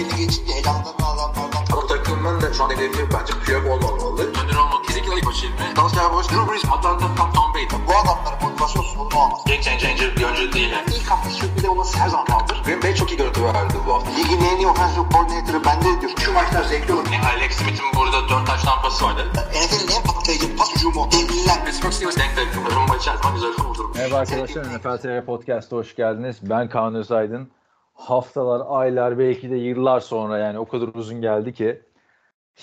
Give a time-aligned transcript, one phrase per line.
[0.00, 1.64] belli geçince elanlarını alanlardan.
[1.72, 4.22] Bu takımın da şu an hedefi bence Piyok olmamalı.
[4.22, 5.76] Önder olmak kesinlikle ilk başı ilmi.
[5.76, 7.66] Dalsya Boş, Drew Brees, Atlanta, Tom, Tom Brady.
[7.88, 9.40] Bu adamların motivasyon sorunu olmaz.
[9.46, 10.70] Game changer bir oyuncu değil.
[10.70, 10.84] Yani.
[10.96, 12.62] İlk hafta sürpriz olması her zaman kaldır.
[12.64, 14.10] Green Bay çok iyi görüntü verdi bu hafta.
[14.10, 16.12] Ligin en iyi offensive coordinator'ı bende diyor.
[16.24, 17.06] Şu maçlar zevkli olur.
[17.12, 19.22] Yani Alex Smith'in burada 4 taş tampası vardı.
[19.34, 21.08] NFL'in en patlayıcı pas hücumu.
[21.12, 21.64] Devliler.
[21.64, 22.74] Pittsburgh Steelers denk denk.
[22.76, 23.94] Rumba içer zaman güzel olur.
[23.94, 26.36] Merhaba arkadaşlar, NFL TR Podcast'a hoş geldiniz.
[26.42, 27.59] Ben Kaan Özaydın.
[28.00, 31.82] Haftalar, aylar, belki de yıllar sonra yani o kadar uzun geldi ki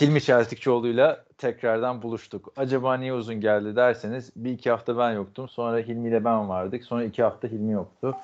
[0.01, 2.53] Hilmi Çeltikçioğlu'yla tekrardan buluştuk.
[2.55, 5.49] Acaba niye uzun geldi derseniz bir iki hafta ben yoktum.
[5.49, 6.83] Sonra Hilmi ile ben vardık.
[6.83, 8.17] Sonra iki hafta Hilmi yoktu.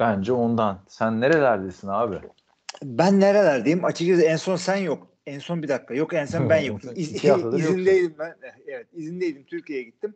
[0.00, 0.78] Bence ondan.
[0.88, 2.16] Sen nerelerdesin abi?
[2.82, 3.84] Ben nerelerdeyim?
[3.84, 5.06] Açıkçası en son sen yok.
[5.26, 5.94] En son bir dakika.
[5.94, 6.92] Yok en son ben yoktum.
[6.94, 8.36] İz, izindeydim ben.
[8.66, 9.44] Evet izindeydim.
[9.44, 10.14] Türkiye'ye gittim.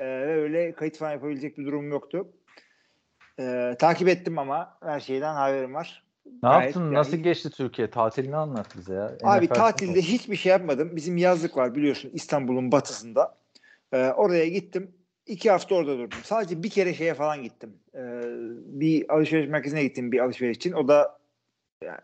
[0.00, 2.28] Ee, ve öyle kayıt falan yapabilecek bir durum yoktu.
[3.40, 6.04] Ee, takip ettim ama her şeyden haberim var.
[6.26, 6.84] Ne Gayet yaptın?
[6.84, 7.90] yani- Nasıl geçti Türkiye?
[7.90, 9.12] Tatilini anlat bize ya.
[9.22, 10.96] Abi NFL tatilde hiçbir şey yapmadım.
[10.96, 13.34] Bizim yazlık var biliyorsun İstanbul'un batısında.
[13.92, 14.90] Ee, oraya gittim.
[15.26, 16.18] İki hafta orada durdum.
[16.22, 17.72] Sadece bir kere şeye falan gittim.
[17.94, 18.22] Ee,
[18.66, 20.72] bir alışveriş merkezine gittim bir alışveriş için.
[20.72, 21.18] O da
[21.84, 21.98] yani,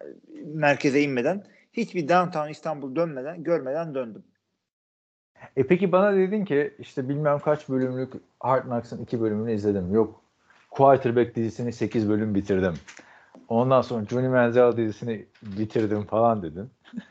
[0.45, 4.25] merkeze inmeden hiçbir downtown İstanbul dönmeden görmeden döndüm.
[5.57, 9.95] E peki bana dedin ki işte bilmem kaç bölümlük Hard Knocks'ın iki bölümünü izledim.
[9.95, 10.23] Yok
[10.75, 12.75] Quarterback dizisini 8 bölüm bitirdim.
[13.48, 16.70] Ondan sonra Johnny Manziel dizisini bitirdim falan dedin.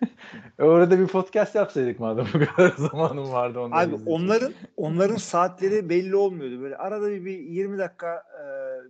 [0.60, 3.60] Orada bir podcast yapsaydık madem bu kadar zamanım vardı.
[3.60, 4.08] onları Abi izleyecek.
[4.08, 6.62] onların onların saatleri belli olmuyordu.
[6.62, 8.44] Böyle arada bir, bir 20 dakika e,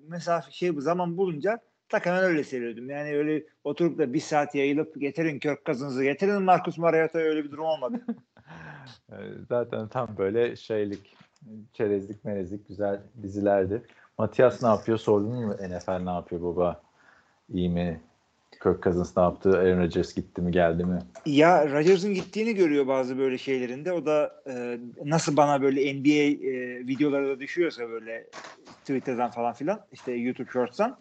[0.09, 2.89] mesafe şey zaman bulunca tak hemen öyle seyrediyordum.
[2.89, 7.51] Yani öyle oturup da bir saat yayılıp getirin Kirk Cousins'ı getirin Marcus Mariota'ya öyle bir
[7.51, 8.01] durum olmadı.
[9.49, 11.15] Zaten tam böyle şeylik,
[11.73, 13.81] çerezlik melezlik güzel dizilerdi.
[14.17, 16.81] Matias ne yapıyor sordun mu NFL ne yapıyor baba?
[17.53, 18.01] İyi mi?
[18.63, 19.57] Kirk Cousins ne yaptı?
[19.57, 20.99] Aaron Rodgers gitti mi geldi mi?
[21.25, 23.91] Ya Rodgers'ın gittiğini görüyor bazı böyle şeylerinde.
[23.93, 28.27] O da e, nasıl bana böyle NBA e, videoları da düşüyorsa böyle
[28.79, 30.97] Twitter'dan falan filan işte YouTube Shorts'tan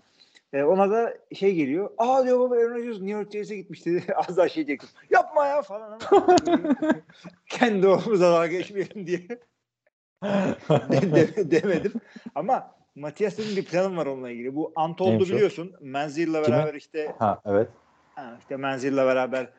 [0.53, 1.91] e, ona da şey geliyor.
[1.98, 4.04] Aa diyor baba Aaron Rodgers New York Jets'e gitmişti.
[4.28, 5.00] Az daha şey diyecektim.
[5.10, 6.36] Yapma ya falan ama
[7.48, 9.20] kendi oğlumuza dalga geçmeyelim diye
[10.91, 11.92] de- de- demedim.
[12.34, 14.54] Ama Matias'ın bir planım var onunla ilgili.
[14.54, 15.72] Bu Antold'u Neymiş biliyorsun.
[15.80, 17.69] Menzil'le beraber işte Ha evet.
[18.14, 19.53] Ha, işte Menzil'le beraber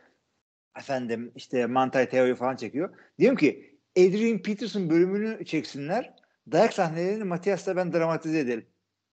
[0.78, 2.90] efendim işte Mantai Teo'yu falan çekiyor.
[3.20, 6.14] Diyorum ki Adrian Peterson bölümünü çeksinler.
[6.52, 8.66] Dayak sahnelerini Matias'la ben dramatize edelim.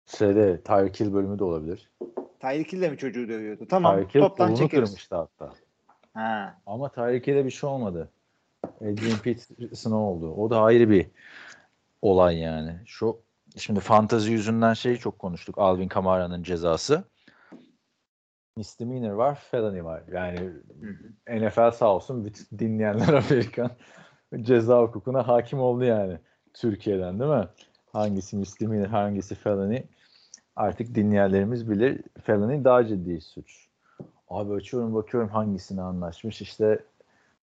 [0.06, 1.92] Şeyde Tyreek Hill bölümü de olabilir.
[2.40, 3.68] Tyreek Hill de mi çocuğu dövüyordu?
[3.70, 3.96] Tamam.
[3.96, 4.90] Tyreek Hill toptan çekeriz.
[4.90, 5.54] kırmıştı hatta.
[6.14, 6.62] Ha.
[6.66, 8.10] Ama Tyreek Hill'e bir şey olmadı.
[8.82, 10.32] Adrian Peterson oldu.
[10.32, 11.08] O da ayrı bir
[12.02, 12.76] olay yani.
[12.86, 13.25] Şu
[13.58, 15.58] şimdi fantazi yüzünden şeyi çok konuştuk.
[15.58, 17.04] Alvin Kamara'nın cezası.
[18.58, 20.04] Misdemeanor var, felony var.
[20.12, 20.52] Yani
[21.28, 23.72] NFL sağ olsun bütün dinleyenler Amerikan
[24.42, 26.20] ceza hukukuna hakim oldu yani.
[26.54, 27.48] Türkiye'den değil mi?
[27.94, 29.84] Hangisi misdemeanor, hangisi felony
[30.56, 32.02] artık dinleyenlerimiz bilir.
[32.24, 33.68] Felony daha ciddi suç.
[34.30, 36.42] Abi açıyorum bakıyorum hangisini anlaşmış.
[36.42, 36.80] İşte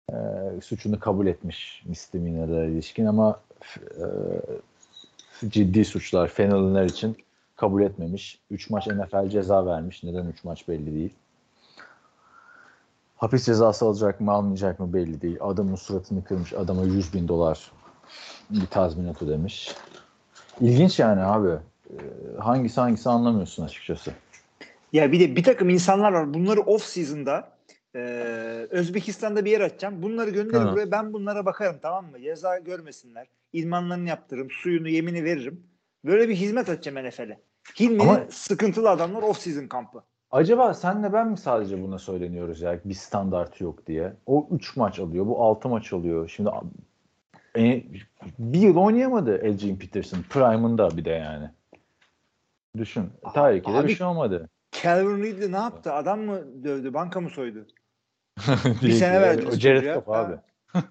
[0.10, 0.16] e,
[0.62, 3.42] suçunu kabul etmiş misdemeanor'a ilişkin ama
[3.78, 4.06] e,
[5.50, 7.18] ciddi suçlar, felony'ler için
[7.56, 8.40] kabul etmemiş.
[8.52, 10.04] 3 maç NFL ceza vermiş.
[10.04, 11.14] Neden 3 maç belli değil.
[13.18, 15.38] Hapis cezası alacak mı almayacak mı belli değil.
[15.42, 16.54] Adamın suratını kırmış.
[16.54, 17.72] Adama 100 bin dolar
[18.50, 19.76] bir tazminat ödemiş.
[20.62, 21.50] İlginç yani abi.
[21.90, 21.96] Ee,
[22.40, 24.12] hangisi hangisi anlamıyorsun açıkçası.
[24.94, 26.34] Ya bir de bir takım insanlar var.
[26.34, 27.52] Bunları off season'da
[27.96, 28.00] e,
[28.70, 30.02] Özbekistan'da bir yer açacağım.
[30.02, 30.92] Bunları gönderin buraya.
[30.92, 32.22] Ben bunlara bakarım tamam mı?
[32.22, 33.28] Ceza görmesinler.
[33.54, 34.48] İdmanlarını yaptırırım.
[34.52, 35.64] Suyunu, yemini veririm.
[36.06, 37.40] Böyle bir hizmet açacağım NFL'e.
[37.80, 40.04] Hilmi'nin sıkıntılı adamlar off season kampı.
[40.32, 44.14] Acaba senle ben mi sadece buna söyleniyoruz ya bir standart yok diye.
[44.26, 46.30] O 3 maç alıyor, bu 6 maç alıyor.
[46.30, 46.50] Şimdi
[47.58, 47.84] e,
[48.40, 50.22] bir yıl oynayamadı Elgin Peterson.
[50.30, 51.50] Prime'ında bir de yani.
[52.78, 53.10] Düşün.
[53.34, 54.50] Tarih'e de abi- bir şey olmadı.
[54.84, 55.94] Calvin Ridley ne yaptı?
[55.94, 56.94] Adam mı dövdü?
[56.94, 57.68] Banka mı soydu?
[58.82, 59.22] Değil sene ki.
[59.22, 59.96] verdiniz O Jared.
[59.96, 60.36] Goff abi.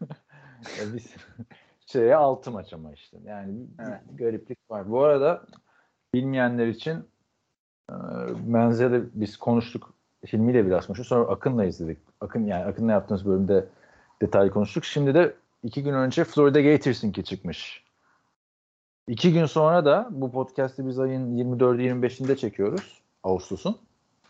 [1.92, 3.16] Şeye 6 maç ama işte.
[3.24, 4.00] Yani bir, Evet.
[4.18, 4.90] gariplik var.
[4.90, 5.42] Bu arada
[6.14, 7.08] bilmeyenler için
[7.90, 7.94] e,
[8.46, 9.94] Menzel'e biz konuştuk.
[10.32, 11.06] Hilmi'yle biraz konuştuk.
[11.06, 11.98] Sonra Akın'la izledik.
[12.20, 13.66] Akın yani Akın'la yaptığımız bölümde
[14.22, 14.84] detaylı konuştuk.
[14.84, 17.84] Şimdi de iki gün önce Florida Gators'ınki çıkmış.
[19.08, 23.02] İki gün sonra da bu podcast'i biz ayın 24'ü 25'inde çekiyoruz.
[23.22, 23.78] Ağustos'un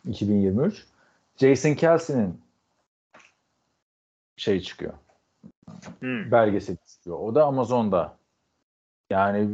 [0.09, 0.87] 2023.
[1.37, 2.41] Jason Kelsey'nin
[4.37, 4.93] şey çıkıyor.
[6.01, 6.31] Hmm.
[6.31, 7.19] Belgeseli çıkıyor.
[7.19, 8.17] O da Amazon'da.
[9.11, 9.49] Yani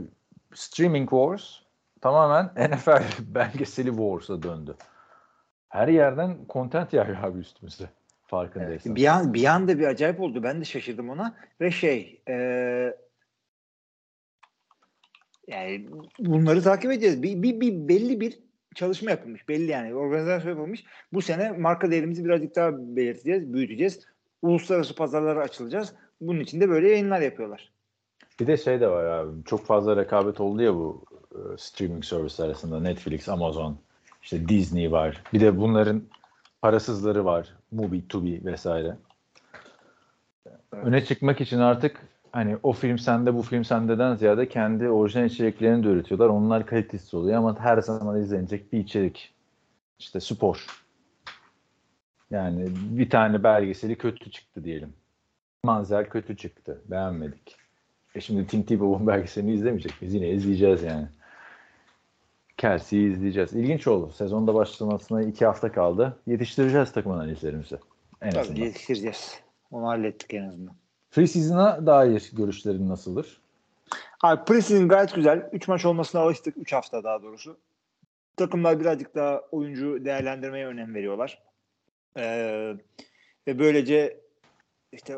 [0.54, 1.58] Streaming Wars
[2.00, 3.02] tamamen NFL
[3.34, 4.76] belgeseli Wars'a döndü.
[5.68, 7.90] Her yerden content yağıyor abi üstümüze.
[8.26, 8.96] Farkındaysan.
[8.96, 10.42] Bir an bir anda bir acayip oldu.
[10.42, 12.34] Ben de şaşırdım ona ve şey e,
[15.46, 15.88] yani
[16.18, 17.22] bunları takip edeceğiz.
[17.22, 18.38] Bir, bir, bir belli bir
[18.74, 19.48] çalışma yapılmış.
[19.48, 19.94] Belli yani.
[19.94, 20.84] Organizasyon yapılmış.
[21.12, 24.06] Bu sene marka değerimizi birazcık daha belirteceğiz, büyüteceğiz.
[24.42, 25.94] Uluslararası pazarlara açılacağız.
[26.20, 27.72] Bunun için de böyle yayınlar yapıyorlar.
[28.40, 29.44] Bir de şey de var abi.
[29.44, 32.80] Çok fazla rekabet oldu ya bu e, streaming service arasında.
[32.80, 33.78] Netflix, Amazon,
[34.22, 35.22] işte Disney var.
[35.32, 36.02] Bir de bunların
[36.62, 37.54] parasızları var.
[37.70, 38.96] Mubi, Tubi vesaire.
[40.72, 42.00] Öne çıkmak için artık
[42.32, 46.28] hani o film sende bu film sendeden ziyade kendi orijinal içeriklerini de üretiyorlar.
[46.28, 49.34] Onlar kalitesiz oluyor ama her zaman izlenecek bir içerik.
[49.98, 50.66] İşte spor.
[52.30, 54.92] Yani bir tane belgeseli kötü çıktı diyelim.
[55.66, 56.82] Manzel kötü çıktı.
[56.90, 57.56] Beğenmedik.
[58.14, 60.14] E şimdi Tim Tebow'un belgeselini izlemeyecek miyiz?
[60.14, 61.08] Yine izleyeceğiz yani.
[62.56, 63.52] Kelsey'i izleyeceğiz.
[63.52, 64.12] İlginç oldu.
[64.12, 66.16] Sezonda başlamasına iki hafta kaldı.
[66.26, 67.78] Yetiştireceğiz takım analizlerimizi.
[68.22, 68.60] En Tabii azından.
[68.62, 69.40] yetiştireceğiz.
[69.70, 70.74] Onu hallettik en azından.
[71.10, 73.40] Preseason'a dair görüşlerin nasıldır?
[74.22, 75.48] Abi preseason gayet güzel.
[75.52, 76.56] 3 maç olmasına alıştık.
[76.56, 77.56] 3 hafta daha doğrusu.
[78.36, 81.42] Takımlar birazcık daha oyuncu değerlendirmeye önem veriyorlar.
[82.16, 82.76] Ee,
[83.46, 84.25] ve böylece
[84.92, 85.16] işte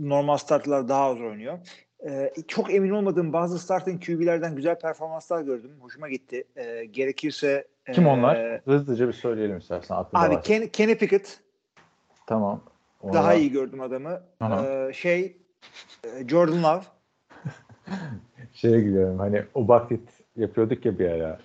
[0.00, 1.58] normal startlar daha az oynuyor.
[2.06, 5.70] Ee, çok emin olmadığım bazı starting QB'lerden güzel performanslar gördüm.
[5.80, 6.44] Hoşuma gitti.
[6.56, 8.60] Ee, gerekirse Kim ee, onlar?
[8.64, 9.94] Hızlıca bir söyleyelim istersen.
[9.94, 10.40] Aklında Abi.
[10.40, 11.40] Ken, Kenny Pickett
[12.26, 12.62] Tamam.
[13.00, 14.22] Ona daha iyi gördüm adamı.
[14.40, 14.66] Aha.
[14.66, 15.36] Ee, şey
[16.04, 16.82] e, Jordan Love
[18.52, 21.38] Şeye gidiyorum hani o baklit yapıyorduk ya bir ara.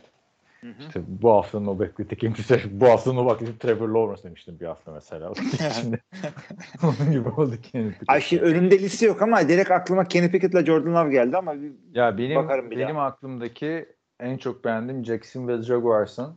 [0.80, 5.34] İşte bu haftanın o bakliti kimse bu haftanın o Trevor Lawrence demiştim bir hafta mesela.
[5.82, 6.02] Şimdi
[6.84, 8.10] onun gibi oldu Kenny Pickett.
[8.10, 11.72] Ay şimdi önümde liste yok ama direkt aklıma Kenny Pickett'la Jordan Love geldi ama bir,
[11.94, 13.06] Ya benim Bakarım bir benim daha.
[13.06, 13.86] aklımdaki
[14.20, 16.36] en çok beğendiğim Jacksonville Jaguars'ın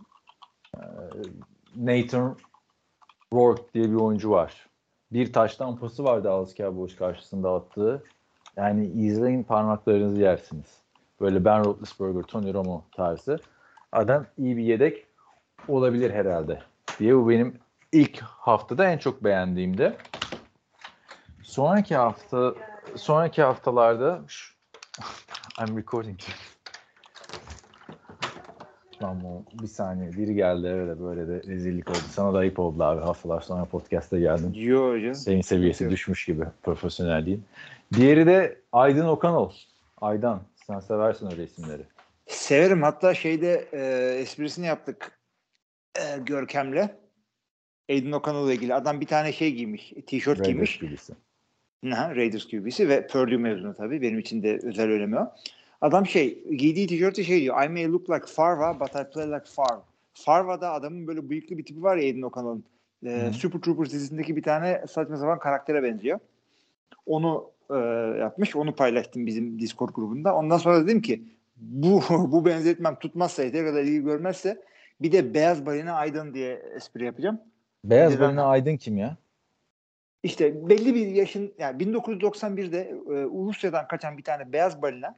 [0.76, 0.81] e,
[1.76, 2.37] Nathan
[3.32, 4.67] Rourke diye bir oyuncu var.
[5.12, 8.02] Bir taştan pası var Dallas Cowboys karşısında attığı.
[8.56, 10.81] Yani izleyin parmaklarınızı yersiniz.
[11.20, 13.40] Böyle Ben Roethlisberger, Tony Romo tarzı.
[13.92, 15.06] Adam iyi bir yedek
[15.68, 16.62] olabilir herhalde
[16.98, 17.58] diye bu benim
[17.92, 19.96] ilk haftada en çok beğendiğimde.
[21.42, 22.54] Sonraki hafta
[22.96, 24.20] sonraki haftalarda
[25.60, 26.20] I'm recording.
[29.00, 29.22] Tamam
[29.62, 31.98] bir saniye biri geldi öyle böyle de rezillik oldu.
[32.10, 34.52] Sana da ayıp oldu abi haftalar sonra podcast'a geldin.
[34.54, 35.14] Yo hocam.
[35.14, 35.92] Senin seviyesi Yok.
[35.92, 37.44] düşmüş gibi profesyonelliğin.
[37.94, 39.52] Diğeri de Aydın Okanol.
[40.00, 41.82] Aydan sen seversin öyle isimleri.
[42.46, 42.82] Severim.
[42.82, 43.81] Hatta şeyde e,
[44.20, 45.19] esprisini yaptık
[45.98, 46.88] e, Görkem'le.
[47.90, 48.75] Aiden O'Connell'la ilgili.
[48.75, 49.93] Adam bir tane şey giymiş.
[50.06, 50.78] Tişört Raiders giymiş.
[50.78, 51.12] gibisi.
[51.93, 54.02] Aha, Raiders QB'si ve Purdue mezunu tabii.
[54.02, 55.32] Benim için de özel önemi o.
[55.81, 57.64] Adam şey giydiği tişörtte şey diyor.
[57.64, 59.81] I may look like Farva but I play like Farv.
[60.14, 62.64] Farva'da adamın böyle bıyıklı bir tipi var ya Aiden O'Connell'ın.
[63.06, 63.32] Ee, Hı.
[63.32, 66.19] Super Troopers dizisindeki bir tane saçma sapan karaktere benziyor.
[67.06, 67.76] Onu e,
[68.20, 68.56] yapmış.
[68.56, 70.34] Onu paylaştım bizim Discord grubunda.
[70.34, 71.22] Ondan sonra dedim ki
[71.56, 74.62] bu bu benzetmem tutmazsa yeteri kadar ilgi görmezse
[75.00, 77.41] bir de beyaz balina Aydın diye espri yapacağım.
[77.85, 78.29] Beyaz Neden?
[78.29, 79.17] balina Aydın kim ya?
[80.23, 85.17] İşte belli bir yaşın yani 1991'de e, Rusya'dan kaçan bir tane beyaz balina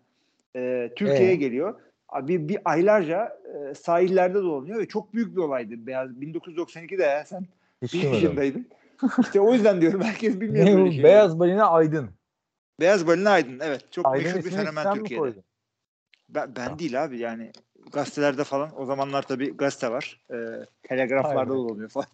[0.56, 1.36] e, Türkiye'ye Ee?
[1.36, 1.80] geliyor.
[2.08, 3.38] Abi bir aylarca
[3.70, 5.86] e, sahillerde dolanıyor ve çok büyük bir olaydı.
[5.86, 7.46] Beyaz 1992'de ya sen
[7.82, 8.68] Hiç bir yaşındaydın.
[9.20, 11.02] işte o yüzden diyorum herkes bilmiyor Ne şeyleri.
[11.04, 12.10] Beyaz balina Aydın.
[12.80, 15.20] Beyaz balina Aydın evet çok Aydın meşhur bir fenomen Türkiye'de.
[15.20, 15.42] koydun?
[16.28, 17.52] Ben, ben değil abi yani
[17.92, 20.20] gazetelerde falan o zamanlar tabii gazete var.
[20.30, 20.36] E,
[20.82, 21.54] telegraflarda Aynen.
[21.54, 22.06] dolanıyor falan.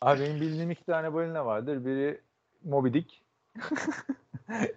[0.00, 1.84] Abi benim bildiğim iki tane balina vardır.
[1.84, 2.20] Biri
[2.64, 3.22] Moby Dick.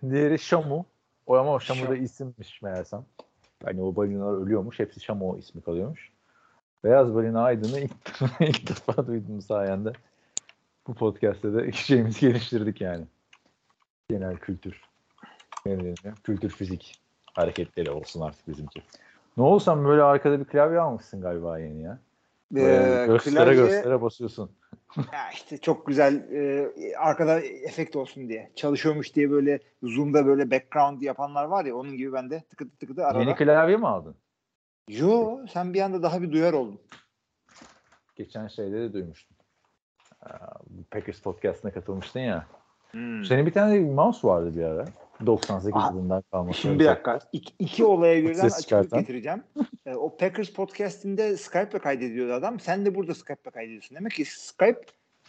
[0.09, 0.85] Diğeri Shamu.
[1.25, 3.05] O ama o Shamu da isimmiş meğersem.
[3.63, 4.79] Hani o balinalar ölüyormuş.
[4.79, 6.11] Hepsi Shamu ismi kalıyormuş.
[6.83, 7.91] Beyaz balina Aydın'ı ilk,
[8.39, 9.93] ilk defa duydum sayende.
[10.87, 13.05] Bu podcast'te de şeyimizi geliştirdik yani.
[14.09, 14.81] Genel kültür.
[15.65, 16.15] Ne deniyor?
[16.23, 17.04] Kültür fizik
[17.35, 18.81] hareketleri olsun artık bizimki.
[19.37, 21.99] Ne olsam böyle arkada bir klavye almışsın galiba yeni ya.
[22.51, 24.51] Böyle Ee, göstere klavye- göstere basıyorsun.
[25.13, 28.51] Ya işte çok güzel e, arkada efekt olsun diye.
[28.55, 33.05] Çalışıyormuş diye böyle Zoom'da böyle background yapanlar var ya onun gibi ben de tıkıdı tıkıdı
[33.05, 33.19] arada.
[33.19, 34.15] Yeni klavye mi aldın?
[34.89, 36.79] Yo sen bir anda daha bir duyar oldun.
[38.15, 39.37] Geçen şeyde de duymuştum.
[40.91, 42.45] Packers podcastına katılmıştın ya.
[42.91, 43.25] Hmm.
[43.25, 44.85] Senin bir tane mouse vardı bir ara.
[45.25, 46.53] 98 Aa, yılından kalma.
[46.53, 47.19] Şimdi bir dakika.
[47.31, 49.43] İki, iki olaya birden açıklık getireceğim.
[49.85, 52.59] Ee, o Packers podcastinde Skype'la kaydediyordu adam.
[52.59, 53.95] Sen de burada Skype'la kaydediyorsun.
[53.95, 54.81] Demek ki Skype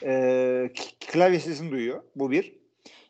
[0.02, 0.70] e,
[1.06, 2.02] klavye sesini duyuyor.
[2.16, 2.56] Bu bir.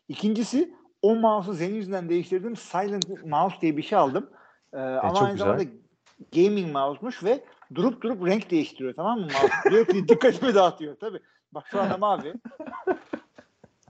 [0.07, 2.55] İkincisi o mouse'u senin yüzünden değiştirdim.
[2.55, 4.29] Silent Mouse diye bir şey aldım.
[4.73, 5.45] Ee, ama çok aynı güzel.
[5.45, 5.63] zamanda
[6.35, 7.43] gaming mouse'muş ve
[7.75, 9.71] durup durup renk değiştiriyor tamam mı mouse?
[9.71, 11.19] Diyor ki dikkatimi dağıtıyor tabii.
[11.51, 12.33] Bak şu anda mavi.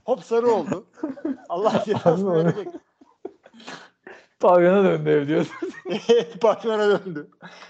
[0.08, 0.86] Hop sarı oldu.
[1.48, 2.68] Allah cezasını verecek.
[4.40, 5.70] Pavyona döndü ev diyorsun.
[6.42, 7.28] Batman'a döndü.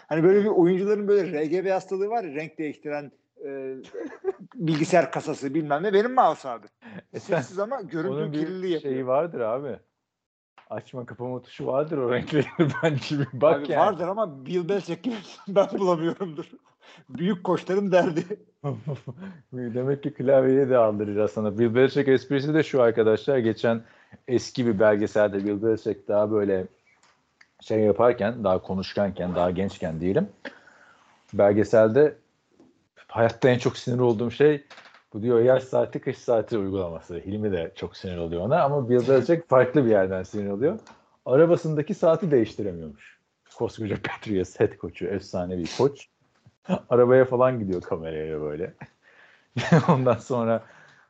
[0.08, 3.12] Hani böyle bir oyuncuların böyle RGB hastalığı var ya renk değiştiren
[3.44, 3.74] e,
[4.54, 6.66] bilgisayar kasası bilmem ne benim mouse abi.
[7.12, 8.94] E Sessiz ama görüntü kirliliği yapıyor.
[8.94, 9.78] şeyi vardır abi.
[10.70, 12.46] Açma kapama tuşu vardır o renkleri.
[12.82, 13.86] Bence bak Abi yani.
[13.86, 15.16] vardır ama Bill Belichick gibi
[15.48, 16.50] ben bulamıyorumdur.
[17.08, 18.24] Büyük koçların derdi.
[19.52, 21.58] Demek ki klavyeyi de aldıracağız sana.
[21.58, 23.38] Bill Belichick esprisi de şu arkadaşlar.
[23.38, 23.82] Geçen
[24.28, 26.66] eski bir belgeselde Bill Belichick daha böyle
[27.60, 30.28] şey yaparken, daha konuşkanken, daha gençken diyelim.
[31.34, 32.14] Belgeselde
[33.08, 34.64] hayatta en çok sinir olduğum şey
[35.12, 37.14] bu diyor yaz saati kış saati uygulaması.
[37.14, 40.78] Hilmi de çok sinir oluyor ona ama Bill Belichick farklı bir yerden sinir oluyor.
[41.26, 43.18] Arabasındaki saati değiştiremiyormuş.
[43.56, 46.08] Koskoca Patriots head koçu, efsane bir koç.
[46.90, 48.74] Arabaya falan gidiyor kameraya böyle.
[49.88, 50.62] Ondan sonra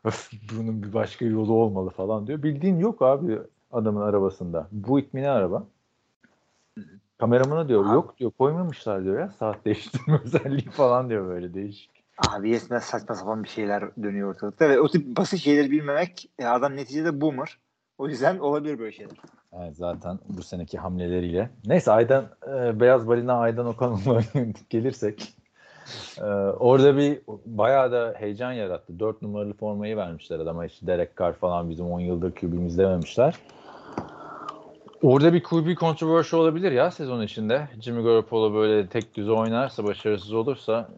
[0.04, 2.42] "Öf, bunun bir başka yolu olmalı falan diyor.
[2.42, 3.38] Bildiğin yok abi
[3.72, 4.68] adamın arabasında.
[4.72, 5.66] Bu itmini araba.
[7.18, 11.90] Kameramana diyor yok diyor koymamışlar diyor ya saat değiştirme özelliği falan diyor böyle değişik.
[12.28, 16.46] Abi yetmez saçma sapan bir şeyler dönüyor ortalıkta ve o tip basit şeyleri bilmemek e,
[16.46, 17.58] adam neticede boomer.
[17.98, 19.16] O yüzden olabilir böyle şeyler.
[19.52, 21.50] Evet, zaten bu seneki hamleleriyle.
[21.66, 24.22] Neyse Aydan e, Beyaz Balina Aydan Okan'la
[24.70, 25.34] gelirsek
[26.18, 26.24] e,
[26.58, 28.98] orada bir bayağı da heyecan yarattı.
[28.98, 30.66] 4 numaralı formayı vermişler adama.
[30.66, 33.34] İşte Derek Carr falan bizim 10 yıldır QB'miz dememişler.
[35.02, 37.68] Orada bir QB controversy olabilir ya sezon içinde.
[37.80, 40.88] Jimmy Garoppolo böyle tek düze oynarsa, başarısız olursa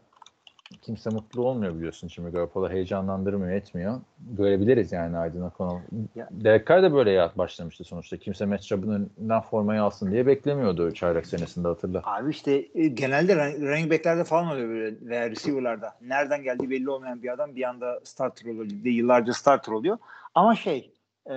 [0.82, 2.08] kimse mutlu olmuyor biliyorsun.
[2.08, 4.00] Jimmy Garoppolo heyecanlandırmıyor, etmiyor.
[4.18, 5.82] Görebiliriz yani Aydın O'Connell.
[6.14, 8.16] Ya- Derek Carr da böyle ya- başlamıştı sonuçta.
[8.16, 12.02] Kimse Matt Chubb'ın önünden formayı alsın diye beklemiyordu çaylak senesinde hatırla.
[12.04, 15.92] Abi işte e, genelde run- running back'lerde falan oluyor böyle veya receiver'larda.
[16.00, 18.64] Nereden geldiği belli olmayan bir adam bir anda starter oluyor.
[18.64, 19.98] Ligde yıllarca starter oluyor.
[20.34, 20.92] Ama şey
[21.26, 21.34] e,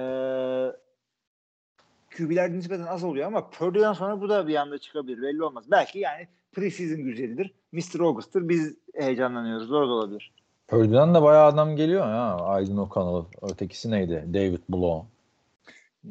[2.17, 5.21] QB'ler nispeten az oluyor ama Purdue'dan sonra bu da bir anda çıkabilir.
[5.21, 5.63] Belli olmaz.
[5.71, 7.53] Belki yani preseason güzelidir.
[7.71, 7.99] Mr.
[7.99, 8.49] August'tır.
[8.49, 9.69] Biz heyecanlanıyoruz.
[9.69, 10.31] Doğru da olabilir.
[10.67, 12.35] Purdue'dan da bayağı adam geliyor ya.
[12.35, 13.25] Aydın O'Connell.
[13.51, 14.23] Ötekisi neydi?
[14.33, 15.07] David Blow.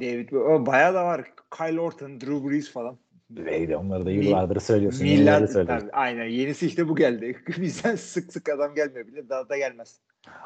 [0.00, 1.24] David o bayağı da var.
[1.58, 2.96] Kyle Orton, Drew Brees falan.
[3.30, 5.02] Neydi onları da yıllardır söylüyorsun.
[5.02, 5.86] Millet Yıllardır söylüyorsun.
[5.88, 5.96] tabii.
[5.96, 6.24] Aynen.
[6.26, 7.36] Yenisi işte bu geldi.
[7.60, 9.28] Bizden sık sık adam gelmiyor bile.
[9.28, 9.96] Daha da gelmez.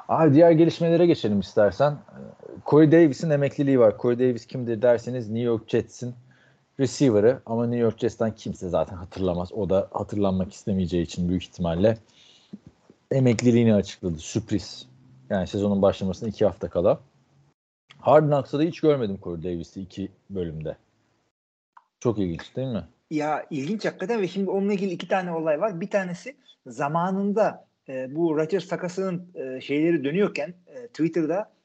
[0.09, 1.99] Abi diğer gelişmelere geçelim istersen.
[2.67, 3.95] Corey Davis'in emekliliği var.
[4.03, 6.15] Corey Davis kimdir derseniz New York Jets'in
[6.81, 9.53] receiver'ı ama New York Jets'ten kimse zaten hatırlamaz.
[9.53, 11.99] O da hatırlanmak istemeyeceği için büyük ihtimalle
[13.11, 14.19] emekliliğini açıkladı.
[14.19, 14.89] Sürpriz.
[15.31, 17.01] Yani sezonun başlamasına iki hafta kala.
[17.99, 20.77] Hard Knocks'ta da hiç görmedim Corey Davis'i iki bölümde.
[22.01, 22.85] Çok ilginç değil mi?
[23.11, 25.81] Ya ilginç hakikaten ve şimdi onunla ilgili iki tane olay var.
[25.81, 31.56] Bir tanesi zamanında e, bu Rodgers takasının e, şeyleri dönüyorken e, Twitter'da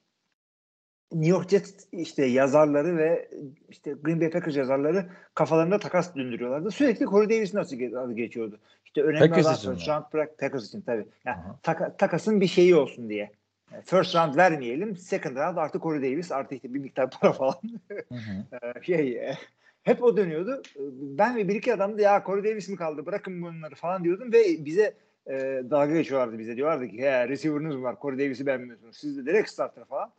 [1.11, 3.29] New York Jets işte yazarları ve
[3.69, 6.71] işte Green Bay Packers yazarları kafalarında takas döndürüyorlardı.
[6.71, 8.59] Sürekli Corey Davis'in adı ge- adı geçiyordu.
[8.85, 11.05] İşte önemli Packers olan için first round bırak Packers için tabii.
[11.25, 11.59] Yani Aha.
[11.63, 13.31] taka- takasın bir şeyi olsun diye.
[13.71, 14.95] Yani First round vermeyelim.
[14.97, 17.55] Second round artı Corey Davis artı işte bir miktar para falan.
[18.09, 18.57] Hı hı.
[18.63, 19.37] Ee, şey e,
[19.83, 20.61] hep o dönüyordu.
[20.89, 24.33] Ben ve bir iki adam da ya Corey Davis mi kaldı bırakın bunları falan diyordum
[24.33, 24.93] ve bize
[25.27, 26.55] e, dalga geçiyorlardı bize.
[26.55, 28.97] Diyorlardı ki he receiver'ınız var Corey Davis'i beğenmiyorsunuz.
[28.97, 30.11] Siz de direkt starter falan.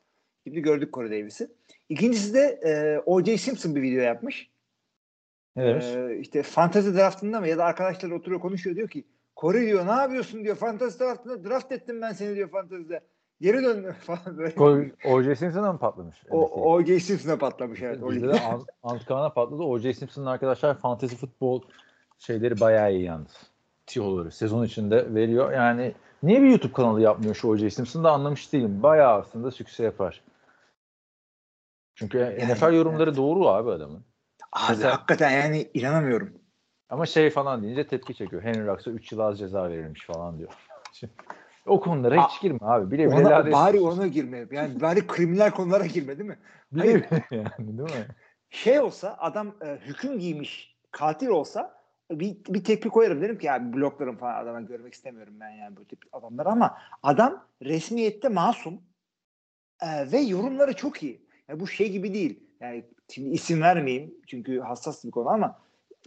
[0.45, 1.49] Şimdi gördük Corey Davis'i.
[1.89, 3.39] İkincisi de e, O.J.
[3.39, 4.51] Simpson bir video yapmış.
[5.57, 5.85] Ne demiş?
[5.85, 9.05] Ee, işte fantasy draftında mı ya da arkadaşlar oturuyor konuşuyor diyor ki
[9.37, 13.01] Corey diyor ne yapıyorsun diyor fantasy draftında draft ettim ben seni diyor fantasy'de.
[13.41, 14.55] Geri dön falan böyle.
[14.61, 15.35] O.J.
[15.35, 15.49] O.J.
[15.61, 16.17] mı patlamış?
[16.31, 17.01] O.J.
[17.01, 17.99] Simpson'a patlamış evet.
[18.11, 19.63] Bizde de Ant- Antkan'a patladı.
[19.63, 19.95] O.J.
[19.95, 21.63] Simpson'ın arkadaşlar fantasy futbol
[22.19, 23.51] şeyleri bayağı iyi yalnız.
[23.87, 25.53] Tiyoları sezon içinde veriyor.
[25.53, 27.71] Yani niye bir YouTube kanalı yapmıyor şu O.J.
[27.71, 28.83] Simpson da anlamış değilim.
[28.83, 30.21] Bayağı aslında sükse yapar.
[32.03, 34.05] Çünkü NFL yorumları doğru abi adamın.
[34.53, 36.33] Abi Mesela- hakikaten yani inanamıyorum.
[36.89, 38.43] Ama şey falan deyince tepki çekiyor.
[38.43, 40.53] Henry Ruggs'a 3 yıl az ceza verilmiş falan diyor.
[41.67, 42.91] o konulara hiç girme abi.
[42.91, 44.47] Bile bile Ona, bari ona girme.
[44.53, 46.39] Yani bari kriminal konulara girme değil mi?
[46.73, 47.05] bile Hayır.
[47.31, 48.07] yani değil mi?
[48.51, 53.23] Şey olsa adam e, hüküm giymiş katil olsa bir, bir tepki koyarım.
[53.23, 57.47] Derim ki ya bloklarım falan adama görmek istemiyorum ben yani bu tip adamları ama adam
[57.63, 58.81] resmiyette masum
[59.83, 61.32] e, ve yorumları çok iyi.
[61.53, 62.41] Yani bu şey gibi değil.
[62.61, 65.59] Yani şimdi isim vermeyeyim çünkü hassas bir konu ama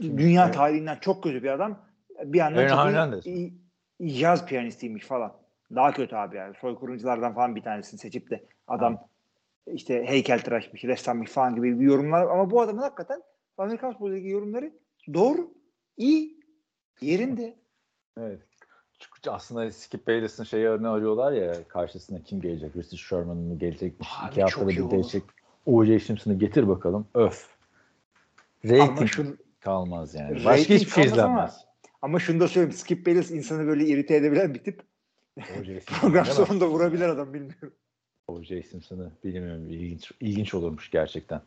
[0.02, 0.56] dünya Evet.
[0.56, 1.80] tarihinden çok kötü bir adam
[2.24, 3.22] bir anda
[4.20, 5.34] caz piyanistiymiş falan.
[5.76, 6.56] Daha kötü abi yani.
[6.62, 9.08] Soykuruculardan falan bir tanesini seçip de adam
[9.68, 13.22] işte heykeltıraşmış, ressammış falan gibi bir yorumlar ama bu adamın hakikaten
[13.58, 14.74] Amerikan futbolundaki yorumları
[15.14, 15.54] doğru,
[15.98, 16.40] iyi
[17.02, 17.56] Yerinde.
[18.20, 18.40] Evet.
[19.28, 22.76] Aslında Skip Bayless'ın şeyi örneği arıyorlar ya karşısına kim gelecek?
[22.76, 23.94] Richard Sherman mı gelecek?
[24.22, 25.24] Abi İki haftada bir gelecek.
[25.66, 26.00] O.J.
[26.00, 27.08] Simpson'ı getir bakalım.
[27.14, 27.48] Öf.
[28.66, 30.46] Rating şu, kalmaz yani.
[30.46, 31.66] Başka hiçbir şey kalmaz ama- izlenmez.
[32.02, 32.78] ama şunu da söyleyeyim.
[32.78, 34.82] Skip Bayless insanı böyle irite edebilen bir tip.
[36.02, 37.74] Program sonunda vurabilir adam bilmiyorum.
[38.28, 38.64] O.J.
[38.64, 39.70] Simpson'ı bilmiyorum.
[39.70, 41.42] İlginç, ilginç olurmuş gerçekten.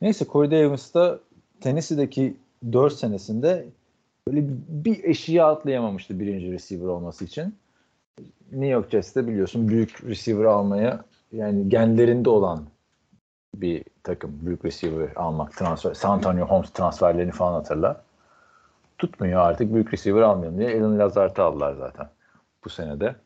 [0.00, 1.20] Neyse Corey Davis da
[1.60, 2.36] Tennessee'deki
[2.72, 3.66] 4 senesinde
[4.28, 7.54] böyle bir eşiği atlayamamıştı birinci receiver olması için.
[8.50, 12.64] New York Jets'te biliyorsun büyük receiver almaya yani genlerinde olan
[13.54, 15.94] bir takım büyük receiver almak transfer.
[15.94, 18.04] San Antonio Holmes transferlerini falan hatırla.
[18.98, 22.08] Tutmuyor artık büyük receiver almayalım diye Alan Lazard'ı aldılar zaten
[22.64, 23.16] bu senede.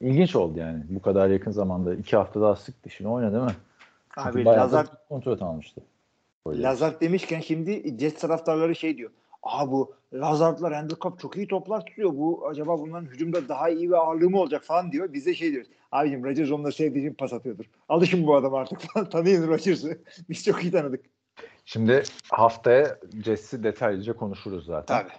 [0.00, 0.84] İlginç oldu yani.
[0.88, 3.56] Bu kadar yakın zamanda iki hafta daha sık dişini oynadı değil mi?
[4.14, 5.80] Çünkü Abi Lazard, kontrat almıştı.
[6.46, 9.10] Lazard demişken şimdi Jets taraftarları şey diyor.
[9.42, 12.10] Aa bu Lazard'la Randall Cobb çok iyi toplar tutuyor.
[12.12, 15.12] Bu acaba bunların hücumda daha iyi ve ağırlığı mı olacak falan diyor.
[15.12, 15.70] Biz de şey diyoruz.
[15.92, 17.64] Abicim Rodgers onları sevdiği için pas atıyordur.
[17.88, 19.08] Alışın bu adam artık falan.
[19.10, 19.98] Tanıyın Rodgers'ı.
[20.28, 21.04] Biz çok iyi tanıdık.
[21.64, 25.02] Şimdi haftaya Jets'i detaylıca konuşuruz zaten.
[25.02, 25.12] Tabii.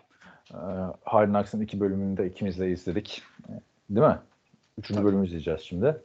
[0.54, 3.24] Ee, Hard Knocks'ın iki bölümünü de ikimiz de izledik.
[3.90, 4.20] Değil mi?
[4.78, 5.08] Üçüncü Tabii.
[5.08, 6.02] bölümü izleyeceğiz şimdi.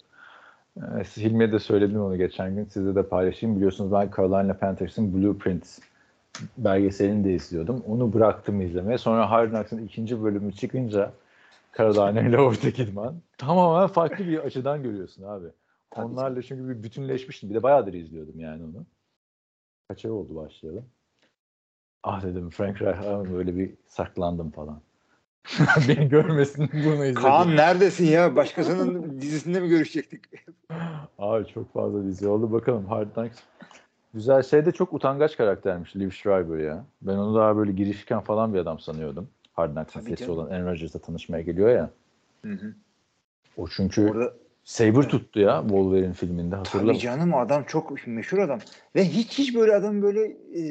[0.77, 0.83] Ee,
[1.17, 2.65] Hilmi'ye de söyledim onu geçen gün.
[2.65, 3.57] Size de paylaşayım.
[3.57, 5.79] Biliyorsunuz ben Carolina Panthers'ın Blueprints
[6.57, 7.85] belgeselini de izliyordum.
[7.89, 8.99] Onu bıraktım izlemeye.
[8.99, 11.13] Sonra Hard Knocks'ın ikinci bölümü çıkınca
[11.79, 13.15] Carolina ile ortak idman.
[13.39, 15.47] Tamamen farklı bir açıdan görüyorsun abi.
[15.97, 17.51] Onlarla çünkü bir bütünleşmiştim.
[17.51, 18.87] Bir de bayağıdır izliyordum yani onu.
[19.89, 20.85] Kaç ay oldu başlayalım.
[22.03, 24.81] Ah dedim Frank Reich böyle bir saklandım falan.
[25.89, 27.23] Beni görmesin bunu izledim.
[27.23, 28.37] Kaan neredesin ya?
[28.37, 30.25] Başkasının dizisinde mi görüşecektik?
[31.19, 32.53] Abi çok fazla dizi oldu.
[32.53, 33.39] Bakalım Hard Knocks.
[34.15, 36.85] Güzel şey de çok utangaç karaktermiş Liv Schreiber ya.
[37.03, 39.29] Ben onu daha böyle girişken falan bir adam sanıyordum.
[39.53, 41.91] Hard Tabii sesi olan Aaron Rodgers'la tanışmaya geliyor ya.
[43.57, 44.33] O çünkü Orada
[44.65, 46.93] Saber tuttu ya Wolverine filminde hatırla.
[46.93, 48.59] Tabii canım adam çok meşhur adam.
[48.97, 50.63] Ve hiç hiç böyle adam böyle e,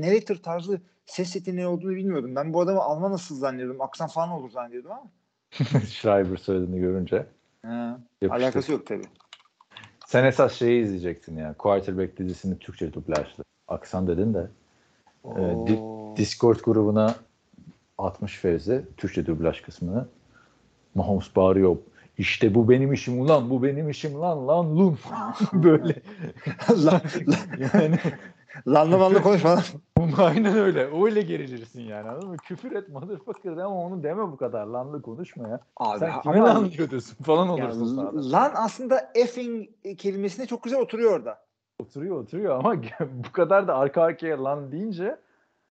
[0.00, 2.36] narrator tarzı ses yeteneği olduğunu bilmiyordum.
[2.36, 3.80] Ben bu adamı Alman asıl zannediyordum.
[3.80, 5.10] Aksan falan olur zannediyordum ama.
[5.86, 7.26] Schreiber söylediğini görünce.
[7.62, 9.06] Ha, alakası yok tabii.
[10.10, 11.54] Sen esas şeyi izleyecektin ya.
[11.58, 13.44] Quarterback dizisini Türkçe dublajlı.
[13.68, 14.46] Aksan dedin de.
[15.24, 15.80] Ee, di-.
[16.16, 17.14] Discord grubuna
[17.98, 20.06] atmış Fevzi Türkçe dublaj kısmını.
[20.94, 21.76] Mahomes bağırıyor.
[22.18, 24.98] İşte bu benim işim ulan bu benim işim lan lan lun.
[25.52, 25.94] Böyle.
[26.84, 27.00] lan,
[27.74, 27.98] yani
[28.66, 29.62] lanlı manlı konuşma lan.
[30.18, 31.04] aynen öyle.
[31.04, 32.36] Öyle gerilirsin yani anladın mı?
[32.36, 34.66] Küfür et motherfucker de ama onu deme bu kadar.
[34.66, 35.60] Lanlı konuşma ya.
[35.76, 38.32] Abi, Sen kime ama- lan diyorsun falan olursun sağda.
[38.32, 41.38] lan aslında effing kelimesine çok güzel oturuyor orada.
[41.78, 45.16] Oturuyor oturuyor ama bu kadar da arka arkaya lan deyince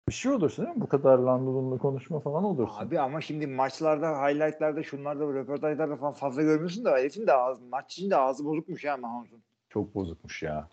[0.09, 0.81] bir şey olursun değil mi?
[0.81, 2.85] Bu kadar lan lunlu konuşma falan olursun.
[2.87, 7.93] Abi ama şimdi maçlarda, highlightlarda, şunlarda, röportajlarda falan fazla görmüyorsun da herifin de ağzı, maç
[7.93, 9.41] için de ağzı bozukmuş ya Mahomes'un.
[9.69, 10.67] Çok bozukmuş ya.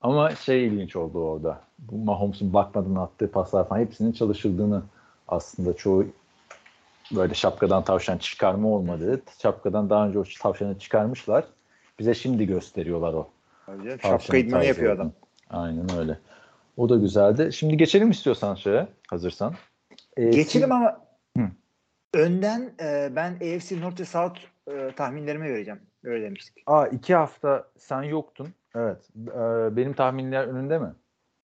[0.00, 1.60] Ama şey ilginç oldu orada.
[1.78, 4.82] Bu Mahomes'un bakmadan attığı paslar falan hepsinin çalışıldığını
[5.28, 6.06] aslında çoğu
[7.14, 9.22] böyle şapkadan tavşan çıkarma olmadı.
[9.42, 11.44] Şapkadan daha önce o tavşanı çıkarmışlar.
[11.98, 13.28] Bize şimdi gösteriyorlar o.
[13.66, 15.12] Tabii Şapka idmanı yapıyor adam.
[15.50, 16.18] Aynen öyle.
[16.76, 17.52] O da güzeldi.
[17.52, 19.54] Şimdi geçelim istiyorsan şeye hazırsan.
[20.16, 21.00] Ee, Geçelim ama
[21.36, 21.50] Hı.
[22.14, 25.80] önden e, ben AFC North ve South e, tahminlerimi vereceğim.
[26.04, 26.64] Öyle demiştik.
[26.66, 28.48] Aa iki hafta sen yoktun.
[28.76, 29.08] Evet.
[29.16, 30.92] Ee, benim tahminler önünde mi?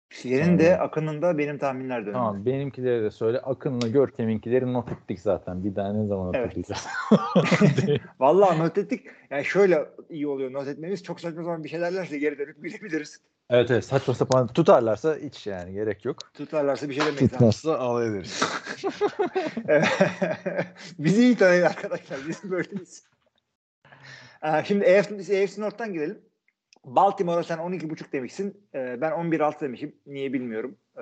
[0.09, 0.79] Senin de.
[0.79, 2.13] Akın'ın da benim tahminler de önümde.
[2.13, 3.39] Tamam benimkileri de söyle.
[3.39, 5.63] Akın'la Görkem'inkileri not ettik zaten.
[5.63, 6.45] Bir daha ne zaman Evet.
[6.45, 6.87] hatırlayacağız.
[8.19, 9.05] Vallahi not ettik.
[9.29, 11.03] Yani şöyle iyi oluyor not etmemiz.
[11.03, 13.21] Çok saçma zaman bir şey derlerse geri dönüp gülebiliriz.
[13.49, 16.17] evet evet saçma sapan tutarlarsa hiç yani gerek yok.
[16.33, 17.31] Tutarlarsa bir şey demeyiz.
[17.31, 18.43] Tutmazsa alay ederiz.
[20.99, 22.19] Bizi iyi tanıyın arkadaşlar.
[22.27, 23.03] Biz böyleyiz.
[24.43, 26.28] Ee, Şimdi AFC, AFC North'tan girelim.
[26.85, 28.57] Baltimore'a sen 12.5 demişsin.
[28.75, 29.95] Ee, ben 11.6 demişim.
[30.07, 30.75] Niye bilmiyorum.
[30.97, 31.01] Ee,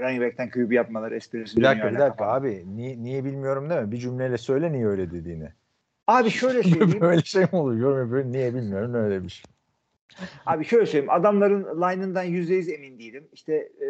[0.00, 1.56] running back'ten QB yapmaları esprisi.
[1.56, 2.64] bir dakika bir dakika abi.
[2.76, 3.92] Niye, niye bilmiyorum değil mi?
[3.92, 5.48] Bir cümleyle söyle niye öyle dediğini.
[6.06, 7.00] Abi şöyle söyleyeyim.
[7.00, 7.76] Böyle şey mi olur?
[7.76, 8.32] Yorum yapıyorum.
[8.32, 9.44] Niye bilmiyorum öyle bir şey.
[10.46, 11.12] Abi şöyle söyleyeyim.
[11.12, 13.28] Adamların line'ından %100 emin değilim.
[13.32, 13.88] İşte e,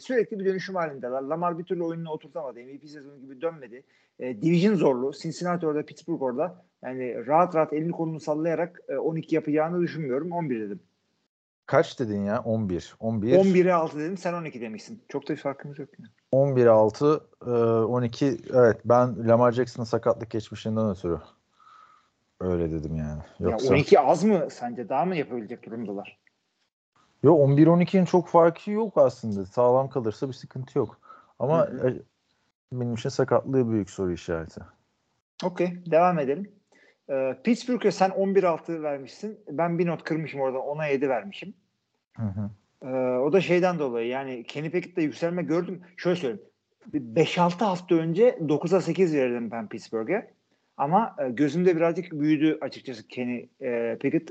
[0.00, 1.22] sürekli bir dönüşüm halindeler.
[1.22, 2.60] Lamar bir türlü oyununu oturtamadı.
[2.60, 3.82] MVP sezonu gibi dönmedi.
[4.18, 5.12] E, division zorlu.
[5.12, 6.64] Cincinnati orada, Pittsburgh orada.
[6.86, 10.32] Yani rahat rahat elini kolunu sallayarak e, 12 yapacağını düşünmüyorum.
[10.32, 10.80] 11 dedim.
[11.66, 12.40] Kaç dedin ya?
[12.40, 12.94] 11.
[13.00, 13.32] 11.
[13.32, 14.16] 11'e 6 dedim.
[14.16, 15.02] Sen 12 demişsin.
[15.08, 15.88] Çok da bir farkımız yok.
[15.98, 16.10] Yani.
[16.32, 21.18] 11 6 e, 12 evet ben Lamar Jackson'ın sakatlık geçmişinden ötürü
[22.40, 23.22] öyle dedim yani.
[23.40, 24.88] Yoksa Ya 12 az mı sence?
[24.88, 26.18] Daha mı yapabilecek durumdalar?
[27.22, 29.46] Yo 11 12'nin çok farkı yok aslında.
[29.46, 31.00] Sağlam kalırsa bir sıkıntı yok.
[31.38, 32.02] Ama Hı e,
[32.72, 34.60] benim için sakatlığı büyük soru işareti.
[35.44, 35.82] Okey.
[35.90, 36.55] Devam edelim.
[37.10, 39.40] Ee, Pittsburgh'e sen 11-6 vermişsin.
[39.48, 40.60] Ben bir not kırmışım oradan.
[40.60, 41.54] 10'a 7 vermişim.
[42.16, 42.50] Hı hı.
[42.82, 45.82] Ee, o da şeyden dolayı yani Kenny Pickett'te yükselme gördüm.
[45.96, 46.50] Şöyle söyleyeyim.
[46.94, 50.30] 5-6 hafta önce 9'a 8 verirdim ben Pittsburgh'e.
[50.76, 54.30] Ama e, gözümde birazcık büyüdü açıkçası Kenny e, Pickett.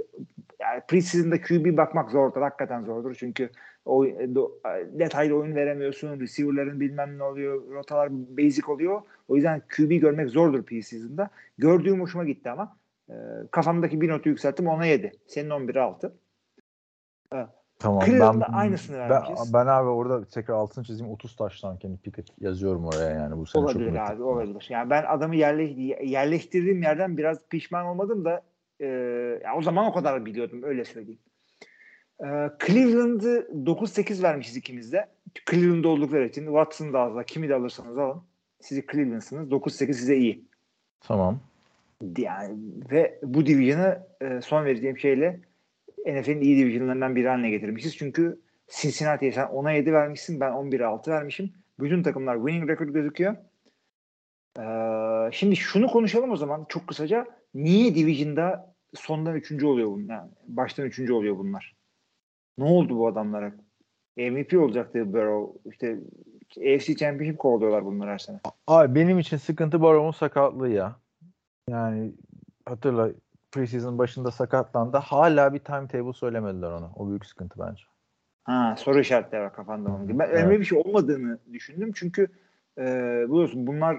[0.60, 2.42] Yani preseason'da QB bakmak zordur.
[2.42, 3.16] Hakikaten zordur.
[3.20, 3.50] Çünkü
[3.86, 4.52] o e, do,
[4.92, 6.20] detaylı oyun veremiyorsun.
[6.20, 7.72] Receiver'ların bilmem ne oluyor.
[7.72, 9.02] Rotalar basic oluyor.
[9.28, 11.30] O yüzden QB görmek zordur preseason'da.
[11.58, 12.78] Gördüğüm hoşuma gitti ama.
[13.10, 13.14] E,
[13.52, 14.68] kafamdaki bir notu yükselttim.
[14.68, 15.12] Ona 7.
[15.28, 16.14] Senin 11'e 6.
[17.80, 18.06] Tamam.
[18.06, 19.54] Cleveland'da ben, aynısını ben, vermişiz.
[19.54, 23.62] ben abi orada tekrar altını çizeyim 30 taştan Kenny Pickett yazıyorum oraya yani bu sene
[23.62, 24.02] çok Olabilir net.
[24.02, 24.68] abi olabilir.
[24.70, 25.64] Yani ben adamı yerle,
[26.06, 28.42] yerleştirdiğim yerden biraz pişman olmadım da
[28.80, 28.86] e,
[29.44, 31.20] ya o zaman o kadar biliyordum öyle söyleyeyim.
[32.20, 32.28] E,
[32.66, 35.08] Cleveland'ı 9-8 vermişiz ikimiz de.
[35.52, 38.22] Cleveland'da oldukları için Watson da az da kimi de alırsanız alın.
[38.60, 39.50] Sizi Cleveland'sınız.
[39.50, 40.46] 9-8 size iyi.
[41.02, 41.40] Tamam.
[42.18, 42.58] Yani
[42.92, 45.40] ve bu division'ı e, son vereceğim şeyle
[46.06, 47.98] NFL'in iyi division'larından biri haline getirmişiz.
[47.98, 50.40] Çünkü Cincinnati'ye sen 10'a 7 vermişsin.
[50.40, 51.54] Ben 11'e 6 vermişim.
[51.80, 53.36] Bütün takımlar winning record gözüküyor.
[54.60, 57.26] Ee, şimdi şunu konuşalım o zaman çok kısaca.
[57.54, 60.16] Niye Division'da sondan üçüncü oluyor bunlar?
[60.16, 61.75] Yani baştan üçüncü oluyor bunlar.
[62.58, 63.52] Ne oldu bu adamlara?
[64.18, 65.70] MVP olacaktı Burrow.
[65.70, 66.00] İşte
[66.58, 68.40] AFC Championship kovalıyorlar bunlar her sene.
[68.68, 70.96] Abi benim için sıkıntı Barrow'un sakatlığı ya.
[71.70, 72.12] Yani
[72.66, 73.10] hatırla
[73.52, 74.98] preseason başında sakatlandı.
[74.98, 76.92] Hala bir timetable söylemediler ona.
[76.96, 77.84] O büyük sıkıntı bence.
[78.44, 80.20] Ha, soru işaretleri var kafanda onun gibi.
[80.20, 80.60] Ben önemli Evet.
[80.60, 81.92] bir şey olmadığını düşündüm.
[81.96, 82.28] Çünkü
[82.78, 82.84] e,
[83.28, 83.98] biliyorsun bunlar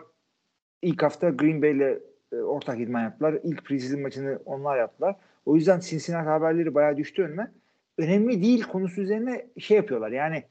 [0.83, 1.99] ilk hafta Green Bay ile
[2.33, 3.39] e, ortak idman yaptılar.
[3.43, 5.17] İlk preseason maçını onlar yaptılar.
[5.47, 7.53] O yüzden Cincinnati haberleri bayağı düştü önüme.
[7.99, 10.11] Önemli değil konusu üzerine şey yapıyorlar.
[10.11, 10.45] Yani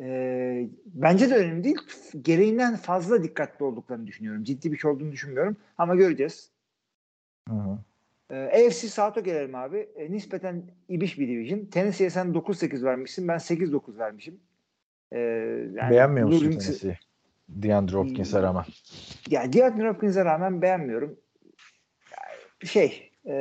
[0.00, 1.76] e, bence de önemli değil.
[2.22, 4.44] Gereğinden fazla dikkatli olduklarını düşünüyorum.
[4.44, 5.56] Ciddi bir şey olduğunu düşünmüyorum.
[5.78, 6.50] Ama göreceğiz.
[7.48, 7.78] Hı hı.
[8.30, 9.88] Ee, AFC South'a gelelim abi.
[9.96, 11.64] E, nispeten ibiş bir division.
[11.64, 13.28] Tennessee'ye sen 9-8 vermişsin.
[13.28, 14.40] Ben 8-9 vermişim.
[15.12, 15.18] Ee,
[15.74, 16.98] yani Beğenmiyor musun England- Tennessee'yi?
[17.48, 18.64] DeAndre Hopkins'e rağmen.
[19.30, 21.16] Ya DeAndre Hopkins'e rağmen beğenmiyorum.
[22.64, 23.32] Şey, e,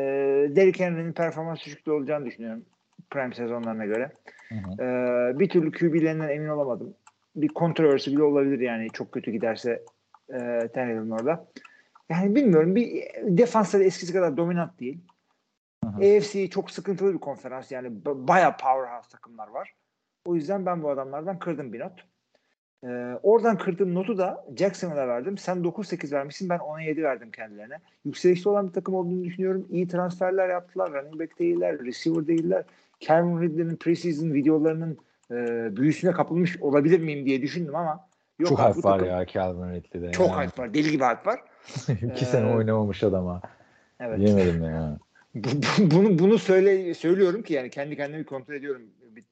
[0.56, 2.66] Derrick Henry'nin performans düşüklüğü olacağını düşünüyorum.
[3.12, 4.12] Prime sezonlarına göre.
[4.50, 4.84] Hı hı.
[4.84, 6.94] Ee, bir türlü QB'lerinden emin olamadım.
[7.36, 9.84] Bir kontroversi bile olabilir yani çok kötü giderse
[10.30, 11.48] e, Tannehill'in orada.
[12.10, 15.00] Yani bilmiyorum bir defansta da eskisi kadar dominant değil.
[15.84, 15.98] Hı hı.
[15.98, 19.74] AFC çok sıkıntılı bir konferans yani b- bayağı powerhouse takımlar var.
[20.26, 22.06] O yüzden ben bu adamlardan kırdım bir not.
[22.84, 22.88] Ee,
[23.24, 25.38] oradan kırdığım notu da Jackson'a verdim.
[25.38, 27.78] Sen 9-8 vermişsin ben 10'a 7 verdim kendilerine.
[28.06, 29.68] Yükselişte olan bir takım olduğunu düşünüyorum.
[29.70, 30.94] İyi transferler yaptılar.
[30.94, 32.64] Running back değiller, receiver değiller.
[33.02, 34.98] Calvin Ridley'nin preseason videolarının
[35.32, 35.36] e,
[35.78, 38.08] büyüsüne kapılmış olabilir miyim diye düşündüm ama
[38.40, 40.12] yok Çok hype var ya Calvin Ridley'de.
[40.12, 40.46] Çok yani.
[40.46, 40.74] hype var.
[40.74, 41.40] Deli gibi hype var.
[41.90, 43.42] İki Ee, sene oynamamış adama.
[44.00, 44.20] Evet.
[44.20, 44.98] Yemedim ya.
[45.36, 48.82] Bu- bu- bunu bunu söyle söylüyorum ki yani kendi kendimi kontrol ediyorum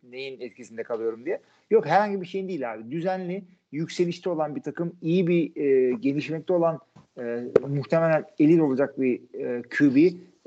[0.03, 1.41] neyin etkisinde kalıyorum diye.
[1.71, 2.91] Yok herhangi bir şeyin değil abi.
[2.91, 6.79] Düzenli, yükselişte olan bir takım, iyi bir e, gelişmekte olan
[7.19, 9.97] e, muhtemelen elit olacak bir e, QB,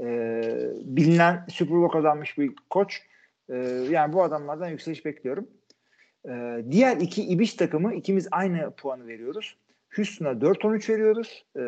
[0.01, 0.07] e,
[0.85, 3.03] bilinen Super Bowl kazanmış bir koç.
[3.49, 3.57] E,
[3.91, 5.49] yani bu adamlardan yükseliş bekliyorum.
[6.29, 9.57] E, diğer iki ibiş takımı ikimiz aynı puanı veriyoruz.
[9.97, 11.45] Houston'a 4-13 veriyoruz.
[11.57, 11.63] E,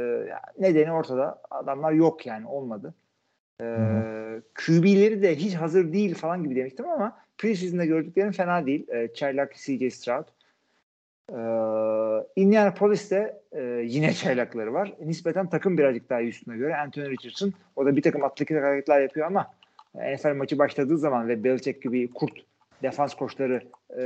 [0.58, 1.42] nedeni ortada.
[1.50, 2.94] Adamlar yok yani olmadı.
[3.60, 8.88] Ee, QB'leri de hiç hazır değil falan gibi demiştim ama preseason'da gördüklerim fena değil.
[8.88, 10.24] Ee, çaylak CJ Stroud.
[11.30, 14.94] Ee, Indianapolis'te e, yine çaylakları var.
[15.00, 16.76] Nispeten takım birazcık daha üstüne göre.
[16.76, 19.50] Anthony Richardson o da bir takım atletik hareketler yapıyor ama
[19.94, 22.32] NFL maçı başladığı zaman ve Belichick gibi kurt
[22.82, 24.02] defans koçları e,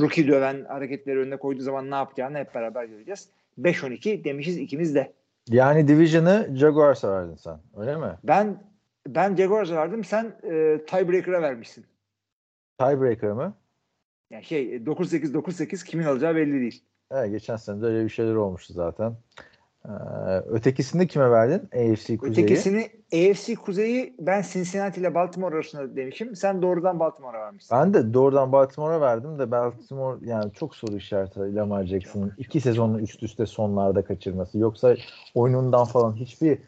[0.00, 3.28] rookie döven hareketleri önüne koyduğu zaman ne yapacağını hep beraber göreceğiz.
[3.58, 5.12] 5-12 demişiz ikimiz de.
[5.48, 7.58] Yani Division'ı Jaguars'a verdin sen.
[7.76, 8.18] Öyle mi?
[8.24, 8.62] Ben
[9.08, 10.04] ben Jaguars'a verdim.
[10.04, 11.86] Sen e, tiebreaker'a vermişsin.
[12.78, 13.54] Tiebreaker mı?
[14.30, 16.84] Yani şey 9-8 9-8 kimin alacağı belli değil.
[17.10, 19.16] Evet, geçen sene de öyle bir şeyler olmuştu zaten.
[19.88, 19.90] Ee,
[20.48, 21.68] ötekisini kime verdin?
[21.72, 22.44] AFC Kuzey'i.
[22.44, 26.36] Ötekisini AFC Kuzey'i ben Cincinnati ile Baltimore arasında demişim.
[26.36, 27.76] Sen doğrudan Baltimore'a vermişsin.
[27.76, 33.00] Ben de doğrudan Baltimore'a verdim de Baltimore yani çok soru işareti Lamar Jackson'ın iki sezonunu
[33.00, 34.58] üst üste sonlarda kaçırması.
[34.58, 34.96] Yoksa
[35.34, 36.58] oyunundan falan hiçbir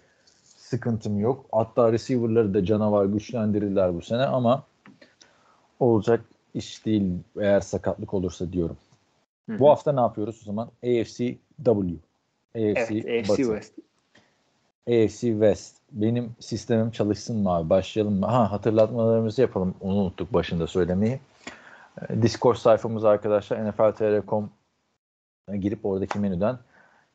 [0.44, 1.46] sıkıntım yok.
[1.52, 4.62] Hatta receiver'ları da canavar güçlendirirler bu sene ama
[5.80, 8.76] olacak iş değil eğer sakatlık olursa diyorum.
[9.48, 9.58] Hı hı.
[9.58, 10.70] Bu hafta ne yapıyoruz o zaman?
[10.84, 11.96] AFC W.
[12.56, 13.42] AFC, evet, AFC Batı.
[13.42, 13.78] West.
[14.88, 15.76] AFC West.
[15.92, 17.70] Benim sistemim çalışsın mı abi?
[17.70, 18.26] Başlayalım mı?
[18.26, 19.74] Ha hatırlatmalarımızı yapalım.
[19.80, 21.20] Onu unuttuk başında söylemeyi.
[22.08, 24.50] Ee, Discord sayfamız arkadaşlar NFL.tr.com
[25.58, 26.58] girip oradaki menüden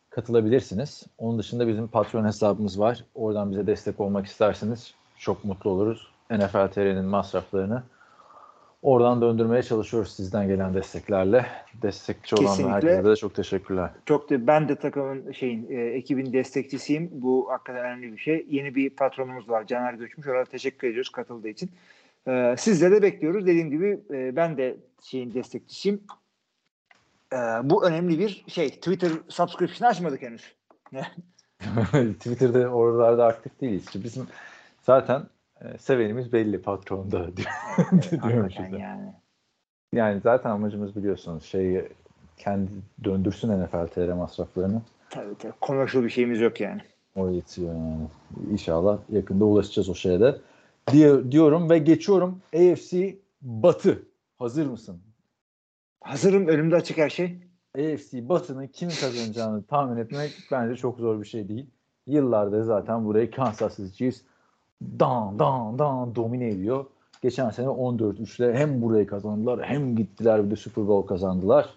[0.09, 1.03] katılabilirsiniz.
[1.17, 3.03] Onun dışında bizim patron hesabımız var.
[3.15, 6.07] Oradan bize destek olmak isterseniz çok mutlu oluruz.
[6.31, 7.83] NFL TR'nin masraflarını
[8.81, 11.45] oradan döndürmeye çalışıyoruz sizden gelen desteklerle.
[11.81, 13.89] Destekçi olan herkese de çok teşekkürler.
[14.05, 17.09] Çok da ben de takımın şeyin e, ekibin destekçisiyim.
[17.11, 18.45] Bu hakikaten önemli bir şey.
[18.49, 19.67] Yeni bir patronumuz var.
[19.67, 20.27] Caner Göçmüş.
[20.27, 21.71] Ona teşekkür ediyoruz katıldığı için.
[22.27, 23.47] E, sizleri de bekliyoruz.
[23.47, 26.01] Dediğim gibi e, ben de şeyin destekçisiyim.
[27.33, 28.69] E, bu önemli bir şey.
[28.69, 30.55] Twitter subscription açmadık henüz.
[32.19, 33.85] Twitter'da oralarda aktif değiliz.
[33.95, 34.27] Bizim
[34.81, 35.23] zaten
[35.61, 38.81] e, sevenimiz belli patronda diyor- diyorum şimdi.
[38.81, 39.13] yani.
[39.93, 41.87] Yani zaten amacımız biliyorsunuz şey
[42.37, 42.71] kendi
[43.03, 44.81] döndürsün NFL TR masraflarını.
[45.09, 45.53] Tabii tabii.
[45.61, 46.81] Commercial bir şeyimiz yok yani.
[47.15, 48.07] O yetiyor yani.
[48.51, 50.35] İnşallah yakında ulaşacağız o şeye de.
[50.91, 54.03] Diye, diyorum ve geçiyorum AFC Batı.
[54.39, 55.01] Hazır mısın?
[56.01, 56.47] Hazırım.
[56.47, 57.37] Önümde açık her şey.
[57.77, 61.69] AFC Batı'nın kimin kazanacağını tahmin etmek bence çok zor bir şey değil.
[62.07, 64.21] Yıllardır zaten burayı Kansas City Chiefs
[64.81, 66.85] dan dan dan domine ediyor.
[67.21, 71.69] Geçen sene 14-3'le hem burayı kazandılar hem gittiler bir de Super Bowl kazandılar.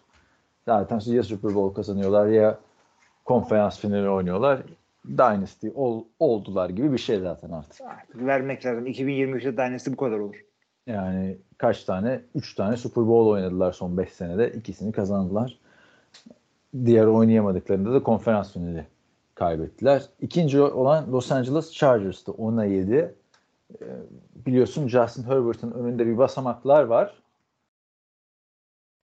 [0.66, 2.58] Zaten ya Super Bowl kazanıyorlar ya
[3.24, 4.62] konferans finali oynuyorlar.
[5.08, 7.80] Dynasty ol, oldular gibi bir şey zaten artık.
[7.80, 8.86] Artık vermek lazım.
[8.86, 10.44] 2023'te Dynasty bu kadar olur.
[10.86, 12.20] Yani kaç tane?
[12.34, 14.52] 3 tane Super Bowl oynadılar son 5 senede.
[14.52, 15.58] İkisini kazandılar.
[16.84, 18.86] Diğer oynayamadıklarında da konferans finali
[19.40, 20.02] kaybettiler.
[20.20, 22.32] İkinci olan Los Angeles Chargers'tı.
[22.32, 22.94] 10'a 7.
[22.94, 23.86] Ee,
[24.34, 27.22] biliyorsun Justin Herbert'ın önünde bir basamaklar var.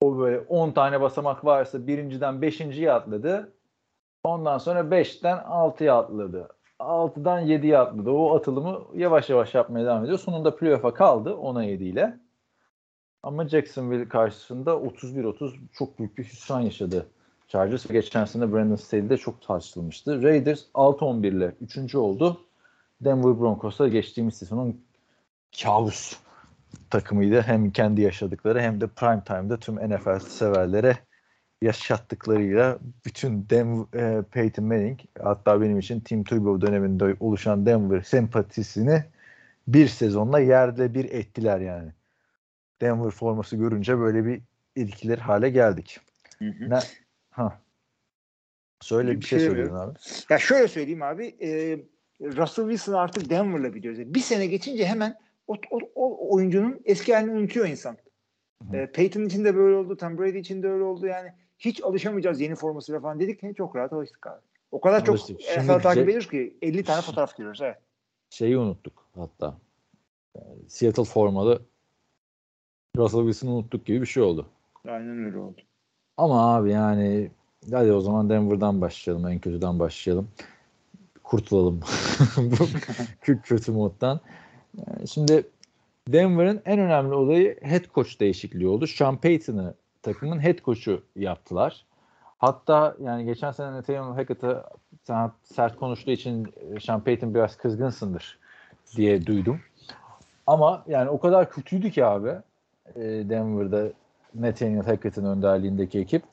[0.02, 3.54] O böyle 10 tane basamak varsa birinciden 5.ye atladı.
[4.24, 6.50] Ondan sonra 5'ten 6'ya atladı.
[6.80, 8.10] 6'dan 7'ye atladı.
[8.10, 10.20] O atılımı yavaş yavaş yapmaya devam ediyor.
[10.20, 12.20] Sonunda playoff'a kaldı 10'a 7 ile.
[13.24, 17.08] Ama Jacksonville karşısında 31-30 çok büyük bir hüsran yaşadı.
[17.48, 20.24] Chargers geçen sene Brandon Staley'de çok tartışılmıştı.
[20.24, 21.96] Raiders 6-11 ile 3.
[21.96, 22.42] oldu.
[23.02, 24.86] Denver Broncos'a geçtiğimiz sezonun
[25.62, 26.18] kabus
[26.90, 27.42] takımıydı.
[27.42, 30.98] Hem kendi yaşadıkları hem de prime time'da tüm NFL severlere
[31.62, 39.04] yaşattıklarıyla bütün Denver, e, Peyton Manning hatta benim için Tim Tebow döneminde oluşan Denver sempatisini
[39.68, 41.92] bir sezonla yerde bir ettiler yani.
[42.82, 44.42] Denver forması görünce böyle bir
[44.76, 46.00] ilkiler hale geldik.
[46.42, 46.80] Ne?
[47.38, 47.62] Ha.
[48.82, 49.94] Söyle bir, Bir şey şey söylüyorsun abi.
[50.30, 51.36] Ya şöyle söyleyeyim abi.
[51.42, 51.80] E,
[52.22, 54.00] Russell Wilson artık Denver'la biliyoruz.
[54.14, 57.98] Bir sene geçince hemen o, o, o oyuncunun eski halini unutuyor insan.
[58.72, 58.78] Hı.
[58.78, 59.98] E, Peyton için de böyle oldu.
[59.98, 61.08] Tom Brady için de öyle oldu.
[61.08, 63.44] Yani hiç alışamayacağız yeni formasıyla falan dedik.
[63.44, 64.42] He, çok rahat alıştık abi.
[64.72, 65.42] O kadar çok Alıştık.
[65.42, 67.62] Şimdi NFL takip ediyoruz ki 50 tane fotoğraf görüyoruz.
[67.62, 67.78] Evet.
[68.30, 69.58] Şeyi unuttuk hatta.
[70.36, 71.62] Yani Seattle formalı
[72.98, 74.50] Russell Wilson'ı unuttuk gibi bir şey oldu.
[74.88, 75.62] Aynen öyle oldu.
[76.18, 77.32] Ama abi yani
[77.72, 79.28] hadi o zaman Denver'dan başlayalım.
[79.28, 80.28] En kötüden başlayalım.
[81.24, 81.82] Kurtulalım
[82.38, 82.64] bu
[83.24, 84.20] kö- kötü moddan.
[84.78, 85.48] Yani şimdi
[86.08, 88.88] Denver'ın en önemli olayı head coach değişikliği oldu.
[88.88, 91.86] Sean Payton'ı takımın head coach'u yaptılar.
[92.38, 94.70] Hatta yani geçen sene Nathaniel Hackett'a
[95.04, 98.40] sen sert konuştuğu için e, Sean Payton biraz kızgınsındır
[98.96, 99.60] diye duydum.
[100.48, 102.30] Ama yani o kadar kötüydü ki abi
[102.96, 103.88] e, Denver'da
[104.42, 106.24] Nathaniel Hackett'in önderliğindeki ekip.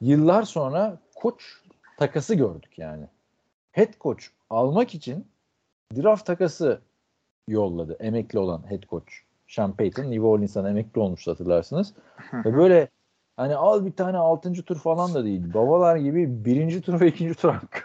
[0.00, 1.62] Yıllar sonra koç
[1.98, 3.04] takası gördük yani.
[3.72, 5.26] Head coach almak için
[5.96, 6.80] draft takası
[7.48, 7.96] yolladı.
[8.00, 9.12] Emekli olan head coach.
[9.48, 11.94] Sean Payton New Orleans'tan emekli olmuştu hatırlarsınız.
[12.32, 12.88] ve böyle
[13.36, 14.52] hani al bir tane 6.
[14.52, 15.54] tur falan da değil.
[15.54, 17.80] Babalar gibi birinci tur ve ikinci tur hakkı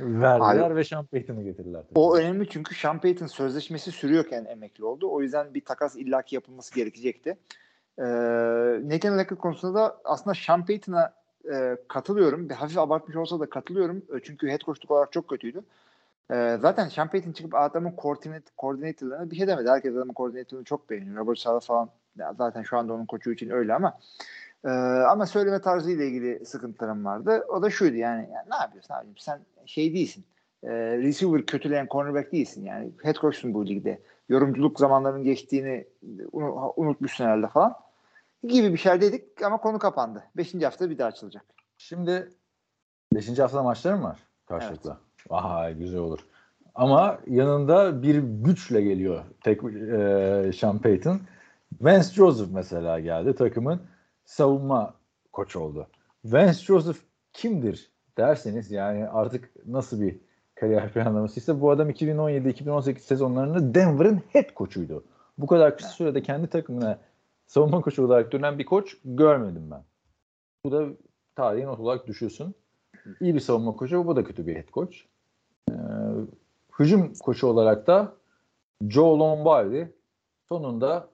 [0.00, 1.82] verdiler Abi- ve Sean Payton'ı getirdiler.
[1.94, 5.08] O önemli çünkü Sean Payton sözleşmesi sürüyorken emekli oldu.
[5.10, 7.36] O yüzden bir takas illaki yapılması gerekecekti.
[7.98, 8.04] Ee,
[8.84, 11.12] Nathan Hackett konusunda da aslında Sean Payton'a
[11.52, 12.48] e, katılıyorum.
[12.48, 14.02] Bir hafif abartmış olsa da katılıyorum.
[14.16, 15.60] E, Çünkü head coachluk olarak çok kötüydü.
[16.30, 19.70] E, zaten Sean Payton çıkıp adamın koordinat, koordinatörlerine bir şey demedi.
[19.70, 21.16] Herkes adamın koordinatörünü çok beğeniyor.
[21.16, 23.98] Robert Sala falan ya zaten şu anda onun koçu için öyle ama
[24.64, 24.68] e,
[25.08, 27.46] ama söyleme tarzıyla ilgili sıkıntılarım vardı.
[27.48, 30.24] O da şuydu yani, yani ne yapıyorsun abicim sen şey değilsin.
[30.62, 32.90] E, receiver kötüleyen cornerback değilsin yani.
[33.02, 33.98] Head coach'sun bu ligde.
[34.28, 35.86] Yorumculuk zamanlarının geçtiğini
[36.32, 37.74] unu- unutmuşsun herhalde falan
[38.48, 40.24] gibi bir şey dedik ama konu kapandı.
[40.36, 41.44] Beşinci hafta bir daha açılacak.
[41.78, 42.30] Şimdi
[43.14, 43.38] 5.
[43.38, 44.96] hafta maçları mı var karşılıklı?
[45.30, 46.18] Vay güzel olur.
[46.74, 51.20] Ama yanında bir güçle geliyor tek e, Sean Payton.
[51.80, 53.80] Vance Joseph mesela geldi takımın
[54.24, 54.94] savunma
[55.32, 55.86] koçu oldu.
[56.24, 56.96] Vance Joseph
[57.32, 60.20] kimdir derseniz yani artık nasıl bir
[60.54, 65.04] kariyer planlamasıysa bu adam 2017-2018 sezonlarında Denver'ın head koçuydu.
[65.38, 66.98] Bu kadar kısa sürede kendi takımına
[67.46, 69.82] savunma koçu olarak dönen bir koç görmedim ben.
[70.64, 70.86] Bu da
[71.34, 72.54] tarihi not olarak düşüyorsun.
[73.20, 74.06] iyi bir savunma koçu.
[74.06, 74.96] Bu da kötü bir head coach.
[75.70, 75.74] Ee,
[76.78, 78.12] hücum koçu olarak da
[78.88, 79.92] Joe Lombardi
[80.48, 81.08] sonunda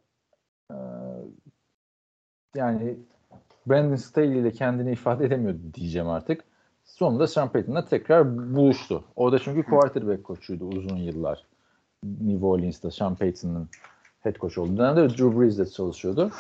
[0.71, 0.77] e,
[2.55, 2.99] yani
[3.67, 6.45] Brandon Staley ile kendini ifade edemiyordu diyeceğim artık.
[6.85, 9.05] Sonunda Sean Payton'la tekrar buluştu.
[9.17, 11.47] O da çünkü quarterback koçuydu uzun yıllar.
[12.05, 13.69] New Orleans'ta Sean Payton'ın
[14.21, 16.31] head coach olduğu dönemde Drew Brees'le çalışıyordu.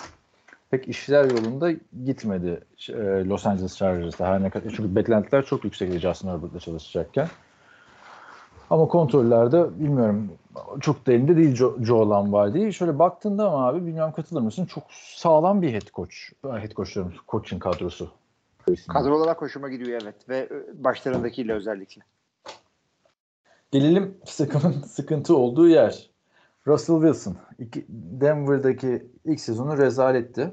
[0.70, 1.72] Pek işler yolunda
[2.04, 2.92] gitmedi e,
[3.24, 4.70] Los Angeles Chargers'ta her ne kadar.
[4.76, 7.28] Çünkü beklentiler çok yüksekti Justin Herbert'la çalışacakken.
[8.70, 10.32] Ama kontrollerde bilmiyorum
[10.80, 12.72] çok da elinde değil Joe, Joe Lombardi.
[12.72, 14.66] Şöyle baktığında ama abi bilmiyorum katılır mısın?
[14.66, 16.14] Çok sağlam bir head coach.
[16.42, 18.10] Head coachlarımız, coaching kadrosu.
[18.88, 22.02] Kadro olarak hoşuma gidiyor evet ve e, başlarındakiyle özellikle.
[23.70, 26.09] Gelelim takımın sıkıntı olduğu yer.
[26.70, 27.36] Russell Wilson.
[27.58, 30.50] İki, Denver'daki ilk sezonu rezaletti.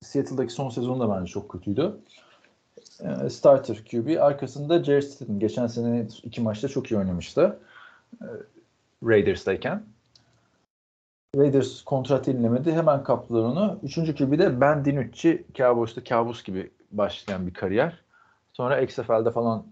[0.00, 1.96] Seattle'daki son sezonu da bence çok kötüydü.
[3.00, 4.20] Ee, starter QB.
[4.20, 5.38] Arkasında Jerry Stidham.
[5.38, 7.58] Geçen sene iki maçta çok iyi oynamıştı.
[8.22, 8.26] Ee,
[9.04, 9.82] Raiders'tayken.
[11.36, 12.72] Raiders kontrat yenilemedi.
[12.72, 13.78] Hemen kaptılar onu.
[13.82, 15.44] Üçüncü QB de Ben DiNucci.
[15.54, 17.98] Cowboys'ta kabus gibi başlayan bir kariyer.
[18.52, 19.64] Sonra XFL'de falan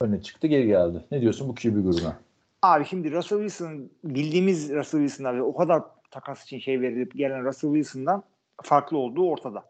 [0.00, 1.04] öne çıktı geri geldi.
[1.10, 2.25] Ne diyorsun bu QB grubuna?
[2.62, 7.44] Abi şimdi Russell Wilson bildiğimiz Russell Wilson'dan ve o kadar takas için şey verilip gelen
[7.44, 8.22] Russell Wilson'dan
[8.62, 9.64] farklı olduğu ortada.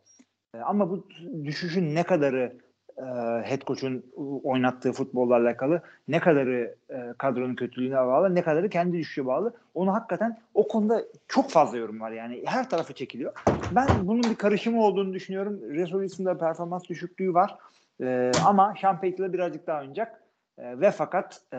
[0.54, 1.08] E, ama bu
[1.44, 2.56] düşüşün ne kadarı
[2.98, 3.02] e,
[3.44, 4.04] head coach'un
[4.44, 9.54] oynattığı futbolla alakalı, ne kadarı e, kadronun kötülüğüne bağlı, ne kadarı kendi düşüşe bağlı.
[9.74, 12.42] Onu hakikaten o konuda çok fazla yorum var yani.
[12.46, 13.32] Her tarafı çekiliyor.
[13.70, 15.60] Ben bunun bir karışımı olduğunu düşünüyorum.
[15.62, 17.58] Russell Wilson'da performans düşüklüğü var.
[18.02, 20.25] E, ama Sean Payton'la birazcık daha oynayacak.
[20.58, 21.58] E, ve fakat e,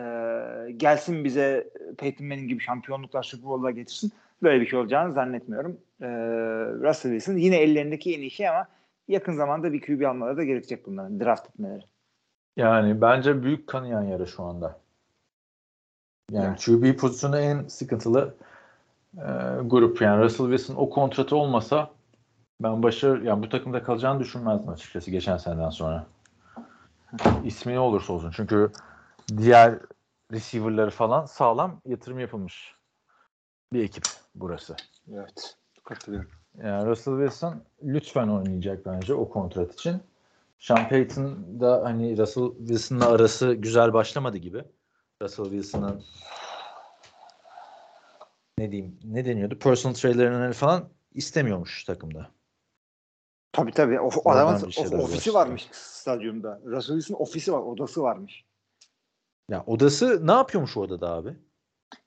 [0.76, 4.12] gelsin bize Peyton Manning gibi şampiyonluklar Super Bowl'lar getirsin.
[4.42, 5.80] Böyle bir şey olacağını zannetmiyorum.
[6.00, 6.08] E,
[6.88, 8.68] Russell Wilson yine ellerindeki en iyi şey ama
[9.08, 11.84] yakın zamanda bir QB almaları da gerekecek bunların draft etmeleri.
[12.56, 14.78] Yani bence büyük kanayan yara şu anda.
[16.30, 16.56] Yani, yani.
[16.56, 18.34] QB pozisyonu en sıkıntılı
[19.16, 19.26] e,
[19.64, 20.02] grup.
[20.02, 21.90] Yani Russell Wilson o kontratı olmasa
[22.62, 26.06] ben başarı yani bu takımda kalacağını düşünmezdim açıkçası geçen seneden sonra.
[27.44, 28.32] İsmi ne olursa olsun.
[28.36, 28.70] Çünkü
[29.36, 29.78] diğer
[30.32, 32.74] receiver'ları falan sağlam yatırım yapılmış
[33.72, 34.76] bir ekip burası.
[35.12, 35.56] Evet.
[35.84, 36.30] Katılıyorum.
[36.62, 40.02] Yani Russell Wilson lütfen oynayacak bence o kontrat için.
[40.58, 44.64] Sean Payton da hani Russell Wilson'la arası güzel başlamadı gibi.
[45.22, 46.04] Russell Wilson'ın
[48.58, 49.58] ne diyeyim ne deniyordu?
[49.58, 52.30] Personal trailer'ını falan istemiyormuş takımda.
[53.52, 54.00] Tabii tabii.
[54.00, 54.66] O, adamın
[54.98, 56.60] ofisi varmış stadyumda.
[56.64, 58.47] Russell Wilson ofisi var, odası varmış.
[59.50, 61.34] Ya odası ne yapıyormuş o odada abi?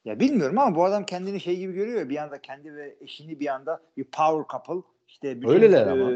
[0.05, 2.09] Ya bilmiyorum ama bu adam kendini şey gibi görüyor.
[2.09, 4.89] Bir anda kendi ve eşini bir anda bir power couple.
[5.07, 6.11] İşte bütün, Öyleler e, ama.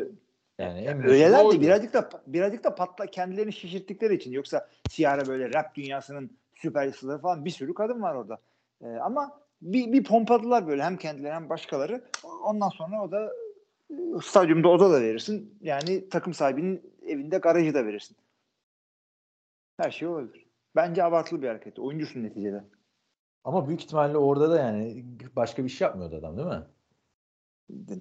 [0.60, 4.32] Yani en öyleler de birazcık da birazcık da patla kendilerini şişirttikleri için.
[4.32, 8.40] Yoksa Ciara böyle rap dünyasının süper yıldızları falan bir sürü kadın var orada.
[8.82, 12.02] E, ama bir, bir pompadılar böyle hem kendileri hem başkaları.
[12.44, 13.34] Ondan sonra o da
[13.92, 15.58] e, stadyumda oda da verirsin.
[15.62, 18.18] Yani takım sahibinin evinde garajı da verirsin.
[19.78, 20.45] Her şey olabilir.
[20.76, 21.80] Bence abartılı bir hareket.
[21.80, 22.64] Oyuncusun neticede.
[23.44, 26.64] Ama büyük ihtimalle orada da yani başka bir şey yapmıyordu adam değil mi?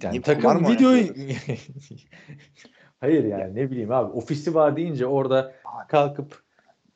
[0.03, 1.07] Yani takım videoyu
[2.99, 5.55] Hayır yani ne bileyim abi ofisi var deyince orada
[5.87, 6.45] kalkıp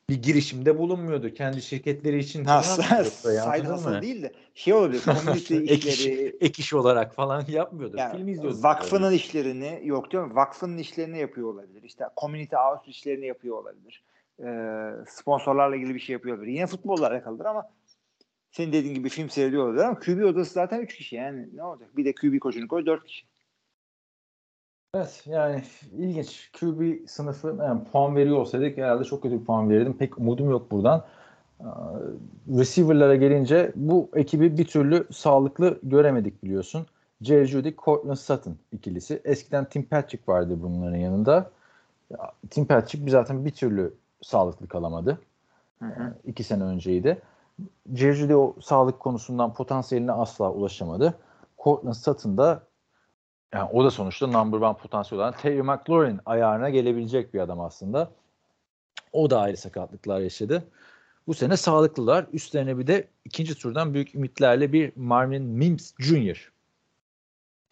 [0.09, 1.33] bir girişimde bulunmuyordu.
[1.33, 3.09] Kendi şirketleri için ha, side
[3.73, 5.01] hustle değil de şey olabilir.
[5.25, 6.37] Komünite işleri.
[6.41, 7.97] ek iş olarak falan yapmıyordu.
[7.97, 8.63] Yani, Film izliyordu.
[8.63, 9.15] Vakfının öyle.
[9.15, 10.35] işlerini yok diyorum.
[10.35, 11.83] Vakfının işlerini yapıyor olabilir.
[11.83, 14.03] İşte community outreach işlerini yapıyor olabilir.
[14.43, 16.53] Ee, sponsorlarla ilgili bir şey yapıyor olabilir.
[16.53, 17.69] Yine futbolla alakalıdır ama
[18.51, 21.97] senin dediğin gibi film seyrediyor olabilir ama QB odası zaten 3 kişi yani ne olacak?
[21.97, 23.25] Bir de QB koçunu koy 4 kişi.
[24.95, 25.63] Evet yani
[25.97, 26.51] ilginç.
[26.59, 29.97] QB sınıfı yani puan veriyor olsaydık herhalde çok kötü bir puan verirdim.
[29.97, 31.05] Pek umudum yok buradan.
[32.57, 36.85] Receiver'lara gelince bu ekibi bir türlü sağlıklı göremedik biliyorsun.
[37.21, 39.21] Jerry Judy, Cortland Sutton ikilisi.
[39.25, 41.51] Eskiden Tim Patrick vardı bunların yanında.
[42.49, 45.21] Tim Patrick zaten bir türlü sağlıklı kalamadı.
[45.79, 46.15] Hı hı.
[46.25, 47.21] İki sene önceydi.
[47.93, 51.19] Jerry o sağlık konusundan potansiyeline asla ulaşamadı.
[51.63, 52.63] Cortland Sutton da
[53.53, 58.11] yani o da sonuçta number one potansiyel olan Terry McLaurin ayarına gelebilecek bir adam aslında.
[59.13, 60.63] O da ayrı sakatlıklar yaşadı.
[61.27, 62.27] Bu sene sağlıklılar.
[62.33, 66.51] Üstlerine bir de ikinci turdan büyük ümitlerle bir Marvin Mims Jr.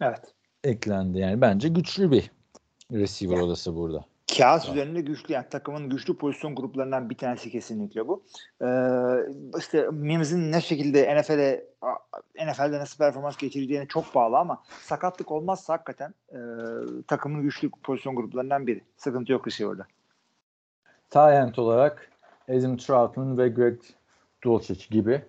[0.00, 0.34] Evet.
[0.64, 1.18] eklendi.
[1.18, 2.30] Yani bence güçlü bir
[2.92, 3.44] receiver yani.
[3.44, 4.04] odası burada.
[4.38, 4.74] Kağıt evet.
[4.74, 8.22] üzerinde güçlü yani takımın güçlü pozisyon gruplarından bir tanesi kesinlikle bu.
[8.62, 8.66] Ee,
[9.58, 11.66] işte Mims'in ne şekilde NFL'de
[12.46, 16.38] NFL'de nasıl performans geçireceğine çok bağlı ama sakatlık olmazsa hakikaten e,
[17.06, 18.84] takımın güçlü pozisyon gruplarından biri.
[18.96, 19.86] Sıkıntı yok receiver'da.
[21.10, 22.10] Tyent olarak
[22.48, 23.80] Adam Troutman ve Greg
[24.44, 25.22] Dulcich gibi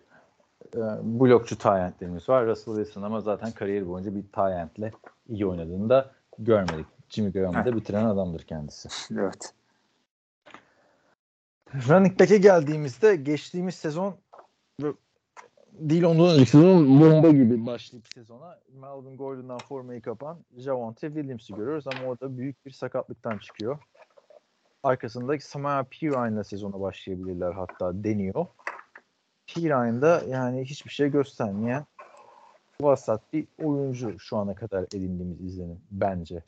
[0.75, 2.45] e, blokçu Tyent'lerimiz var.
[2.45, 4.93] Russell Wilson ama zaten kariyeri boyunca bir Tyent'le
[5.29, 6.85] iyi oynadığını da görmedik.
[7.09, 8.89] Jimmy Graham'ı da bitiren adamdır kendisi.
[9.19, 9.53] Evet.
[11.73, 14.15] Running back'e geldiğimizde geçtiğimiz sezon
[15.73, 21.85] değil ondan önceki sezon bomba gibi başlayıp sezona Melvin Gordon'dan formayı kapan Javonte Williams'ı görüyoruz
[21.87, 23.79] ama orada büyük bir sakatlıktan çıkıyor.
[24.83, 28.45] Arkasındaki Samaya Pirine'la sezona başlayabilirler hatta deniyor.
[29.47, 31.85] Pirine'da yani hiçbir şey göstermeyen
[32.81, 36.43] vasat bir oyuncu şu ana kadar edindiğimiz izlenim bence.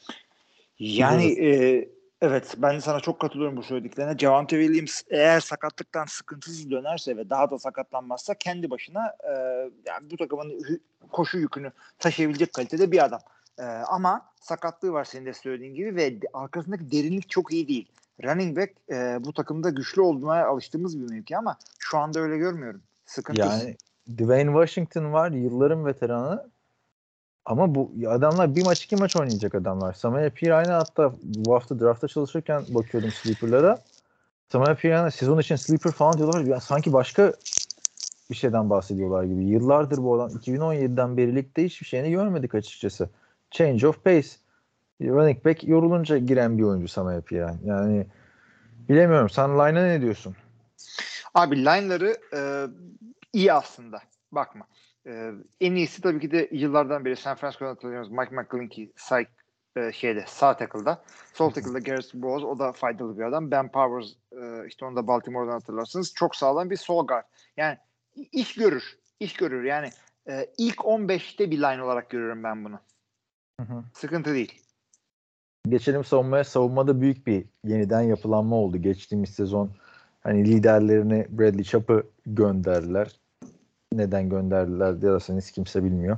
[0.80, 1.90] Yani e,
[2.22, 4.18] evet ben sana çok katılıyorum bu söylediklerine.
[4.18, 9.34] Javante Williams eğer sakatlıktan sıkıntısız dönerse ve daha da sakatlanmazsa kendi başına e,
[9.86, 10.80] yani bu takımın
[11.12, 13.22] koşu yükünü taşıyabilecek kalitede bir adam.
[13.60, 17.92] E, ama sakatlığı var senin de söylediğin gibi ve arkasındaki derinlik çok iyi değil.
[18.24, 22.82] Running back e, bu takımda güçlü olmaya alıştığımız bir mevki ama şu anda öyle görmüyorum.
[23.06, 23.42] Sıkıntı.
[23.42, 23.76] Yani
[24.18, 26.50] Dwayne Washington var yılların veteranı
[27.46, 29.94] ama bu adamlar bir maç iki maç oynayacak adamlar.
[29.94, 33.82] Samaya Pirine hatta bu hafta draftta çalışırken bakıyordum sleeper'lara.
[34.50, 36.42] Samaya Pirine sezon için sleeper falan diyorlar.
[36.42, 37.34] Ya sanki başka
[38.30, 39.44] bir şeyden bahsediyorlar gibi.
[39.44, 43.10] Yıllardır bu adam 2017'den beri ligde hiçbir şeyini görmedik açıkçası.
[43.52, 44.30] Change of pace.
[45.02, 47.56] Running back yorulunca giren bir oyuncu Samaya Pirine.
[47.66, 48.08] Yani
[48.90, 49.30] bilemiyorum.
[49.30, 50.36] Sen line'a ne diyorsun?
[51.34, 52.40] Abi line'ları e,
[53.34, 54.02] iyi aslında.
[54.32, 54.68] Bakma.
[55.08, 58.12] E, en iyisi tabii ki de yıllardan beri San Francisco'da hatırlıyoruz.
[58.12, 59.22] Mike McClinkey sağ,
[59.76, 61.04] e, şeyde sağ tackle'da.
[61.34, 62.44] Sol tackle'da Garrett Bowles.
[62.44, 63.52] O da faydalı bir adam.
[63.52, 66.14] Ben Powers e, işte onu da Baltimore'dan hatırlarsınız.
[66.14, 67.26] Çok sağlam bir sol guard.
[67.58, 67.78] Yani
[68.32, 68.98] iş görür.
[69.20, 69.64] İş görür.
[69.64, 69.90] Yani
[70.30, 72.80] e, ilk 15'te bir line olarak görüyorum ben bunu.
[73.60, 73.84] Hı hı.
[73.94, 74.62] Sıkıntı değil.
[75.70, 76.44] Geçelim savunmaya.
[76.44, 78.78] Savunmada büyük bir yeniden yapılanma oldu.
[78.78, 79.72] Geçtiğimiz sezon
[80.22, 83.21] hani liderlerini Bradley Chap'ı gönderdiler.
[83.94, 86.18] Neden gönderdiler diyorsanız kimse bilmiyor.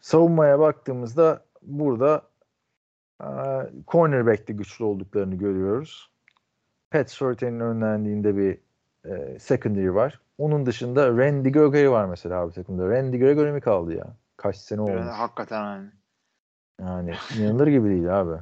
[0.00, 2.22] Savunmaya baktığımızda burada
[3.20, 3.28] e,
[3.88, 6.10] cornerback'te güçlü olduklarını görüyoruz.
[6.90, 8.58] Pat Surtain'in önlendiğinde bir
[9.04, 10.20] e, secondary var.
[10.38, 12.88] Onun dışında Randy Gregory var mesela abi takımda.
[12.88, 14.06] Randy Gregory mi kaldı ya?
[14.36, 14.94] Kaç sene olmuş.
[14.94, 15.90] Yani hakikaten yani.
[16.80, 18.38] Yani inanılır gibi değil abi.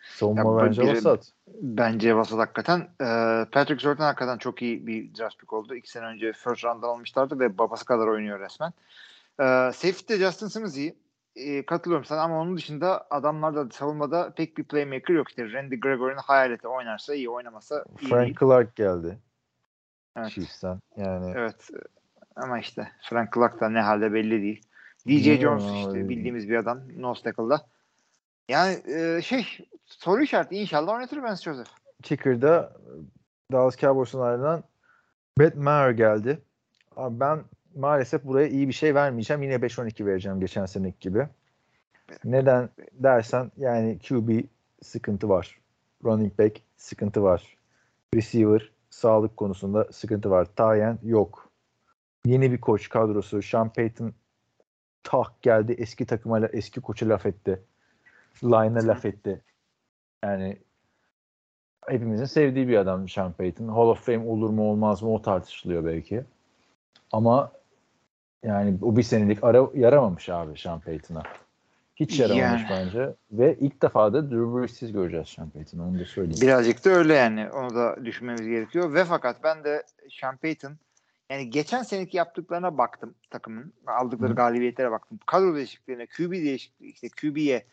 [0.00, 1.32] Savunma bence bir- vasat.
[1.46, 2.80] Bence vasat hakikaten.
[2.80, 5.74] Ee, Patrick Surtain hakikaten çok iyi bir draft pick oldu.
[5.74, 8.72] İki sene önce first round'dan almışlardı ve babası kadar oynuyor resmen.
[9.40, 10.94] Ee, safety'de Justin Simmons iyi.
[11.36, 15.28] Ee, katılıyorum sana ama onun dışında adamlarda savunmada pek bir playmaker yok.
[15.28, 18.36] İşte Randy Gregory'nin hayaleti oynarsa iyi oynamasa iyi Frank değil.
[18.40, 19.18] Clark geldi.
[20.16, 20.30] Evet.
[20.30, 20.78] Chiefs'ten.
[20.96, 21.70] Yani Evet.
[22.36, 24.62] Ama işte Frank Clark da ne halde belli değil.
[25.08, 26.80] DJ Jones işte bildiğimiz bir adam.
[26.96, 27.66] Nose tackle'da.
[28.48, 31.70] Yani e, şey soru işareti inşallah oynatır Vance Joseph.
[32.02, 32.72] Kicker'da
[33.52, 34.64] Dallas Cowboys'un ardından
[35.38, 36.38] Brett Maher geldi.
[36.96, 37.44] Abi ben
[37.74, 39.42] maalesef buraya iyi bir şey vermeyeceğim.
[39.42, 41.28] Yine 5-12 vereceğim geçen seneki gibi.
[42.24, 44.44] Neden dersen yani QB
[44.82, 45.58] sıkıntı var.
[46.04, 47.56] Running back sıkıntı var.
[48.14, 50.48] Receiver sağlık konusunda sıkıntı var.
[50.56, 51.48] Tayen yok.
[52.24, 53.42] Yeni bir koç kadrosu.
[53.42, 54.12] Sean Payton
[55.02, 55.72] tak geldi.
[55.78, 57.62] Eski takıma eski koça laf etti.
[58.42, 59.40] Line'a laf etti.
[60.24, 60.58] Yani
[61.88, 63.68] hepimizin sevdiği bir adam Sean Payton.
[63.68, 66.24] Hall of Fame olur mu olmaz mı o tartışılıyor belki.
[67.12, 67.52] Ama
[68.42, 71.22] yani o bir senelik ara yaramamış abi Sean Payton'a.
[71.96, 72.70] Hiç yaramamış Yani.
[72.70, 73.14] bence.
[73.32, 75.88] Ve ilk defa da Drew Brees'siz göreceğiz Sean Payton'ı.
[75.88, 76.40] Onu da söyleyeyim.
[76.42, 77.50] Birazcık da öyle yani.
[77.50, 78.94] Onu da düşünmemiz gerekiyor.
[78.94, 79.82] Ve fakat ben de
[80.20, 80.72] Sean Payton
[81.30, 83.72] yani geçen seneki yaptıklarına baktım takımın.
[83.86, 84.36] Aldıkları Hı.
[84.36, 85.18] galibiyetlere baktım.
[85.26, 87.66] Kadro değişikliklerine, QB değişikliği, işte QB'ye,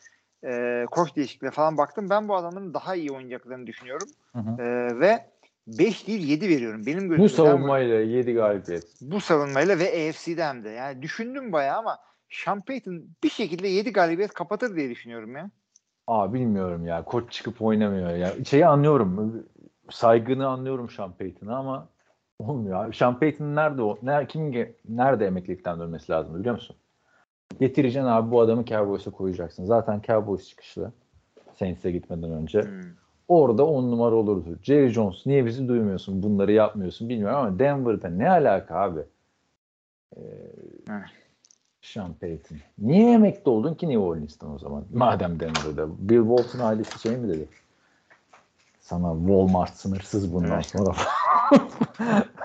[0.45, 2.09] e, koç değişikliğine falan baktım.
[2.09, 4.07] Ben bu adamın daha iyi oynayacaklarını düşünüyorum.
[4.33, 4.61] Hı hı.
[4.61, 5.25] E, ve
[5.67, 6.85] 5 değil 7 veriyorum.
[6.85, 8.83] Benim Bu gözümde savunmayla 7 galibiyet.
[9.01, 10.69] bu savunmayla ve AFC'de hem de.
[10.69, 11.97] Yani düşündüm bayağı ama
[12.29, 15.49] Sean Payton bir şekilde 7 galibiyet kapatır diye düşünüyorum ya.
[16.07, 17.03] Aa bilmiyorum ya.
[17.03, 18.33] Koç çıkıp oynamıyor ya.
[18.45, 19.43] Şeyi anlıyorum.
[19.89, 21.89] Saygını anlıyorum Sean Payton'a ama
[22.39, 22.93] olmuyor.
[22.93, 23.97] Sean Payton nerede o?
[24.03, 24.51] Ner, kim
[24.89, 26.75] nerede emeklilikten dönmesi lazım biliyor musun?
[27.59, 29.65] Getireceksin abi bu adamı Cowboys'a koyacaksın.
[29.65, 30.91] Zaten Cowboys çıkışlı.
[31.59, 32.61] Saints'e gitmeden önce.
[32.61, 32.81] Hmm.
[33.27, 34.59] Orada on numara olurdu.
[34.63, 36.23] Jerry Jones niye bizi duymuyorsun?
[36.23, 38.99] Bunları yapmıyorsun bilmiyorum ama Denver'da ne alaka abi?
[40.17, 40.21] Ee.
[41.81, 42.57] Sean Payton.
[42.77, 44.83] Niye emekli oldun ki New Orleans'tan o zaman?
[44.93, 45.87] Madem Denver'da.
[46.09, 47.47] Bill Walton ailesi şey mi dedi?
[48.79, 50.65] Sana Walmart sınırsız bundan Evet.
[50.65, 50.95] sonra.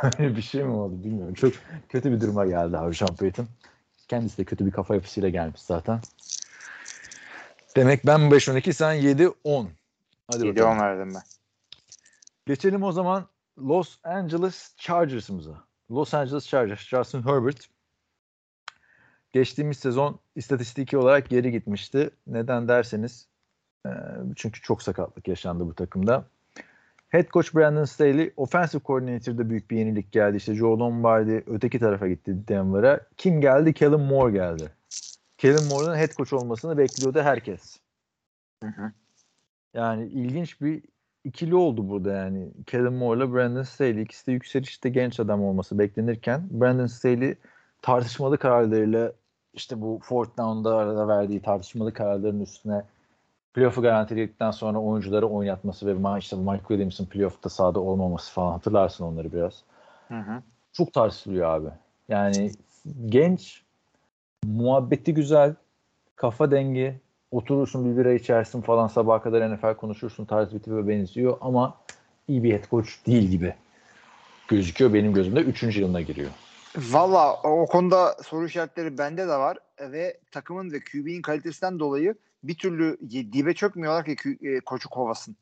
[0.19, 1.35] Öyle bir şey mi oldu bilmiyorum.
[1.35, 1.53] Çok
[1.89, 3.47] kötü bir duruma geldi abi Sean Payton.
[4.11, 6.01] Kendisi de kötü bir kafa yapısıyla gelmiş zaten.
[7.77, 9.67] Demek ben 5-12 sen 7-10.
[10.33, 10.79] Hadi 7 bakalım.
[10.79, 11.23] 10 verdim ben.
[12.47, 13.27] Geçelim o zaman
[13.59, 15.65] Los Angeles Chargers'ımıza.
[15.91, 17.67] Los Angeles Chargers, Justin Herbert
[19.33, 22.11] geçtiğimiz sezon istatistiki olarak geri gitmişti.
[22.27, 23.29] Neden derseniz
[24.37, 26.25] çünkü çok sakatlık yaşandı bu takımda.
[27.11, 30.37] Head coach Brandon Staley, offensive coordinator'da büyük bir yenilik geldi.
[30.37, 33.01] İşte Joe Lombardi öteki tarafa gitti Denver'a.
[33.17, 33.73] Kim geldi?
[33.73, 34.71] Kellen Moore geldi.
[35.39, 37.81] Kellen Moore'un head coach olmasını bekliyordu herkes.
[38.63, 38.93] Hı hı.
[39.75, 40.83] Yani ilginç bir
[41.25, 42.51] ikili oldu burada yani.
[42.67, 47.35] Kellen Moore ile Brandon Staley ikisi de yükselişte genç adam olması beklenirken Brandon Staley
[47.83, 49.13] tartışmalı kararlarıyla
[49.55, 52.85] işte bu fourth down'da arada verdiği tartışmalı kararların üstüne
[53.55, 59.33] playoff'u garantiledikten sonra oyuncuları oynatması ve işte Mike Williams'ın playoff'ta sahada olmaması falan hatırlarsın onları
[59.33, 59.63] biraz.
[60.09, 60.43] Hı hı.
[60.73, 61.69] Çok tartışılıyor abi.
[62.09, 62.51] Yani
[63.07, 63.63] genç,
[64.45, 65.55] muhabbeti güzel,
[66.17, 71.39] kafa dengi, oturursun bir bira içersin falan sabaha kadar NFL konuşursun tarzı bir tipe benziyor
[71.41, 71.77] ama
[72.29, 73.55] iyi bir head coach değil gibi
[74.49, 75.41] gözüküyor benim gözümde.
[75.41, 76.31] Üçüncü yılına giriyor.
[76.77, 82.55] Valla o konuda soru işaretleri bende de var ve takımın ve QB'nin kalitesinden dolayı bir
[82.55, 82.99] türlü
[83.33, 85.37] dibe çökmüyorlar ki e, koçu kovasın.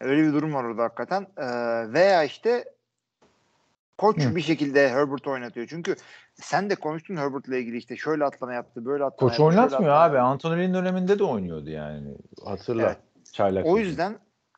[0.00, 1.26] Öyle bir durum var orada hakikaten.
[1.36, 1.44] Ee,
[1.92, 2.64] veya işte
[3.98, 4.36] koç Hı.
[4.36, 5.66] bir şekilde Herbert oynatıyor.
[5.66, 5.96] Çünkü
[6.34, 9.44] sen de konuştun Herbert'la ilgili işte şöyle atlama yaptı, böyle atlama Koç yaptı.
[9.44, 10.18] oynatmıyor atlama abi.
[10.18, 12.14] Anthony Lynn döneminde de oynuyordu yani.
[12.44, 12.82] Hatırla.
[12.82, 12.98] Evet.
[13.32, 13.66] Çaylak.
[13.66, 14.16] O yüzden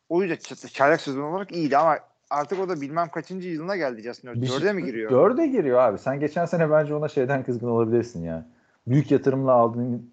[0.09, 1.97] o yüzden çaylak sezon olarak iyiydi ama
[2.29, 4.43] artık o da bilmem kaçıncı yılına geldi Justin Herbert.
[4.43, 5.11] Bir- Dörde mi giriyor?
[5.11, 5.97] Dörde giriyor abi.
[5.97, 8.45] Sen geçen sene bence ona şeyden kızgın olabilirsin ya.
[8.87, 10.11] Büyük yatırımla aldığın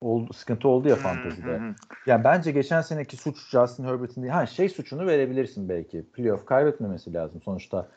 [0.00, 1.58] oldu, sıkıntı oldu ya fantezide.
[1.58, 1.74] hı, hı.
[2.06, 4.32] Ya bence geçen seneki suç Justin Herbert'in değil.
[4.32, 6.02] Ha şey suçunu verebilirsin belki.
[6.12, 7.42] Playoff kaybetmemesi lazım.
[7.42, 7.88] Sonuçta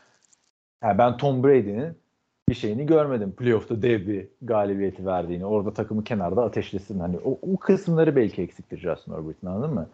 [0.84, 1.98] ya ben Tom Brady'nin
[2.50, 3.32] bir şeyini görmedim.
[3.32, 5.46] Playoff'ta dev bir galibiyeti verdiğini.
[5.46, 7.00] Orada takımı kenarda ateşlesin.
[7.00, 9.90] Hani o, o kısımları belki eksiktir Justin Herbert'in anladın mı?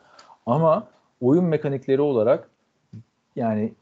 [0.46, 0.88] Ama
[1.22, 2.50] oyun mekanikleri olarak
[3.36, 3.74] yani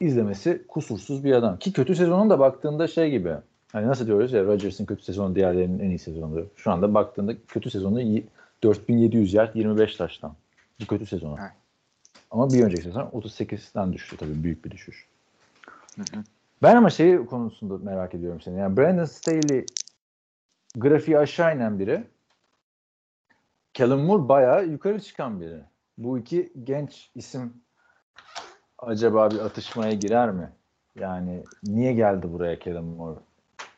[0.00, 1.58] izlemesi kusursuz bir adam.
[1.58, 3.34] Ki kötü sezonun da baktığında şey gibi.
[3.72, 6.46] Hani nasıl diyoruz ya Rodgers'ın kötü sezonu diğerlerinin en iyi sezonu.
[6.56, 8.26] Şu anda baktığında kötü sezonu iyi-
[8.62, 10.34] 4700 yard 25 taştan.
[10.80, 11.36] Bu kötü sezonu.
[11.40, 11.50] Evet.
[12.30, 15.06] Ama bir önceki sezon 38'den düştü tabii büyük bir düşüş.
[15.96, 16.22] Hı hı.
[16.62, 18.58] Ben ama şey konusunda merak ediyorum seni.
[18.58, 19.66] Yani Brandon Staley
[20.76, 22.04] grafiği aşağı inen biri.
[23.74, 25.60] Kellen Moore bayağı yukarı çıkan biri.
[25.98, 27.52] Bu iki genç isim
[28.78, 30.52] acaba bir atışmaya girer mi?
[31.00, 33.20] Yani niye geldi buraya Kellen Moore?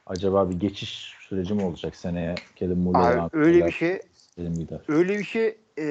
[0.06, 2.34] Acaba bir geçiş süreci mi olacak seneye
[2.98, 4.02] Abi, devam öyle bir şey
[4.36, 4.80] gider.
[4.88, 5.84] öyle bir şey e,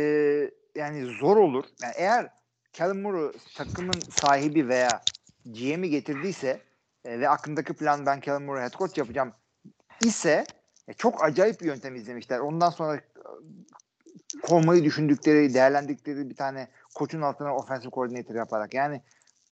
[0.75, 1.65] yani zor olur.
[1.81, 2.29] Yani eğer
[2.73, 5.01] Kellen Moore'u takımın sahibi veya
[5.45, 6.59] GM'i getirdiyse
[7.05, 9.33] e, ve aklındaki plan ben Kellen Moore'u head coach yapacağım
[10.05, 10.45] ise
[10.87, 12.39] e, çok acayip bir yöntem izlemişler.
[12.39, 13.01] Ondan sonra e,
[14.43, 18.73] kovmayı düşündükleri, değerlendikleri bir tane koçun altına offensive coordinator yaparak.
[18.73, 19.01] Yani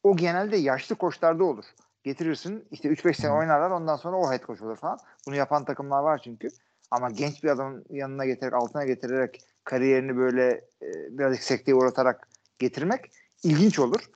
[0.04, 1.66] o genelde yaşlı koçlarda olur.
[2.04, 5.00] Getirirsin işte 3-5 sene oynarlar ondan sonra o head coach olur falan.
[5.28, 6.48] Bunu yapan takımlar var çünkü.
[6.92, 12.28] Ama genç bir adamın yanına getirerek, altına getirerek kariyerini böyle e, birazcık sekteye uğratarak
[12.60, 13.12] getirmek
[13.44, 14.10] ilginç olur.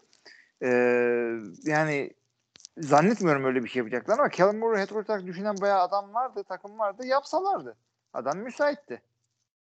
[0.62, 0.70] E,
[1.64, 2.14] yani
[2.78, 6.44] zannetmiyorum öyle bir şey yapacaklar ama Kellen Moore'u head coach olarak düşünen bayağı adam vardı,
[6.50, 7.06] takım vardı.
[7.06, 7.76] Yapsalardı.
[8.14, 9.02] Adam müsaitti.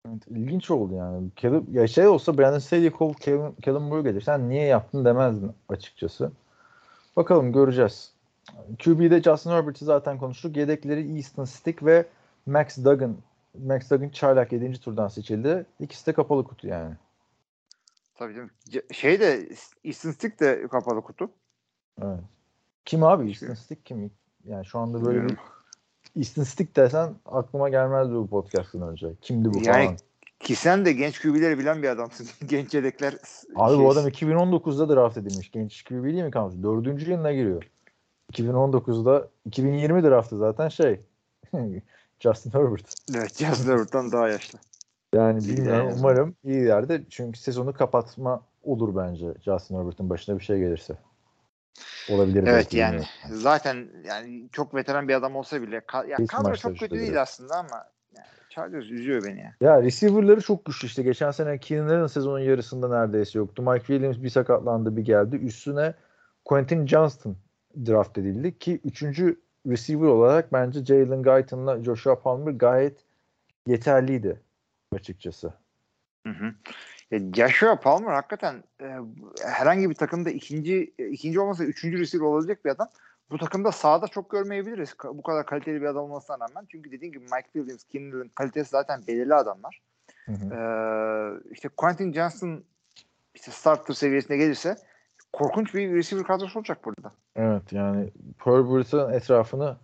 [0.08, 1.30] Evet, ilginç oldu yani.
[1.36, 4.22] Kellen, ya şey olsa Brandon Staley kov Kellen, Kellen Moore gelir.
[4.22, 6.32] Sen niye yaptın demezdin açıkçası.
[7.16, 8.12] Bakalım göreceğiz.
[8.84, 10.58] QB'de Justin Herbert'i zaten konuştuk.
[10.58, 12.06] Yedekleri Easton Stick ve
[12.46, 13.18] Max Duggan.
[13.66, 14.80] Max Duggan çaylak 7.
[14.80, 15.66] turdan seçildi.
[15.80, 16.96] İkisi de kapalı kutu yani.
[18.16, 18.50] Tabii canım.
[18.92, 19.50] Şey de
[19.84, 21.30] Easton Stick de kapalı kutu.
[22.02, 22.20] Evet.
[22.86, 24.12] Kim abi Easton Stick kim?
[24.46, 25.28] Yani şu anda böyle
[26.16, 29.16] bir Stick desen aklıma gelmezdi bu podcast'ın önce.
[29.22, 29.98] Kimdi bu Yani falan.
[30.40, 32.28] Ki sen de genç QB'leri bilen bir adamsın.
[32.46, 33.14] genç yedekler.
[33.56, 35.52] Abi şey- bu adam 2019'da draft edilmiş.
[35.52, 36.64] Genç QB değil mi kalmış?
[36.64, 37.64] Dördüncü yılına giriyor.
[38.34, 41.00] 2019'da 2020 draftı zaten şey
[42.20, 42.94] Justin Herbert.
[43.16, 44.60] Evet Justin Herbert'tan daha yaşlı.
[45.14, 46.00] Yani bilmiyorum yani.
[46.00, 50.98] umarım iyi yerde çünkü sezonu kapatma olur bence Justin Herbert'ın başına bir şey gelirse.
[52.10, 53.42] Olabilir Evet yani bilmiyorum.
[53.42, 57.56] zaten yani çok veteran bir adam olsa bile ka- ya kadro çok kötü değil aslında
[57.56, 57.86] ama
[58.56, 59.56] Chargers üzüyor beni ya.
[59.62, 61.04] Ya receiver'ları çok güçlü işte.
[61.04, 63.62] Geçen sene Keenan Allen sezonun yarısında neredeyse yoktu.
[63.62, 65.36] Mike Williams bir sakatlandı bir geldi.
[65.36, 65.94] Üstüne
[66.46, 67.38] Quentin Johnston
[67.86, 72.98] draft edildi ki üçüncü receiver olarak bence Jalen Guyton'la Joshua Palmer gayet
[73.68, 74.40] yeterliydi
[74.92, 75.54] açıkçası.
[76.28, 76.54] Hı hı.
[77.12, 78.86] Ya Joshua Palmer hakikaten e,
[79.44, 82.88] herhangi bir takımda ikinci ikinci olmasa üçüncü receiver olabilecek bir adam.
[83.32, 84.96] Bu takımda sahada çok görmeyebiliriz.
[85.04, 86.66] Bu kadar kaliteli bir adam olmasına rağmen.
[86.70, 89.82] Çünkü dediğim gibi Mike Williams, Allen kalitesi zaten belirli adamlar.
[90.26, 90.56] Hı hı.
[90.56, 92.64] Ee, işte Quentin Johnson
[93.34, 94.76] işte starter seviyesine gelirse
[95.34, 97.12] korkunç bir receiver kadrosu olacak burada.
[97.36, 99.78] Evet yani Herbert'ın etrafını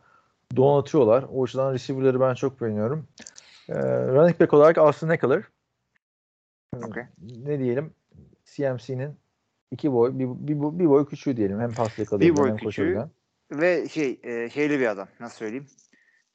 [0.55, 1.25] donatıyorlar.
[1.31, 3.07] O yüzden receiver'ları ben çok beğeniyorum.
[3.69, 3.73] Ee,
[4.07, 5.43] running back olarak Austin Eckler.
[6.75, 7.05] Okay.
[7.45, 7.93] Ne diyelim?
[8.45, 9.17] CMC'nin
[9.71, 11.59] iki boy, bir, bir, bir boy küçüğü diyelim.
[11.59, 13.05] Hem pas yakalayabilen boy hem küçüğü.
[13.51, 15.07] Ve şey e, şeyli bir adam.
[15.19, 15.67] Nasıl söyleyeyim?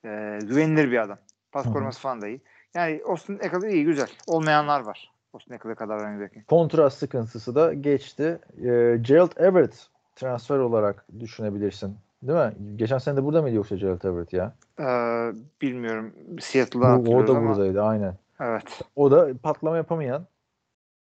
[0.05, 1.19] E, güvenilir bir adam.
[1.53, 2.41] Pas koruması falan da iyi.
[2.75, 4.09] Yani Austin Eckler iyi güzel.
[4.27, 5.12] Olmayanlar var.
[5.33, 6.43] Austin Eckler kadar back'in.
[6.43, 8.39] Kontrast sıkıntısı da geçti.
[8.59, 11.97] Ee, Gerald Everett transfer olarak düşünebilirsin.
[12.23, 12.77] Değil mi?
[12.77, 14.55] Geçen sene de burada mıydı yoksa Gerald Everett ya?
[14.81, 16.12] Ee, bilmiyorum.
[16.41, 17.49] Seattle'da Bu, o da ama.
[17.49, 18.14] buradaydı aynen.
[18.41, 18.81] Evet.
[18.97, 20.27] O da patlama yapamayan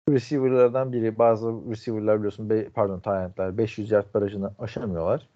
[0.09, 1.17] receiver'lardan biri.
[1.17, 5.27] Bazı receiver'lar biliyorsun be, pardon Tyent'ler 500 yard barajını aşamıyorlar.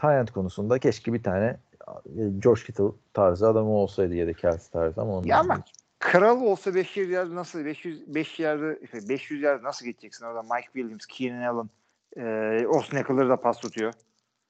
[0.00, 2.84] Tyent konusunda keşke bir tane e, George Kittle
[3.14, 5.62] tarzı adamı olsaydı ya da Kelsey tarzı ama onun Ya ama
[5.98, 8.78] kral olsa 500 yard nasıl 500 5 yerde
[9.08, 11.70] 500 yard nasıl geçeceksin orada Mike Williams, Keenan Allen,
[12.16, 13.92] e, Austin Eckler da pas tutuyor.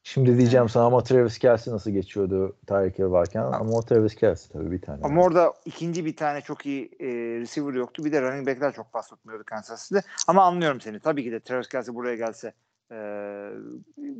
[0.02, 4.52] Şimdi diyeceğim sana ama Travis Kelsey nasıl geçiyordu Tyreek Hill varken ama o Travis Kelsey
[4.52, 4.98] tabii bir tane.
[5.02, 7.06] Ama orada ikinci bir tane çok iyi e,
[7.40, 8.04] receiver yoktu.
[8.04, 10.02] Bir de running back'ler çok pas tutmuyordu Kansas City'de.
[10.28, 11.00] Ama anlıyorum seni.
[11.00, 12.52] Tabii ki de Travis Kelsey buraya gelse
[12.90, 12.96] e,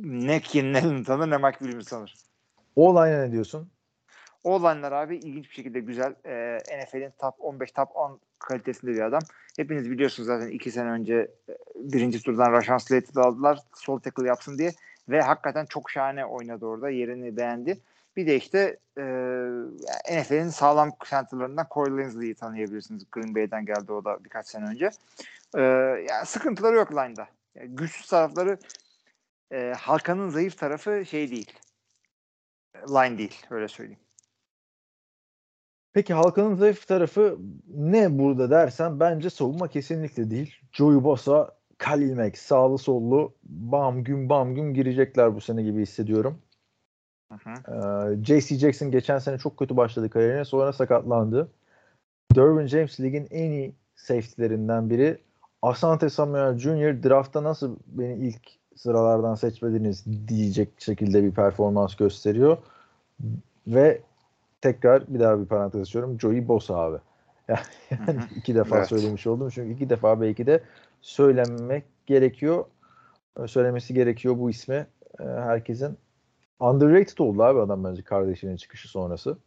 [0.03, 2.15] ne Keenan Allen tanır ne Mike Williams tanır.
[2.75, 3.71] O line'a ne diyorsun?
[4.43, 6.15] O line'lar abi ilginç bir şekilde güzel.
[6.25, 9.21] E, NFL'in top 15, top 10 kalitesinde bir adam.
[9.57, 11.31] Hepiniz biliyorsunuz zaten iki sene önce
[11.75, 13.59] birinci turdan Rashan Slate'i aldılar.
[13.75, 14.71] Sol tackle yapsın diye.
[15.09, 16.89] Ve hakikaten çok şahane oynadı orada.
[16.89, 17.77] Yerini beğendi.
[18.15, 19.03] Bir de işte e,
[20.11, 23.03] NFL'in sağlam centerlarından Corey Linsley'i tanıyabilirsiniz.
[23.11, 24.89] Green Bay'den geldi o da birkaç sene önce.
[25.55, 25.61] E,
[26.09, 27.27] yani sıkıntıları yok line'da.
[27.55, 28.57] Yani güçsüz tarafları
[29.51, 31.53] e, halkanın zayıf tarafı şey değil.
[32.89, 33.45] Line değil.
[33.49, 33.99] Öyle söyleyeyim.
[35.93, 37.37] Peki halkanın zayıf tarafı
[37.67, 40.55] ne burada dersen bence savunma kesinlikle değil.
[40.71, 46.41] Joey Bosa, Khalil Mack sağlı sollu bam güm bam güm girecekler bu sene gibi hissediyorum.
[47.31, 47.49] Hı hı.
[48.13, 48.55] Ee, J.C.
[48.55, 51.51] Jackson geçen sene çok kötü başladı kariyerine sonra sakatlandı.
[52.35, 55.17] Derwin James ligin en iyi safety'lerinden biri.
[55.61, 57.03] Asante Samuel Jr.
[57.03, 58.41] draftta nasıl beni ilk
[58.75, 62.57] sıralardan seçmediniz diyecek şekilde bir performans gösteriyor.
[63.67, 64.01] Ve
[64.61, 66.19] tekrar bir daha bir parantez açıyorum.
[66.19, 66.97] Joey Bosa abi.
[67.91, 68.87] Yani iki defa Evet.
[68.87, 69.49] söylemiş oldum.
[69.49, 70.63] Çünkü iki defa belki de
[71.01, 72.65] söylenmek gerekiyor.
[73.47, 74.87] Söylemesi gerekiyor bu ismi.
[75.19, 75.97] Ee, herkesin
[76.59, 79.37] underrated oldu abi adam bence kardeşinin çıkışı sonrası.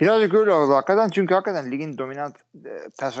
[0.00, 1.08] Birazcık öyle oldu hakikaten.
[1.08, 3.18] Çünkü hakikaten ligin dominant e, pass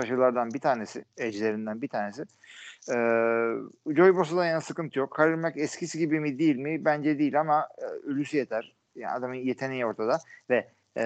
[0.54, 1.04] bir tanesi.
[1.18, 2.24] Edge'lerinden bir tanesi.
[2.90, 2.94] Ee,
[3.96, 5.14] Joey Bosa'dan yana sıkıntı yok.
[5.16, 6.84] Khalil Mack eskisi gibi mi değil mi?
[6.84, 8.74] Bence değil ama e, ölüsü yeter.
[8.94, 10.18] Yani adamın yeteneği ortada.
[10.50, 11.04] Ve e,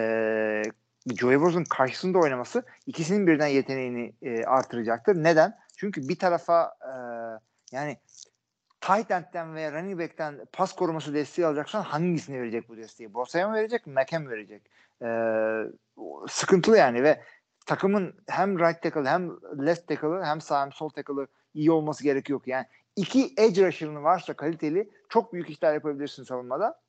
[1.20, 5.14] Joey Bosa'nın karşısında oynaması ikisinin birden yeteneğini e, artıracaktır.
[5.14, 5.56] Neden?
[5.76, 6.92] Çünkü bir tarafa e,
[7.72, 7.96] yani
[8.80, 13.14] tight end'den veya running back'ten pas koruması desteği alacaksan hangisine verecek bu desteği?
[13.14, 14.62] Bosa'ya mı verecek, Mack'e mi verecek?
[15.02, 15.62] Ee,
[16.28, 17.22] sıkıntılı yani ve
[17.66, 19.30] takımın hem right tackle hem
[19.66, 22.40] left tackle'ı hem sağ hem sol tackle'ı iyi olması gerekiyor.
[22.46, 22.66] Yani
[22.96, 26.80] iki edge rusher'ın varsa kaliteli çok büyük işler yapabilirsin savunmada.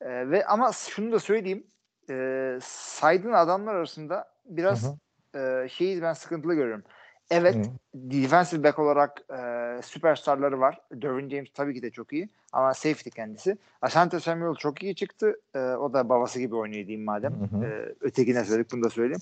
[0.00, 1.66] Ee, ve ama şunu da söyleyeyim.
[2.10, 4.96] E, saydığın adamlar arasında biraz Hı
[5.36, 6.84] e, şeyi ben sıkıntılı görüyorum.
[7.30, 7.60] Evet Hı.
[7.94, 10.80] defensive back olarak e, süperstarları var.
[10.92, 13.56] Derwin James tabii ki de çok iyi ama safety kendisi.
[13.82, 15.40] Asante Samuel çok iyi çıktı.
[15.54, 17.32] E, o da babası gibi oynuyor diyeyim madem.
[17.32, 17.64] Hı hı.
[17.64, 19.20] E, ötekine söyledik bunu da söyleyeyim.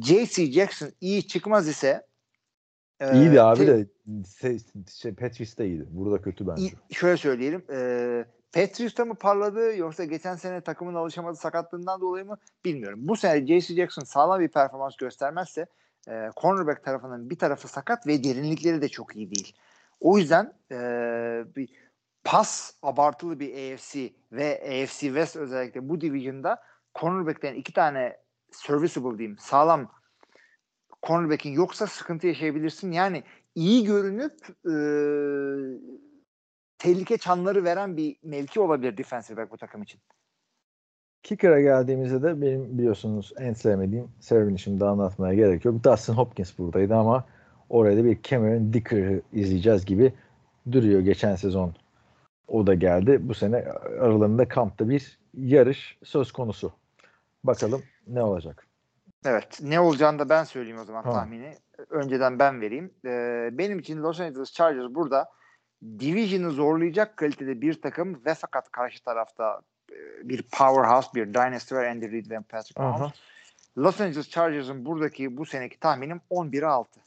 [0.00, 0.52] J.C.
[0.52, 2.06] Jackson iyi çıkmaz ise
[3.00, 3.86] e, İyiydi abi de
[4.40, 4.58] şey,
[4.92, 5.86] şey, Patrice de iyiydi.
[5.90, 6.62] Burada kötü bence.
[6.62, 7.62] İyi- şöyle söyleyelim.
[7.70, 12.98] E, Patrice'da mı parladı yoksa geçen sene takımın alışamadığı sakatlığından dolayı mı bilmiyorum.
[13.02, 13.74] Bu sene J.C.
[13.74, 15.66] Jackson sağlam bir performans göstermezse
[16.08, 19.56] e, cornerback tarafının bir tarafı sakat ve derinlikleri de çok iyi değil.
[20.00, 20.78] O yüzden e,
[21.56, 21.68] bir
[22.24, 26.62] pas abartılı bir AFC ve AFC West özellikle bu division'da
[26.94, 28.16] cornerback'ten iki tane
[28.50, 29.92] serviceable diyeyim sağlam
[31.06, 32.92] cornerback'in yoksa sıkıntı yaşayabilirsin.
[32.92, 33.22] Yani
[33.54, 34.74] iyi görünüp e,
[36.78, 40.00] tehlike çanları veren bir mevki olabilir defensive back bu takım için.
[41.26, 45.84] Kicker'a geldiğimizde de benim biliyorsunuz en sevmediğim Servin'i şimdi anlatmaya gerek yok.
[45.84, 47.24] Dustin Hopkins buradaydı ama
[47.68, 50.12] oraya da bir Cameron Dicker'ı izleyeceğiz gibi
[50.72, 51.74] duruyor geçen sezon.
[52.48, 53.18] O da geldi.
[53.20, 53.64] Bu sene
[54.00, 56.72] aralarında kampta bir yarış söz konusu.
[57.44, 58.66] Bakalım ne olacak.
[59.24, 59.58] Evet.
[59.62, 61.18] Ne olacağını da ben söyleyeyim o zaman Tamam.
[61.18, 61.54] tahmini.
[61.90, 62.90] Önceden ben vereyim.
[63.04, 65.28] Ee, benim için Los Angeles Chargers burada
[65.82, 69.62] Division'ı zorlayacak kalitede bir takım ve fakat karşı tarafta
[70.24, 73.12] bir powerhouse, bir dynasty var Andy Reid ve Patrick Mahomes.
[73.78, 77.00] Los Angeles Chargers'ın buradaki bu seneki tahminim 11'e 6.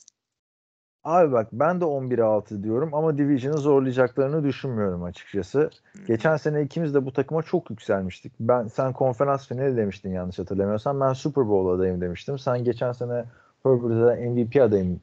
[1.04, 5.70] Abi bak ben de 11'e 6 diyorum ama Division'ı zorlayacaklarını düşünmüyorum açıkçası.
[6.08, 8.34] Geçen sene ikimiz de bu takıma çok yükselmiştik.
[8.40, 11.00] Ben sen konferans finali demiştin yanlış hatırlamıyorsam.
[11.00, 12.40] Ben Super Bowl adayım demiştim.
[12.40, 13.26] Sen geçen sene
[13.64, 15.02] Herbert'a MVP adayım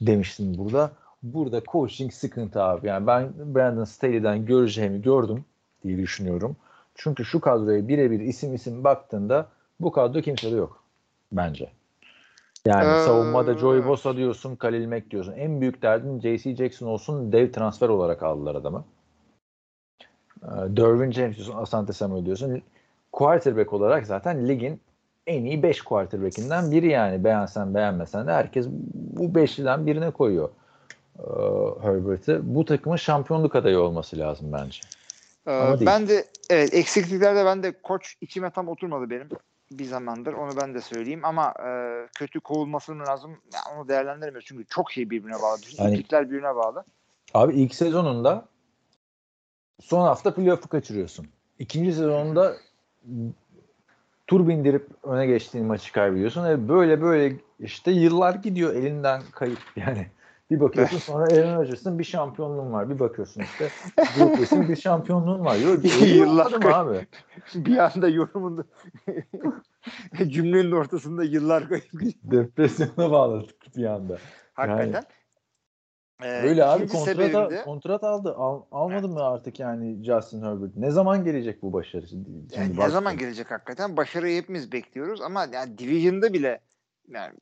[0.00, 0.90] demiştin burada.
[1.22, 2.86] Burada coaching sıkıntı abi.
[2.86, 5.44] Yani ben Brandon Staley'den göreceğimi gördüm
[5.84, 6.56] diye düşünüyorum.
[6.98, 9.48] Çünkü şu kadroya birebir isim isim baktığında
[9.80, 10.82] bu kadro kimsede yok
[11.32, 11.70] bence.
[12.66, 15.32] Yani Ee, savunmada Joey Bosa diyorsun, Khalil Mack diyorsun.
[15.32, 16.56] En büyük derdin J.C.
[16.56, 18.84] Jackson olsun dev transfer olarak aldılar adamı.
[20.42, 22.62] Ee, Derwin James diyorsun, Asante Samuel diyorsun.
[23.12, 24.80] Quarterback olarak zaten ligin
[25.26, 27.24] en iyi 5 quarterback'inden biri yani.
[27.24, 30.48] Beğensen beğenmesen de herkes bu beşliden birine koyuyor
[31.18, 31.22] ee,
[31.82, 32.40] Herbert'ı.
[32.42, 34.80] Bu takımın şampiyonluk adayı olması lazım bence.
[35.48, 35.86] Ee, Ama değil.
[35.86, 39.28] ben de evet eksikliklerde ben de koç içime tam oturmadı benim
[39.70, 41.70] bir zamandır onu ben de söyleyeyim ama e,
[42.18, 45.60] kötü kovulması lazım ya onu değerlendiremiyoruz çünkü çok şey birbirine bağlı.
[45.78, 46.84] Yani- iplikler birbirine bağlı.
[47.34, 48.48] Abi ilk sezonunda
[49.80, 51.26] son hafta playoff'u kaçırıyorsun.
[51.58, 52.56] İkinci sezonunda
[54.26, 56.44] tur bindirip öne geçtiğin maçı kaybediyorsun.
[56.44, 60.06] ve böyle böyle işte yıllar gidiyor elinden kayıp yani.
[60.50, 62.90] Bir bakıyorsun sonra Aaron Rodgers'ın bir şampiyonluğun var.
[62.90, 65.56] Bir bakıyorsun işte Brees'in bir şampiyonluğun var.
[65.56, 67.06] Yok, Yıllar abi.
[67.54, 68.64] bir anda yorumunda
[70.26, 72.12] cümlenin ortasında yıllar gidiyor.
[72.22, 74.18] Depresyona bağladık bir anda.
[74.52, 75.04] Hakikaten.
[76.22, 78.34] Ee, Öyle abi kontrat, sebebim de- kontrat aldı.
[78.34, 80.76] Al, almadı mı artık yani Justin Herbert?
[80.76, 82.06] Ne zaman gelecek bu başarı?
[82.06, 83.96] Şimdi Yani ne bak- zaman gelecek hakikaten?
[83.96, 86.60] Başarıyı hepimiz bekliyoruz ama yani Division'da bile
[87.08, 87.34] yani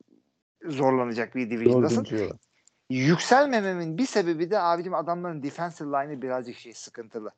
[0.65, 2.07] zorlanacak bir Division'dasın.
[2.89, 7.31] Yükselmememin bir sebebi de abicim adamların defensive line'ı birazcık şey sıkıntılı.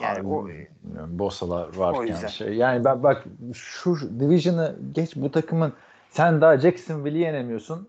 [0.00, 2.54] Yani Abi, o bilmiyorum, Bosalar varken şey.
[2.54, 3.24] Yani ben bak
[3.54, 5.72] şu Division'ı geç bu takımın
[6.10, 7.88] sen daha Jacksonville'i yenemiyorsun.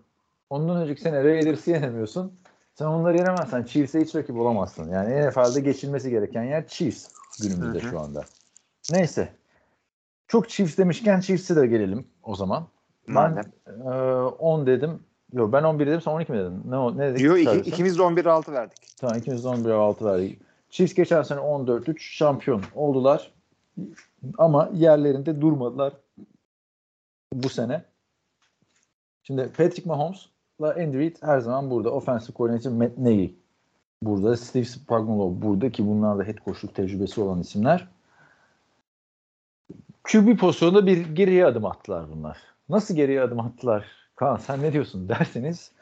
[0.50, 2.38] Ondan önceki sene Raiders'ı yenemiyorsun.
[2.74, 4.90] Sen onları yenemezsen Chiefs'e hiç rakip olamazsın.
[4.90, 7.08] Yani NFL'de geçilmesi gereken yer Chiefs
[7.42, 7.90] günümüzde Hı hı.
[7.90, 8.24] şu anda.
[8.90, 9.28] Neyse.
[10.28, 12.66] Çok Chiefs demişken Chiefs'e de gelelim o zaman.
[13.08, 13.44] Ben Madem.
[13.66, 13.94] e,
[14.38, 15.02] 10 dedim.
[15.34, 16.62] Yok ben 11 dedim sen 12 mi dedin?
[16.68, 17.18] Ne, ne dedik?
[17.18, 18.78] Diyor iki, ikimiz de 11-6 verdik.
[18.96, 20.40] Tamam ikimiz de 11 6 verdik.
[20.70, 23.32] Chiefs geçen sene 14-3 şampiyon oldular.
[24.38, 25.92] Ama yerlerinde durmadılar
[27.32, 27.84] bu sene.
[29.22, 31.90] Şimdi Patrick Mahomes'la Andy Reid her zaman burada.
[31.90, 33.30] Offensive Coordinator Matt Nagy
[34.02, 34.36] burada.
[34.36, 37.88] Steve Spagnuolo burada ki bunlar da head coachluk tecrübesi olan isimler.
[40.02, 42.38] QB pozisyonunda bir geriye adım attılar bunlar.
[42.68, 44.03] Nasıl geriye adım attılar?
[44.16, 45.72] Kaan sen ne diyorsun derseniz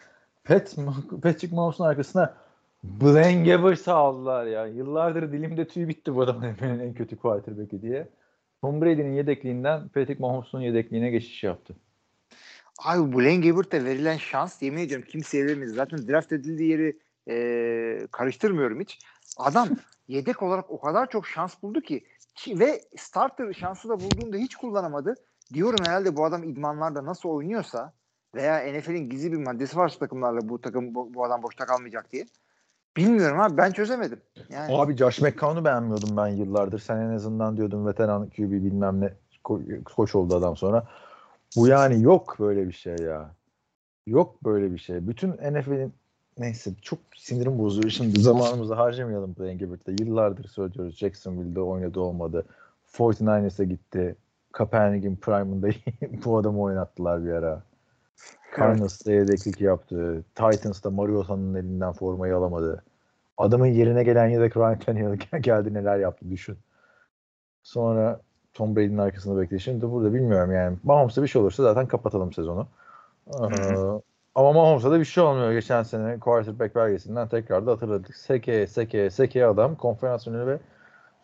[0.44, 0.76] Pat,
[1.22, 2.34] Patrick Mahomes'un arkasına
[2.84, 4.66] Blaine Gabbers'ı aldılar ya.
[4.66, 8.08] Yıllardır dilimde tüy bitti bu adamın en kötü quarterback'i diye.
[8.60, 11.74] Tom Brady'nin yedekliğinden Patrick Mahomes'un yedekliğine geçiş yaptı.
[12.84, 15.70] Abi Blaine Gabbert'e verilen şans yemin ediyorum kimseye verilmedi.
[15.70, 19.00] Zaten draft edildiği yeri e, karıştırmıyorum hiç.
[19.38, 19.68] Adam
[20.08, 22.04] yedek olarak o kadar çok şans buldu ki
[22.34, 25.14] ki- ve starter şansı da bulduğunda hiç kullanamadı.
[25.54, 27.92] Diyorum herhalde bu adam idmanlarda nasıl oynuyorsa
[28.34, 32.12] veya NFL'in gizli bir maddesi var şu takımlarla bu takım bu, bu adam boşta kalmayacak
[32.12, 32.26] diye.
[32.96, 34.20] Bilmiyorum abi ben çözemedim.
[34.48, 36.78] Yani Abi Josh McCown'u beğenmiyordum ben yıllardır.
[36.78, 39.12] Sen en azından diyordun veteran QB bilmem ne
[39.44, 40.86] ko- koç oldu adam sonra.
[41.56, 43.34] Bu yani yok böyle bir şey ya.
[44.06, 45.08] Yok böyle bir şey.
[45.08, 45.94] Bütün NFL'in
[46.38, 47.90] neyse çok sinirim bozuyor.
[47.90, 49.92] Şimdi zamanımızı harcamayalım Blaine Gabbert'te.
[50.00, 50.96] Yıllardır söylüyoruz.
[50.96, 52.46] Jacksonville'de oynadı olmadı.
[52.92, 54.16] 49ers'e gitti.
[54.52, 55.68] Kaepernick'in prime'ında
[56.24, 57.62] bu adamı oynattılar bir ara.
[58.56, 60.24] Cardinals'ta yedeklik yaptı.
[60.34, 62.84] Titans'ta Mariota'nın elinden formayı alamadı.
[63.38, 66.58] Adamın yerine gelen yedek Ryan Tannehill geldi neler yaptı düşün.
[67.62, 68.20] Sonra
[68.54, 69.60] Tom Brady'nin arkasında bekliyor.
[69.60, 70.76] Şimdi burada bilmiyorum yani.
[70.82, 72.66] Mahomes'a bir şey olursa zaten kapatalım sezonu.
[73.28, 73.40] Ee,
[74.34, 75.52] ama Mahomes'a da bir şey olmuyor.
[75.52, 78.16] Geçen sene quarterback belgesinden tekrar da hatırladık.
[78.16, 80.58] Sekeye, sekeye, sekeye adam konferans finali ve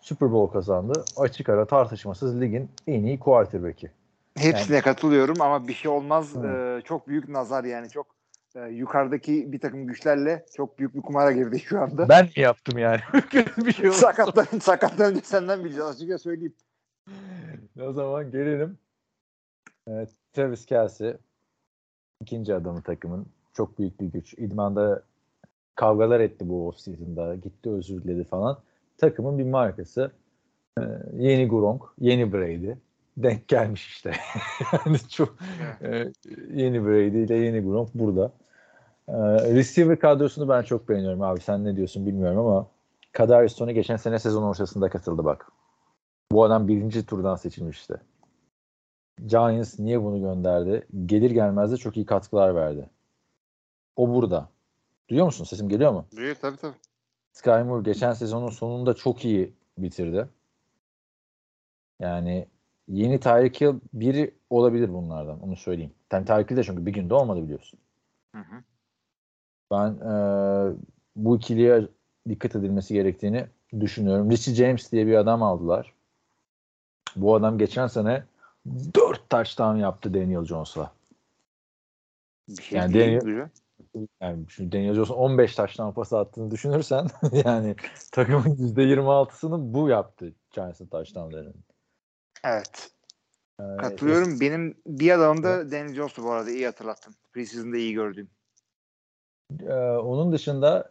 [0.01, 1.05] Super Bowl kazandı.
[1.16, 3.91] Açık ara tartışmasız ligin en iyi quarterback'i.
[4.39, 6.36] Hepsine katılıyorum ama bir şey olmaz.
[6.36, 8.07] Ee, çok büyük nazar yani çok
[8.57, 12.09] e, yukarıdaki bir takım güçlerle çok büyük bir kumara girdi şu anda.
[12.09, 13.01] Ben mi yaptım yani?
[13.57, 14.01] bir şey olursa.
[14.12, 16.55] sakatlan sakatlan önce senden bileceğiz açıkça söyleyeyim.
[17.80, 18.78] O zaman gelelim.
[19.86, 21.16] Evet, Travis Kelsey
[22.20, 23.26] ikinci adamı takımın.
[23.53, 24.34] Çok büyük bir güç.
[24.34, 25.03] İdmanda
[25.74, 27.34] kavgalar etti bu offseason'da.
[27.34, 28.59] Gitti özür diledi falan.
[28.99, 30.11] Takımın bir markası.
[30.78, 30.82] Ee,
[31.16, 32.72] yeni Gronk, yeni Brady.
[33.22, 34.12] Denk gelmiş işte.
[34.72, 35.36] yani çok
[35.82, 36.12] e,
[36.54, 38.32] yeni Brady ile yeni Gronk burada.
[39.08, 39.14] Ee,
[39.54, 41.40] receiver kadrosunu ben çok beğeniyorum abi.
[41.40, 42.66] Sen ne diyorsun bilmiyorum ama
[43.12, 45.52] Kadarius Toney geçen sene sezon ortasında katıldı bak.
[46.32, 48.00] Bu adam birinci turdan seçilmişti.
[49.26, 50.86] Giants niye bunu gönderdi?
[51.06, 52.90] Gelir gelmez de çok iyi katkılar verdi.
[53.96, 54.48] O burada.
[55.08, 55.44] Duyuyor musun?
[55.44, 56.06] Sesim geliyor mu?
[56.16, 56.76] Duyuyor tabii tabii.
[57.32, 60.28] Sky Moore geçen sezonun sonunda çok iyi bitirdi.
[62.00, 62.46] Yani
[62.89, 65.41] yeni Tyreek Hill biri olabilir bunlardan.
[65.41, 65.93] Onu söyleyeyim.
[66.12, 67.80] Yani Tyreek Hill de çünkü bir günde olmadı biliyorsun.
[68.34, 68.62] Hı hı.
[69.70, 70.12] Ben e,
[71.16, 71.89] bu ikiliye
[72.28, 73.47] dikkat edilmesi gerektiğini
[73.80, 74.30] düşünüyorum.
[74.30, 75.93] Richie James diye bir adam aldılar.
[77.16, 78.24] Bu adam geçen sene
[78.95, 80.93] 4 touchdown yaptı Daniel Jones'la.
[82.61, 83.49] Şey Yani Daniel-.
[84.20, 87.07] Yani şimdi Daniel Jones'un 15 touchdown pası attığını düşünürsen
[87.45, 87.76] yani
[88.12, 91.55] takımın %26'sını bu yaptı Giants'ın touchdownlarının.
[92.45, 92.91] Evet.
[93.61, 94.41] Ee, Katılıyorum.
[94.41, 97.14] Benim bir adamım da Daniel Jones'u bu arada iyi hatırlattın.
[97.32, 98.28] Preseason'da iyi gördüğüm.
[99.62, 100.91] Ee, onun dışında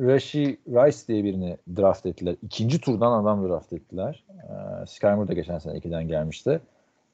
[0.00, 2.36] Rashi Rice diye birini draft ettiler.
[2.42, 4.24] İkinci turdan adam draft ettiler.
[4.30, 6.60] Ee, Sky Moore da geçen sene 2'den gelmişti.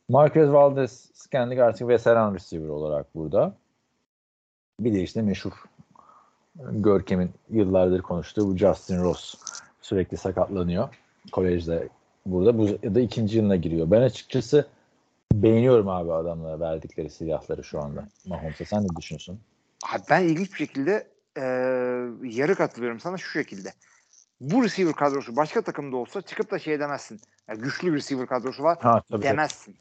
[0.09, 3.55] Marquez Valdez Scandic artık veteran receiver olarak burada.
[4.81, 5.53] Bir de işte meşhur
[6.71, 9.35] Görkem'in yıllardır konuştuğu bu Justin Ross.
[9.81, 10.89] Sürekli sakatlanıyor.
[11.33, 11.89] Kolejde
[12.33, 12.59] burada.
[12.59, 13.91] Bu ya da ikinci yılına giriyor.
[13.91, 14.69] Ben açıkçası
[15.33, 18.09] beğeniyorum abi adamlara verdikleri silahları şu anda.
[18.27, 19.41] Mahomes'a sen ne düşünüyorsun?
[19.93, 21.43] Abi ben ilginç bir şekilde e,
[22.23, 23.73] yarı katılıyorum sana şu şekilde.
[24.41, 27.21] Bu receiver kadrosu başka takımda olsa çıkıp da şey demezsin.
[27.49, 29.23] Yani güçlü bir receiver kadrosu var Ha tabii.
[29.23, 29.77] demezsin.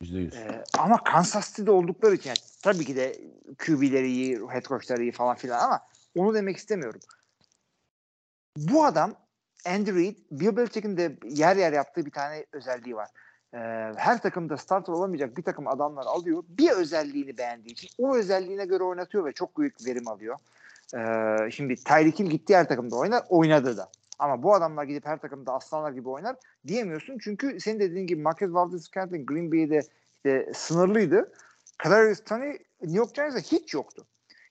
[0.00, 0.34] Yüzde yüz.
[0.34, 3.18] E, ama Kansas City'de oldukları için yani, tabii ki de
[3.66, 5.80] QB'leri iyi, head coach'ları iyi falan filan ama
[6.16, 7.00] onu demek istemiyorum.
[8.56, 9.14] Bu adam
[9.66, 13.08] Andy Reid, Bill Belichick'in de yer yer yaptığı bir tane özelliği var.
[13.54, 13.58] Ee,
[13.96, 16.44] her takımda starter olamayacak bir takım adamlar alıyor.
[16.48, 20.36] Bir özelliğini beğendiği için o özelliğine göre oynatıyor ve çok büyük verim alıyor.
[20.94, 23.88] Ee, şimdi Tyreek Hill gitti her takımda oynar, oynadı da.
[24.18, 26.36] Ama bu adamlar gidip her takımda aslanlar gibi oynar
[26.66, 27.18] diyemiyorsun.
[27.18, 29.80] Çünkü senin dediğin gibi Marcus Valdez-Scantling Green Bay'de
[30.16, 31.32] işte sınırlıydı.
[31.78, 34.04] Kadarius Toney New York Giants'da hiç yoktu.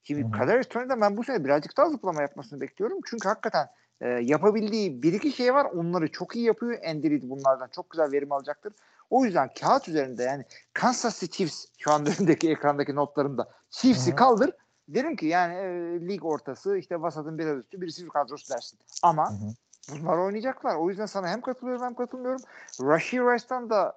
[0.03, 0.31] Şimdi.
[0.31, 2.99] Kadarius Toney'den ben bu sene birazcık daha zıplama yapmasını bekliyorum.
[3.05, 3.67] Çünkü hakikaten
[4.03, 5.65] e, yapabildiği bir iki şey var.
[5.65, 6.83] Onları çok iyi yapıyor.
[6.89, 8.73] Andy Reid bunlardan çok güzel verim alacaktır.
[9.09, 14.51] O yüzden kağıt üzerinde yani Kansas City Chiefs şu anda önündeki ekrandaki notlarımda Chiefs'i kaldır.
[14.87, 18.79] Derim ki yani e, lig ortası işte vasatın biraz üstü bir receiver kadrosu dersin.
[19.03, 19.99] Ama Hı hı.
[19.99, 20.75] bunlar oynayacaklar.
[20.75, 22.41] O yüzden sana hem katılıyorum hem katılmıyorum.
[22.81, 23.95] Rashid Rice'dan da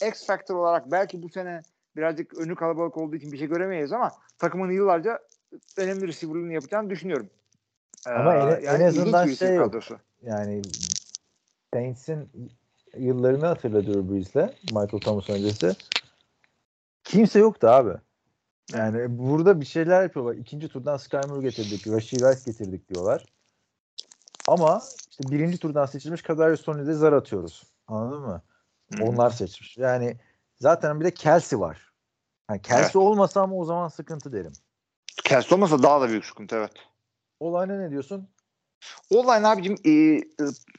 [0.00, 1.62] e, X Factor olarak belki bu sene
[1.96, 5.18] birazcık önü kalabalık olduğu için bir şey göremeyiz ama takımın yıllarca
[5.76, 7.30] önemli receiver'lığını yapacağını düşünüyorum.
[8.06, 9.98] Ama en- en ilginç azından bir receiver şey kadrosu.
[10.22, 10.62] Yani
[11.74, 12.30] Saints'in
[12.96, 15.74] yıllarını hatırla Drew Brees'le Michael Thomas öncesi.
[17.04, 17.92] Kimse yoktu abi.
[18.72, 20.34] Yani burada bir şeyler yapıyorlar.
[20.34, 23.24] İkinci turdan Sky Moore getirdik, Rashid Rice getirdik diyorlar.
[24.48, 27.62] Ama işte birinci turdan seçilmiş Kadarius Toney'de zar atıyoruz.
[27.88, 28.42] Anladın mı?
[28.94, 29.04] Hı.
[29.04, 29.78] Onlar seçmiş.
[29.78, 30.16] Yani
[30.56, 31.92] zaten bir de Kelsey var.
[32.50, 34.52] Yani Kelsey olmasa ama o zaman sıkıntı derim.
[35.24, 36.72] Kelsey olmasa daha da büyük sıkıntı evet.
[37.40, 38.28] Olayına ne diyorsun?
[39.10, 40.22] Online abicim e, e,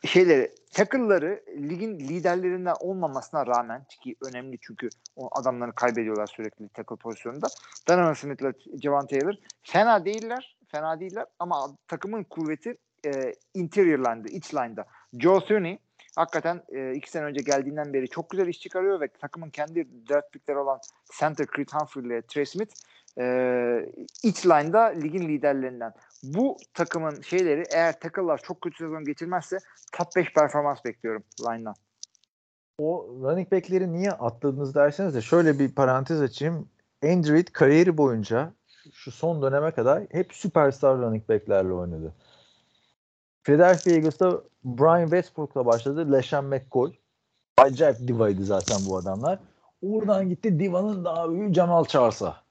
[0.07, 7.47] şeyleri tackle'ları ligin liderlerinden olmamasına rağmen ki önemli çünkü o adamları kaybediyorlar sürekli tackle pozisyonunda.
[7.89, 9.33] Donovan Smith'le Javon Taylor
[9.63, 10.57] fena değiller.
[10.67, 14.85] Fena değiller ama takımın kuvveti e, interior line'da, iç line'da.
[15.19, 15.79] Joe Thuney
[16.15, 20.31] hakikaten e, iki sene önce geldiğinden beri çok güzel iş çıkarıyor ve takımın kendi draft
[20.31, 20.79] pickleri olan
[21.19, 22.73] center Creed Humphrey ile Trey Smith
[23.19, 23.25] e,
[24.23, 25.93] iç line'da ligin liderlerinden.
[26.23, 29.57] Bu takımın şeyleri eğer tackle'lar çok kötü sezon geçirmezse
[29.93, 31.75] top 5 performans bekliyorum line'dan.
[32.79, 36.69] O running back'leri niye atladınız derseniz de şöyle bir parantez açayım.
[37.03, 38.53] Andrew kariyeri boyunca
[38.93, 42.13] şu son döneme kadar hep süperstar running back'lerle oynadı.
[43.43, 46.11] Philadelphia Eagles'ta Brian Westbrook'la başladı.
[46.11, 46.93] LeSean McCoy.
[47.57, 49.39] Acayip divaydı zaten bu adamlar.
[49.81, 52.46] Oradan gitti divanın daha büyüğü Jamal Charles'a.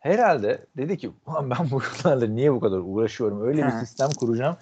[0.00, 3.42] Herhalde dedi ki "Ulan ben bu yıllarla niye bu kadar uğraşıyorum?
[3.46, 4.56] Öyle bir sistem kuracağım.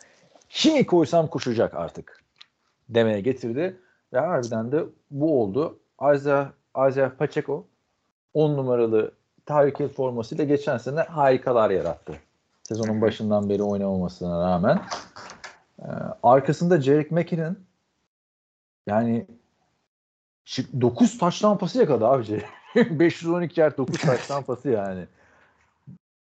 [0.48, 2.24] Kimi koysam koşacak artık
[2.88, 3.76] demeye getirdi.
[4.12, 5.78] Ve harbiden de bu oldu.
[6.14, 6.50] Isaiah,
[6.88, 7.66] Isaiah Pacheco
[8.34, 9.12] 10 numaralı
[9.46, 12.12] Tyreek Hill formasıyla geçen sene harikalar yarattı.
[12.62, 14.80] Sezonun başından beri oynamamasına rağmen.
[15.78, 15.84] Ee,
[16.22, 17.56] arkasında Jerick McKinnon
[18.86, 19.26] yani
[20.80, 22.48] 9 taş tampası yakaladı abi Jerick.
[22.98, 25.06] 512 yard 9 taş tampası yani.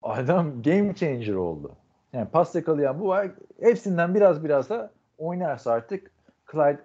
[0.06, 1.72] Adam game changer oldu.
[2.14, 3.32] Yani pas yakalayan bu var.
[3.60, 6.12] Hepsinden biraz biraz da oynarsa artık
[6.52, 6.80] Clyde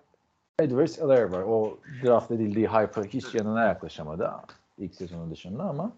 [0.58, 1.42] Edwards Alaire var.
[1.42, 4.30] O draft edildiği hype'a hiç yanına yaklaşamadı
[4.78, 5.92] ilk sezonu dışında ama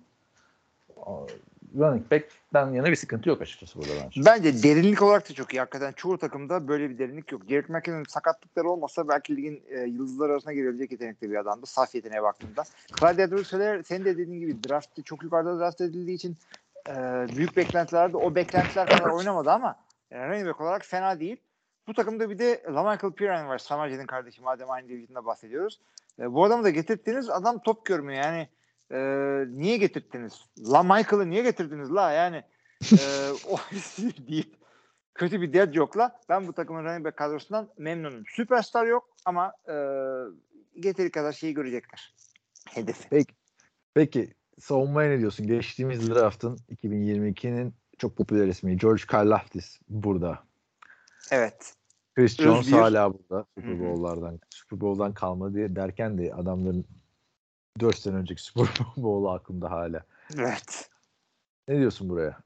[1.78, 4.20] running back'ten yana bir sıkıntı yok açıkçası burada bence.
[4.26, 5.58] Bence derinlik olarak da çok iyi.
[5.58, 7.42] Hakikaten çoğu takımda böyle bir derinlik yok.
[7.48, 11.66] Jerick McKinnon'ın sakatlıkları olmasa belki ligin e, yıldızları arasına girebilecek yetenekli bir adamdı.
[11.66, 12.62] Saf yeteneğe baktığında.
[13.00, 16.36] Clyde Edwards-Helaire senin de dediğin gibi draftte çok yukarıda draft edildiği için
[16.88, 16.92] e,
[17.36, 19.76] büyük beklentilerde o beklentiler kadar oynamadı ama
[20.10, 21.36] e, running back olarak fena değil.
[21.86, 23.58] Bu takımda bir de LaMichael Piran var.
[23.58, 25.80] Samarcı'nın kardeşi madem aynı division'da bahsediyoruz.
[26.18, 27.30] E, bu adamı da getirttiniz.
[27.30, 28.48] Adam top görmüyor yani.
[28.90, 28.98] E,
[29.58, 30.44] niye getirttiniz?
[30.58, 32.12] LaMichael'ı niye getirdiniz la?
[32.12, 32.42] Yani
[32.92, 32.98] e,
[33.48, 33.56] o
[34.28, 34.54] deyip
[35.14, 38.26] kötü bir dead yokla ben bu takımın running back kadrosundan memnunum.
[38.26, 39.74] Süperstar yok ama e,
[40.80, 42.14] getiri kadar şeyi görecekler.
[42.70, 43.08] Hedefi.
[43.10, 43.34] Peki,
[43.94, 45.46] peki savunmaya ne diyorsun?
[45.46, 50.38] Geçtiğimiz draftın 2022'nin çok popüler ismi George Karlaftis burada.
[51.30, 51.74] Evet.
[52.14, 53.80] Chris Jones bir- hala burada Super.
[53.80, 54.40] Bowl'lardan.
[54.50, 56.84] Super Bowl'dan kalmadı diye derken de adamların
[57.80, 60.04] 4 sene önceki Super Bowl'u aklımda hala.
[60.38, 60.90] Evet.
[61.68, 62.38] Ne diyorsun buraya?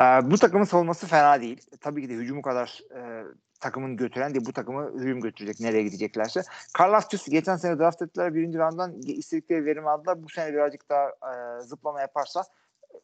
[0.00, 1.60] Ee, bu takımın savunması fena değil.
[1.80, 3.24] Tabii ki de hücumu kadar e,
[3.64, 6.42] takımın götüren değil bu takımı hücum götürecek nereye gideceklerse.
[6.74, 10.22] Karlaftis geçen sene draft ettiler birinci rounddan istedikleri verimi aldılar.
[10.22, 12.44] Bu sene birazcık daha e, zıplama yaparsa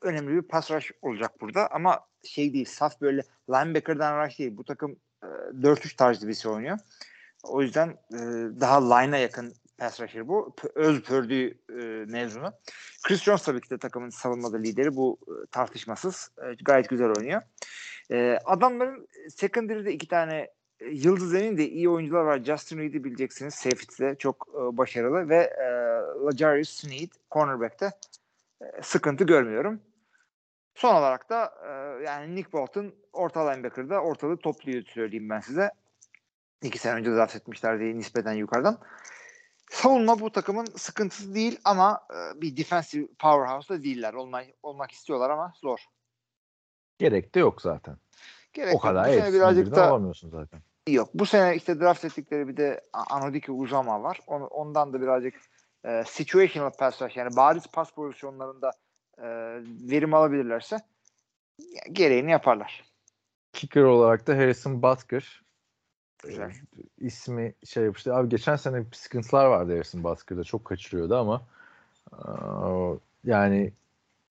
[0.01, 1.69] önemli bir pass rush olacak burada.
[1.73, 4.57] Ama şey değil saf böyle linebacker'dan rush değil.
[4.57, 6.79] Bu takım e, 4-3 tarzı bir şey oynuyor.
[7.45, 8.19] O yüzden e,
[8.61, 10.55] daha line'a yakın pass rusher bu.
[10.75, 12.53] Öz Pördü e, mezunu.
[13.03, 14.97] Chris Jones tabii ki de takımın savunmada lideri.
[14.97, 16.31] Bu e, tartışmasız.
[16.39, 17.43] E, gayet güzel oynuyor.
[18.11, 20.51] E, adamların secondary'de iki tane
[20.81, 22.45] e, yıldız emin de iyi oyuncular var.
[22.45, 23.55] Justin Reed'i bileceksiniz.
[23.55, 25.67] Safety'de çok e, başarılı ve e,
[26.25, 27.91] Lajarius Sneed cornerback'te
[28.63, 29.81] e, sıkıntı görmüyorum.
[30.75, 35.71] Son olarak da e, yani Nick Bolton orta linebacker'da ortalığı topluyor söyleyeyim ben size.
[36.63, 38.79] İki sene önce draft etmişler diye nispeten yukarıdan.
[39.71, 44.15] Savunma bu takımın sıkıntısı değil ama e, bir defensive powerhouse da değiller.
[44.15, 45.81] Olmak, olmak istiyorlar ama zor.
[47.01, 47.97] Gerek de yok zaten.
[48.53, 48.83] Gerek o yok.
[48.83, 50.61] kadar Bu sene hepsini birazcık da alamıyorsun zaten.
[50.89, 51.11] yok.
[51.15, 54.21] Bu sene işte draft ettikleri bir de A- Anodike Uzama var.
[54.27, 55.35] Onu, ondan da birazcık
[55.85, 58.71] e, situational pass rush yani bariz pas pozisyonlarında
[59.19, 59.27] e,
[59.91, 60.79] verim alabilirlerse
[61.93, 62.85] gereğini yaparlar.
[63.53, 65.43] Kicker olarak da Harrison Butker.
[66.23, 66.51] Güzel.
[66.51, 66.55] e,
[66.99, 68.15] ismi şey yapmıştı.
[68.15, 70.45] Abi geçen sene sıkıntılar vardı Harrison Butker'da.
[70.45, 71.47] Çok kaçırıyordu ama
[72.13, 72.21] e,
[73.25, 73.73] yani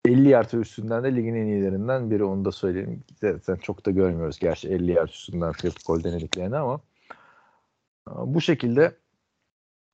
[0.05, 3.03] 50 yard üstünden de ligin en iyilerinden biri onu da söyleyeyim.
[3.21, 6.81] Zaten çok da görmüyoruz gerçi 50 yard üstünden field goal denediklerini ama
[8.09, 8.81] e, bu şekilde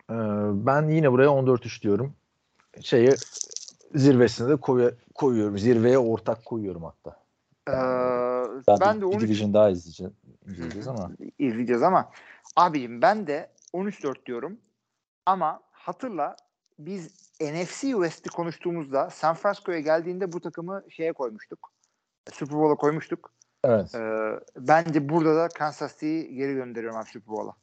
[0.10, 0.16] e,
[0.66, 2.14] ben yine buraya 14-3 diyorum.
[2.82, 3.16] Şeyi
[3.96, 5.58] zirvesine de koyu- koyuyorum.
[5.58, 7.20] Zirveye ortak koyuyorum hatta.
[7.70, 7.74] Ee,
[8.68, 10.14] Ben, ben de bir 13 division daha izleyeceğim,
[10.48, 12.12] izleyeceğiz ama izleyeceğiz ama
[12.56, 14.58] abicim ben de 13-4 diyorum
[15.26, 16.36] ama hatırla
[16.80, 21.72] biz NFC West'i konuştuğumuzda San Francisco'ya geldiğinde bu takımı şeye koymuştuk.
[22.34, 23.32] Super Bowl'a koymuştuk.
[23.64, 23.96] evet.
[23.96, 27.54] Ee, bence burada da Kansas City'yi geri gönderiyorum abi Super Bowl'a.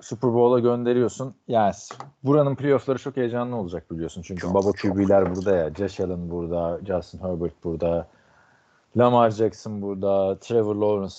[0.00, 1.34] Super Bowl'a gönderiyorsun.
[1.48, 1.74] Yani
[2.22, 4.22] buranın playoff'ları çok heyecanlı olacak biliyorsun.
[4.22, 4.72] Çünkü Çok, baba.
[4.72, 5.74] QB'ler burada ya.
[5.74, 8.08] Josh Allen burada, Justin Herbert burada,
[8.96, 11.14] Lamar Jackson burada, Trevor Lawrence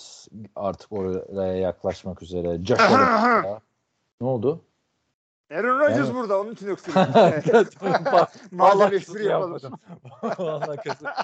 [0.55, 2.47] artık oraya yaklaşmak üzere.
[2.69, 3.61] Burada.
[4.21, 4.61] Ne oldu?
[5.51, 6.13] Aaron Rodgers Evet.
[6.15, 6.67] burada onun için.
[6.95, 9.73] Vallahi Madem espri yapalım.
[10.37, 10.77] Vallahi.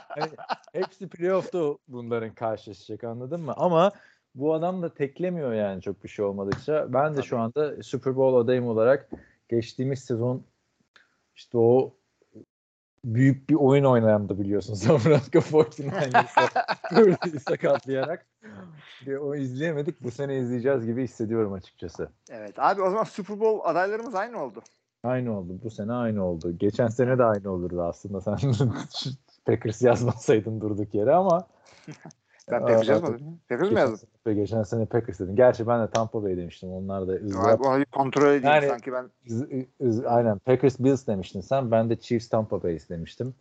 [0.07, 0.31] Hani
[0.73, 3.53] hepsi playoff'ta bunların karşılaşacak anladın mı?
[3.57, 3.91] Ama
[4.35, 6.93] bu adam da teklemiyor yani çok bir şey olmadıkça.
[6.93, 9.09] Ben de şu anda Super Bowl adayım olarak
[9.49, 10.43] geçtiğimiz sezon
[11.35, 11.93] işte o
[13.05, 16.49] büyük bir oyun oynayandı biliyorsun San Francisco 49ers'ı
[16.89, 18.25] Purdy'yi sakatlayarak.
[19.21, 20.03] O izleyemedik.
[20.03, 22.09] Bu sene izleyeceğiz gibi hissediyorum açıkçası.
[22.31, 24.61] evet abi o zaman Super Bowl adaylarımız aynı oldu.
[25.03, 25.59] Aynı oldu.
[25.63, 26.57] Bu sene aynı oldu.
[26.57, 28.21] Geçen sene de aynı olurdu aslında.
[28.21, 28.37] Sen
[29.45, 31.47] Packers yazmasaydın durduk yere ama
[32.51, 33.39] Ben Packers yazmadım.
[33.49, 34.09] Packers geçen, yazdım?
[34.25, 35.35] sene, geçen sene Packers dedim.
[35.35, 36.69] Gerçi ben de Tampa Bay demiştim.
[36.69, 37.65] Onlar da ızdırap.
[37.65, 39.09] Abi, bir kontrol edeyim Yani- sanki ben.
[39.29, 39.47] ız-
[39.81, 41.71] ız- aynen Packers Bills demiştin sen.
[41.71, 43.35] Ben de Chiefs Tampa Bay demiştim.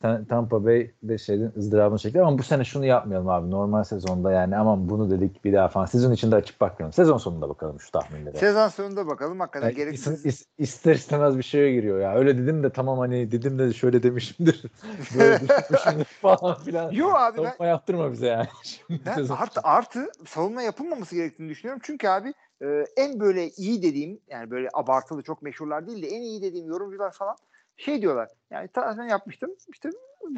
[0.00, 3.50] Tampa Bay de şeyin ızdırabını çekti ama bu sene şunu yapmayalım abi.
[3.50, 5.86] Normal sezonda yani aman bunu dedik bir daha falan.
[5.86, 6.92] Sezon içinde açıp bakmayalım.
[6.92, 8.38] Sezon sonunda bakalım şu tahminlere.
[8.38, 10.24] Sezon sonunda bakalım hakikaten Yani gereksiz.
[10.24, 12.14] is- is- ister istemez bir şeye giriyor ya.
[12.14, 14.62] Öyle dedim de tamam hani dedim de şöyle demişimdir.
[15.18, 16.90] Böyle düşünmüşümdür falan filan.
[16.90, 18.46] Yo abi ben, Savunma yaptırma bize yani.
[18.62, 21.82] Şimdi ben sezon- artı, artı savunma yapılmaması gerektiğini düşünüyorum.
[21.84, 22.66] Çünkü abi e,
[22.96, 27.12] en böyle iyi dediğim yani böyle abartılı çok meşhurlar değil de en iyi dediğim yorumcular
[27.12, 27.36] falan
[27.76, 28.28] şey diyorlar.
[28.50, 29.90] Yani ta- ben yapmıştım işte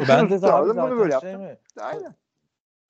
[0.09, 1.43] ben de zaten, tutamadım, bunu böyle şey yaptım.
[1.43, 1.59] mi?
[1.80, 2.14] Aynen.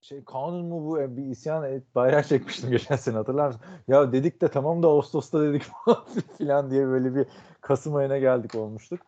[0.00, 3.62] Şey kanun mu bu bir isyan et bayrağı çekmiştim geçen sene hatırlar mısın?
[3.88, 5.62] Ya dedik de tamam da Ağustos'ta dedik
[6.38, 7.26] falan diye böyle bir
[7.60, 9.00] Kasım ayına geldik olmuştuk.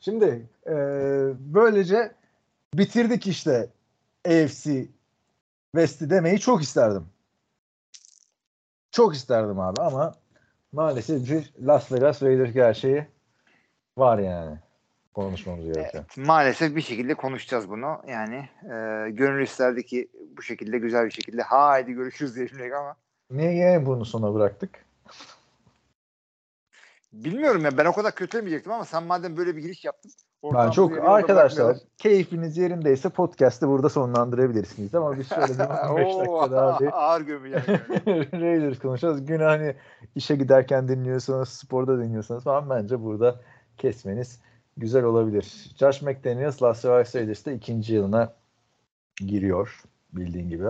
[0.00, 0.74] Şimdi e,
[1.38, 2.14] böylece
[2.74, 3.70] bitirdik işte
[4.26, 4.86] AFC
[5.74, 7.06] West'i demeyi çok isterdim.
[8.90, 10.14] Çok isterdim abi ama
[10.72, 13.06] maalesef bir Las Vegas Raiders gerçeği
[13.98, 14.58] var yani.
[15.24, 16.04] Konuşmamız gerekiyor.
[16.08, 17.98] Evet, maalesef bir şekilde konuşacağız bunu.
[18.08, 22.96] Yani e, gönül isterdi ki bu şekilde güzel bir şekilde haydi görüşürüz diyebilmek ama
[23.30, 24.70] Niye yine bunu sona bıraktık?
[27.12, 30.12] bilmiyorum ya ben o kadar kötülemeyecektim ama sen madem böyle bir giriş yaptın.
[30.54, 36.56] Ben çok arkadaşlar keyfiniz yerindeyse podcast'ı burada sonlandırabilirsiniz ama biz şöyle bir 15 Oo, dakika
[36.56, 37.64] daha bir ağır gömeceğim.
[37.68, 38.32] yani.
[38.32, 39.26] Raiders konuşacağız.
[39.26, 39.74] Günü hani
[40.14, 43.40] işe giderken dinliyorsanız, sporda dinliyorsanız falan bence burada
[43.78, 44.40] kesmeniz
[44.76, 45.74] güzel olabilir.
[45.78, 48.32] Josh McDaniels Las Vegas Raiders'ta ikinci yılına
[49.16, 50.66] giriyor bildiğin gibi.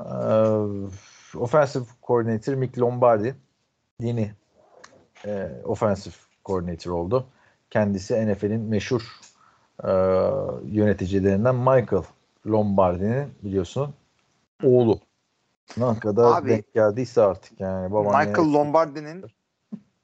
[0.00, 3.34] Ee, offensive coordinator Mick Lombardi
[4.00, 4.32] yeni
[5.26, 6.14] e, offensive
[6.44, 7.26] coordinator oldu.
[7.70, 9.18] Kendisi NFL'in meşhur
[9.84, 9.90] e,
[10.64, 12.02] yöneticilerinden Michael
[12.46, 13.94] Lombardi'nin biliyorsun
[14.64, 15.00] oğlu.
[15.76, 17.92] Ne kadar Abi, denk geldiyse artık yani.
[17.92, 19.24] Babaanne, Michael Lombardi'nin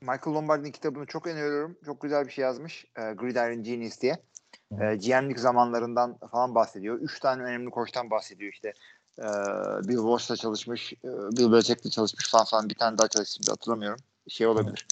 [0.05, 1.77] Michael Lombardi'nin kitabını çok öneriyorum.
[1.85, 2.85] Çok güzel bir şey yazmış.
[2.97, 4.19] E, Gridiron Genius diye.
[4.81, 6.99] E, GM'lik zamanlarından falan bahsediyor.
[6.99, 8.73] Üç tane önemli koçtan bahsediyor işte.
[9.19, 9.25] E,
[9.89, 12.69] Bill Walsh'la çalışmış, e, Bill Belichick'le çalışmış falan falan.
[12.69, 14.01] Bir tane daha çalışmış hatırlamıyorum.
[14.29, 14.87] Şey olabilir.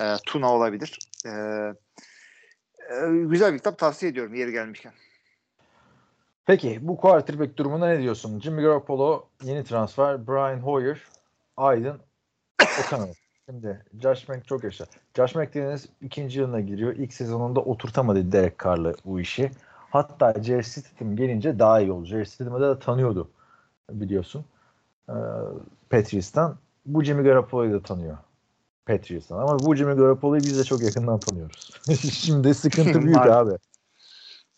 [0.00, 0.98] E, Tuna olabilir.
[1.26, 4.92] E, e, güzel bir kitap tavsiye ediyorum yeri gelmişken.
[6.46, 8.40] Peki bu quarterback durumuna ne diyorsun?
[8.40, 10.26] Jimmy Garoppolo yeni transfer.
[10.26, 11.02] Brian Hoyer,
[11.56, 12.00] Aydın,
[12.62, 13.23] O'Connell.
[13.50, 14.84] Şimdi Josh Mc çok yaşa.
[15.16, 16.92] Josh McDaniels ikinci yılına giriyor.
[16.96, 19.50] İlk sezonunda oturtamadı Derek Carr'la bu işi.
[19.90, 22.06] Hatta Jerry Stidham gelince daha iyi oldu.
[22.06, 23.30] Jerry Stidham'ı da tanıyordu
[23.90, 24.44] biliyorsun.
[25.08, 25.12] Ee,
[25.90, 26.56] Patriots'tan.
[26.86, 28.18] Bu Jimmy Garoppolo'yu da tanıyor.
[28.86, 29.38] Patriots'tan.
[29.38, 31.70] Ama bu Jimmy Garoppolo'yu biz de çok yakından tanıyoruz.
[32.12, 33.56] Şimdi sıkıntı büyük abi.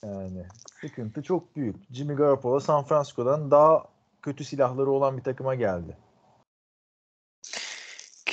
[0.05, 0.45] Yani
[0.81, 1.77] sıkıntı çok büyük.
[1.93, 3.85] Jimmy Garoppolo San Francisco'dan daha
[4.23, 5.97] kötü silahları olan bir takıma geldi.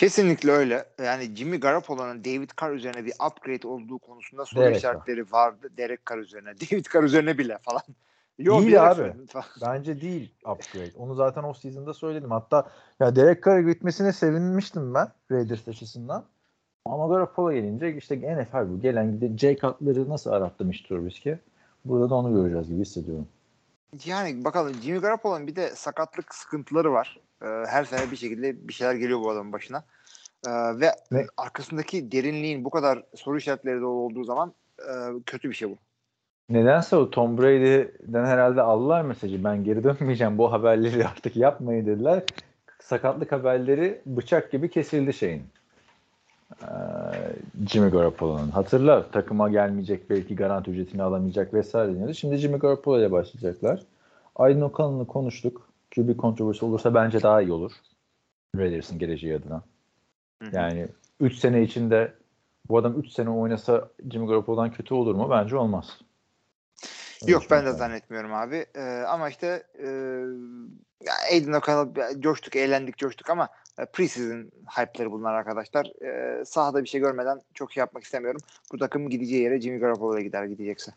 [0.04, 0.86] Kesinlikle öyle.
[1.04, 5.70] Yani Jimmy Garoppolo'nun David Carr üzerine bir upgrade olduğu konusunda soru Derek işaretleri vardı.
[5.78, 6.50] Derek Carr üzerine.
[6.72, 7.82] David Carr üzerine bile falan.
[8.40, 9.14] Yok, Değil abi.
[9.62, 10.92] Bence değil upgrade.
[10.98, 12.32] Onu zaten off season'da söyledim.
[12.32, 16.26] Hatta ya Derek Carr'a gitmesine sevinmiştim ben Raiders açısından.
[16.86, 18.82] Ama Garoppolo gelince işte NFL bu.
[18.82, 21.36] Gelen giden Jay Cutler'ı nasıl arattım işte Trubisky.
[21.86, 23.28] Burada da onu göreceğiz gibi hissediyorum.
[24.06, 27.20] Yani bakalım Jimmy Garoppolo'nun bir de sakatlık sıkıntıları var.
[27.42, 29.84] Ee, her sene bir şekilde bir şeyler geliyor bu adamın başına.
[30.48, 31.26] Ee, ve Ne?
[31.38, 34.92] arkasındaki derinliğin bu kadar soru işaretleri de olduğu zaman e,
[35.26, 35.78] kötü bir şey bu.
[36.50, 39.44] Nedense o Tom Brady'den herhalde aldılar mesajı.
[39.44, 40.38] Ben geri dönmeyeceğim.
[40.38, 42.24] Bu haberleri artık yapmayın dediler.
[42.80, 45.44] Sakatlık haberleri bıçak gibi kesildi şeyin.
[46.62, 46.68] Ee,
[47.68, 48.50] Jimmy Garoppolo'nun.
[48.50, 52.14] Hatırla takıma gelmeyecek belki garanti ücretini alamayacak vesaire deniyordu.
[52.14, 53.84] Şimdi Jimmy Garoppolo ile başlayacaklar.
[54.36, 55.70] Aydın Okan'la konuştuk.
[55.96, 57.72] QB kontroversi olursa bence daha iyi olur.
[58.56, 59.64] Raiders'ın geleceği adına.
[60.52, 60.88] Yani
[61.20, 62.14] 3 sene içinde
[62.70, 65.28] bu adam 3 sene oynasa Jimmy Garoppolo'dan kötü olur mu?
[65.30, 66.00] Bence olmaz.
[67.24, 68.66] Öyle Yok ben de zannetmiyorum abi.
[68.76, 69.88] Ee, ama işte e,
[71.32, 73.50] Aiden O'Connell coştuk, eğlendik, coştuk ama
[73.94, 76.04] preseason hype'ları bunlar arkadaşlar.
[76.06, 78.42] E, sahada bir şey görmeden çok şey yapmak istemiyorum.
[78.74, 80.92] Bu takım gideceği yere Jimmy Garoppolo'ya gider gidecekse.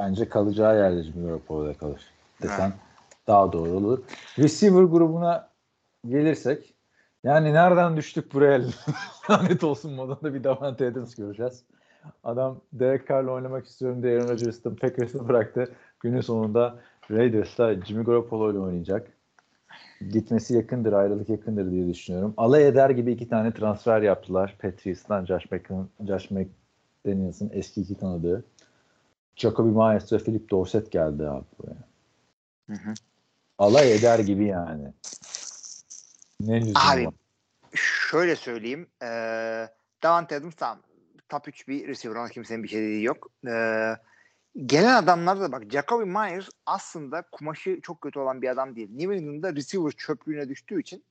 [0.00, 2.02] Bence kalacağı yerde Jimmy Garoppolo'da kalır.
[2.42, 3.26] Desen Evet.
[3.26, 3.98] daha doğru olur.
[4.38, 5.50] Receiver grubuna
[6.08, 6.74] gelirsek
[7.24, 8.60] yani nereden düştük buraya
[9.30, 11.64] lanet olsun modunda bir Davante Adams göreceğiz.
[12.24, 15.72] Adam Derek Carr'la oynamak istiyorum diye Aaron Rodgers'ın Packers'ı bıraktı.
[16.00, 16.78] Günün sonunda
[17.10, 19.10] Raiders'ta Jimmy Garoppolo ile oynayacak.
[20.12, 22.34] Gitmesi yakındır, ayrılık yakındır diye düşünüyorum.
[22.36, 24.56] Alay eder gibi iki tane transfer yaptılar.
[24.62, 25.24] Patriots'tan
[26.04, 28.44] Josh, McDaniels'ın eski iki tanıdığı.
[29.36, 31.84] Jacoby Myers ve Philip Dorsett geldi abi buraya.
[32.66, 32.94] Hı hı.
[33.58, 34.92] Alay eder gibi yani.
[36.40, 37.14] Ne lüzum Abi, var?
[37.74, 38.86] Şöyle söyleyeyim.
[39.02, 39.08] E,
[40.02, 40.78] Davante Adams tamam.
[41.28, 42.16] Top 3 bir receiver.
[42.16, 43.30] Ona kimsenin bir şey dediği yok.
[43.46, 43.52] E,
[44.66, 48.90] gelen adamlar da bak Jacoby Myers aslında kumaşı çok kötü olan bir adam değil.
[48.92, 51.04] New England'da receiver çöplüğüne düştüğü için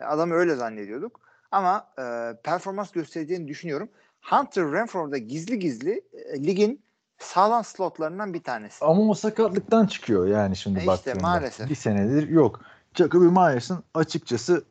[0.00, 1.20] e, adamı öyle zannediyorduk.
[1.50, 2.02] Ama e,
[2.44, 3.88] performans göstereceğini düşünüyorum.
[4.22, 6.82] Hunter Renfro da gizli gizli e, ligin
[7.18, 8.84] sağlam slotlarından bir tanesi.
[8.84, 11.22] Ama o sakatlıktan çıkıyor yani şimdi E işte baktığında.
[11.22, 11.70] maalesef.
[11.70, 12.60] Bir senedir yok.
[12.94, 14.64] Jacoby Myers'ın açıkçası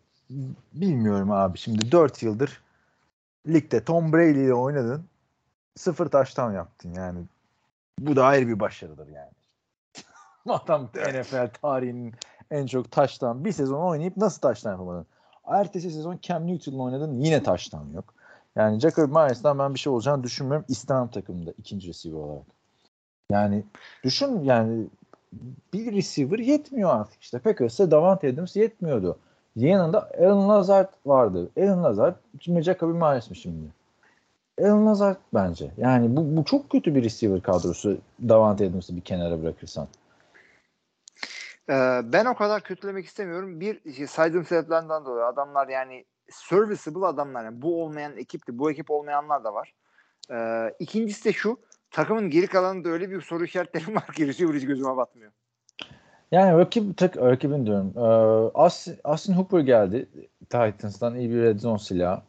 [0.73, 1.57] bilmiyorum abi.
[1.57, 2.61] Şimdi 4 yıldır
[3.47, 5.05] ligde Tom Brady ile oynadın.
[5.75, 7.19] Sıfır taştan yaptın yani.
[7.99, 9.31] Bu da ayrı bir başarıdır yani.
[10.49, 12.13] Adam NFL tarihinin
[12.51, 15.05] en çok taştan bir sezon oynayıp nasıl taştan yapamadın?
[15.47, 18.13] Ertesi sezon Cam Newton'la oynadın yine taştan yok.
[18.55, 20.65] Yani Jacob Myers'dan ben bir şey olacağını düşünmüyorum.
[20.69, 22.45] İstemem takımda ikinci receiver olarak.
[23.31, 23.63] Yani
[24.03, 24.87] düşün yani
[25.73, 27.39] bir receiver yetmiyor artık işte.
[27.39, 29.17] Packers'ta Davante Adams yetmiyordu.
[29.55, 31.49] Yanında Aaron Lazard vardı.
[31.57, 33.65] Aaron Lazard şimdi Jacoby Myers mi şimdi?
[34.61, 35.71] Alan Lazard bence.
[35.77, 39.88] Yani bu, bu çok kötü bir receiver kadrosu Davante Adams'ı bir kenara bırakırsan.
[41.69, 43.59] Ee, ben o kadar kötülemek istemiyorum.
[43.59, 47.43] Bir şey, saydığım sebeplerden dolayı adamlar yani serviceable adamlar.
[47.43, 48.59] Yani bu olmayan ekipti.
[48.59, 49.73] Bu ekip olmayanlar da var.
[50.31, 51.59] Ee, ikincisi de şu.
[51.91, 55.31] Takımın geri kalanında öyle bir soru işaretleri var ki receiver hiç gözüme batmıyor.
[56.31, 57.93] Yani rakip tek rakibin diyorum.
[57.95, 58.01] Ee,
[58.53, 60.09] Austin, Austin Hooper geldi
[60.49, 62.21] Titans'tan iyi bir red zone silahı.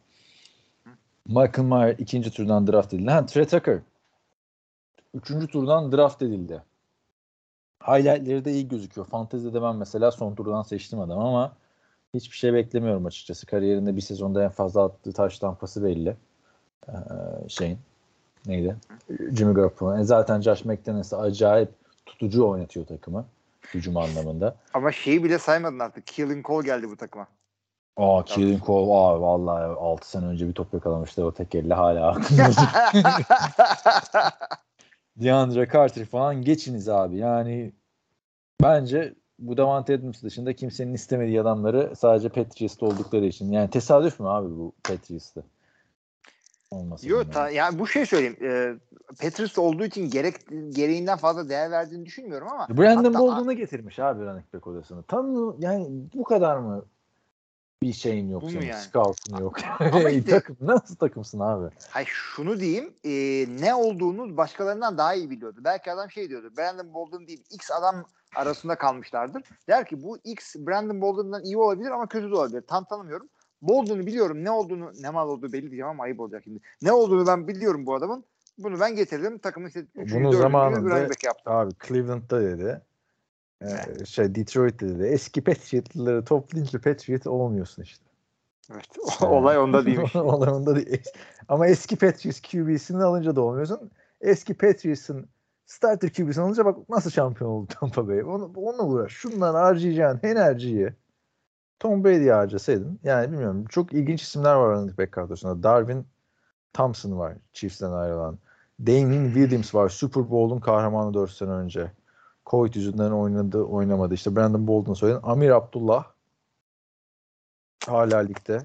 [1.27, 3.11] Michael Mayer ikinci turdan draft edildi.
[3.11, 3.79] Ha, Trey Tucker
[5.15, 6.63] üçüncü turdan draft edildi.
[7.83, 9.07] Highlightleri de iyi gözüküyor.
[9.07, 11.57] Fantezide ben mesela son turdan seçtim adam ama
[12.15, 13.47] hiçbir şey beklemiyorum açıkçası.
[13.47, 16.17] Kariyerinde bir sezonda en fazla attığı taş tampası belli.
[16.89, 16.93] Ee,
[17.49, 17.79] şeyin
[18.47, 18.77] neydi?
[19.33, 19.99] Jimmy Garoppolo.
[19.99, 21.69] E zaten Josh McDaniels'ı acayip
[22.07, 23.27] tutucu oynatıyor takımı
[23.75, 24.57] hücum anlamında.
[24.75, 26.07] Ama şeyi bile saymadın artık.
[26.07, 27.27] Killing Cole geldi bu takıma.
[27.97, 32.09] Aa Keelan Cole aa, vallahi 6 sene önce bir top yakalamıştı o tek elle hala
[32.11, 32.51] aklımda.
[35.17, 37.17] DeAndre Carter falan geçiniz abi.
[37.17, 37.73] Yani
[38.63, 43.53] bence bu Davante Adams dışında kimsenin istemediği adamları sadece Patriots'ta oldukları için.
[43.53, 45.43] Yani tesadüf mü abi bu Patriots'ta?
[46.71, 47.09] Olmasın.
[47.09, 48.37] Yok ta, yani bu şey söyleyeyim.
[48.43, 48.75] E,
[49.21, 50.35] Patriots olduğu için gerek
[50.71, 55.03] gereğinden fazla değer verdiğini düşünmüyorum ama Brandon hatta- Bolden'ı getirmiş abi running back odasını.
[55.03, 56.85] Tam yani bu kadar mı
[57.85, 58.67] bir şeyin yok Bu senin?
[58.67, 58.83] yani?
[58.83, 59.57] Scout'un yok.
[59.79, 61.75] Ama işte- Takım, nasıl takımsın abi?
[61.91, 63.11] Hayır şunu diyeyim e,
[63.61, 65.61] ne olduğunu başkalarından daha iyi biliyordu.
[65.65, 68.05] Belki adam şey diyordu Brandon Bolden değil X adam
[68.37, 69.43] arasında kalmışlardır.
[69.69, 72.63] Der ki bu X Brandon Bolden'dan iyi olabilir ama kötü de olabilir.
[72.69, 73.29] Tam tanımıyorum.
[73.63, 76.61] Bolden'ı biliyorum ne olduğunu ne mal olduğu belli diyeceğim ama ayıp olacak şimdi.
[76.83, 78.25] Ne olduğunu ben biliyorum bu adamın.
[78.59, 79.39] Bunu ben getirdim.
[79.39, 80.15] Takımı işte 3.
[80.15, 80.41] Bunu 4.
[80.41, 81.09] zamanında-.
[81.47, 82.81] Abi Cleveland'da dedi.
[83.63, 85.03] Ee, şey Detroit'te dedi.
[85.03, 88.05] Eski Patriot'ları toplayınca Patriot olmuyorsun işte.
[88.73, 88.87] Evet.
[89.23, 90.17] Olay onda değilmiş.
[90.17, 91.03] Olay onda değil.
[91.49, 93.91] Ama eski Patriots QB'sini alınca da olmuyorsun.
[94.21, 95.29] Eski Patriots'ın
[95.67, 98.23] starter QB'sini alınca bak nasıl şampiyon oldu Tampa Bay.
[98.23, 99.13] Onu, onunla uğraş.
[99.13, 100.93] Şundan harcayacağın enerjiyi
[101.81, 102.99] Tom Brady'ye harcasaydın.
[103.05, 103.65] Yani bilmiyorum.
[103.69, 105.63] Çok ilginç isimler var running back kadrosunda.
[105.63, 106.07] Darwin
[106.73, 107.37] Thompson var.
[107.53, 108.39] Chiefs'ten ayrılan.
[108.81, 109.89] Damien Williams var.
[109.89, 111.93] Super Bowl'un kahramanı 4 sene önce.
[112.47, 114.15] Covid yüzünden oynadı, oynamadı.
[114.15, 115.21] İşte Brandon Bolden söyledin.
[115.23, 116.05] Amir Abdullah
[117.87, 118.63] hala ligde.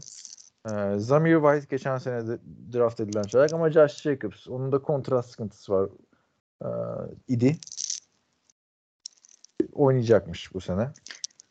[0.70, 2.40] Ee, Zamir White geçen sene de
[2.74, 5.90] draft edilen çaylak ama Josh Jacobs onun da kontrat sıkıntısı var
[6.64, 6.68] ee,
[7.28, 7.58] idi.
[9.74, 10.90] Oynayacakmış bu sene.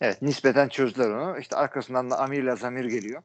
[0.01, 1.39] Evet nispeten çözdüler onu.
[1.39, 3.23] İşte arkasından da Amir ile Zamir geliyor.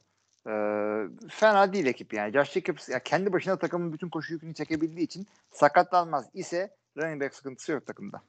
[0.48, 2.34] Ee, fena değil ekip yani.
[2.34, 7.36] Josh Jacobs ya kendi başına takımın bütün koşu yükünü çekebildiği için sakatlanmaz ise running back
[7.36, 8.22] sıkıntısı yok takımda.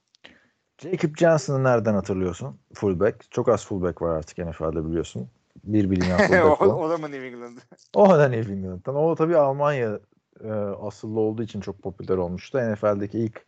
[0.79, 2.59] Jacob Johnson'ı nereden hatırlıyorsun?
[2.75, 3.31] Fullback.
[3.31, 5.29] Çok az fullback var artık NFL'de biliyorsun.
[5.65, 6.65] Bir bilinen fullback o.
[6.65, 7.59] o da mı New England?
[7.95, 8.97] O da New England'dan.
[8.97, 10.01] O tabii Almanya
[10.45, 10.51] e,
[10.83, 12.59] asıllı olduğu için çok popüler olmuştu.
[12.59, 13.47] NFL'deki ilk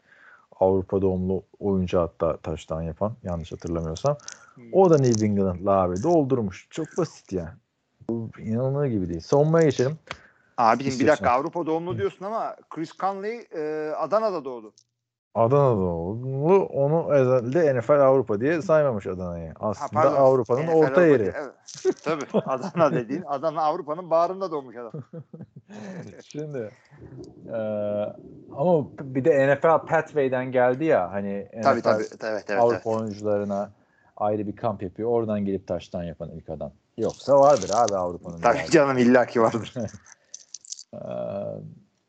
[0.61, 4.17] Avrupa doğumlu oyuncu hatta taştan yapan yanlış hatırlamıyorsam.
[4.73, 6.03] O da New England'lı abi.
[6.03, 6.67] Doldurmuş.
[6.71, 7.55] Çok basit yani.
[8.11, 9.21] Bu inanılır gibi değil.
[9.21, 9.99] Savunmaya geçelim.
[10.59, 14.73] Abicim bir dakika Avrupa doğumlu diyorsun ama Chris Conley e, Adana'da doğdu.
[15.37, 16.65] Adana'da doğumlu.
[16.65, 19.49] Onu özellikle NFL Avrupa diye saymamış Adana'yı.
[19.49, 20.17] Ha, Aslında pardon.
[20.17, 21.23] Avrupa'nın NFL orta Avrupa yeri.
[21.23, 21.97] diye, Evet.
[22.05, 22.25] Tabii.
[22.47, 24.93] Adana dediğin Adana Avrupa'nın bağrında doğmuş adam.
[26.25, 26.71] Şimdi
[27.49, 27.57] e,
[28.57, 32.05] ama bir de NFL Pathway'den geldi ya hani tabii NFL tabii.
[32.23, 32.61] Evet evet.
[32.61, 32.97] Avrupa evet.
[33.01, 33.71] oyuncularına
[34.17, 35.11] ayrı bir kamp yapıyor.
[35.11, 36.73] Oradan gelip taştan yapan ilk adam.
[36.99, 38.41] Yoksa vardır abi Avrupa'nın.
[38.41, 39.75] Tabii canım illaki vardır.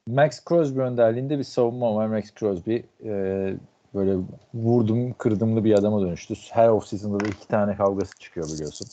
[0.07, 2.07] Max Crosby önderliğinde bir savunma var.
[2.07, 3.53] Max Crosby e,
[3.95, 4.17] böyle
[4.53, 6.33] vurdum kırdımlı bir adama dönüştü.
[6.51, 8.87] Her offseason'da da iki tane kavgası çıkıyor biliyorsun.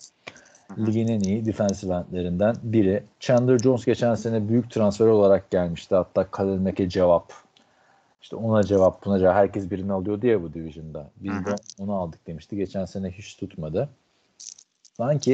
[0.78, 3.02] Ligin en iyi defensive endlerinden biri.
[3.20, 5.94] Chandler Jones geçen sene büyük transfer olarak gelmişti.
[5.94, 7.32] Hatta Khalil Mack'e cevap.
[8.22, 9.34] İşte ona cevap buna cevap.
[9.34, 11.10] Herkes birini alıyor diye bu division'da.
[11.16, 12.56] Biz de onu aldık demişti.
[12.56, 13.88] Geçen sene hiç tutmadı.
[14.96, 15.32] Sanki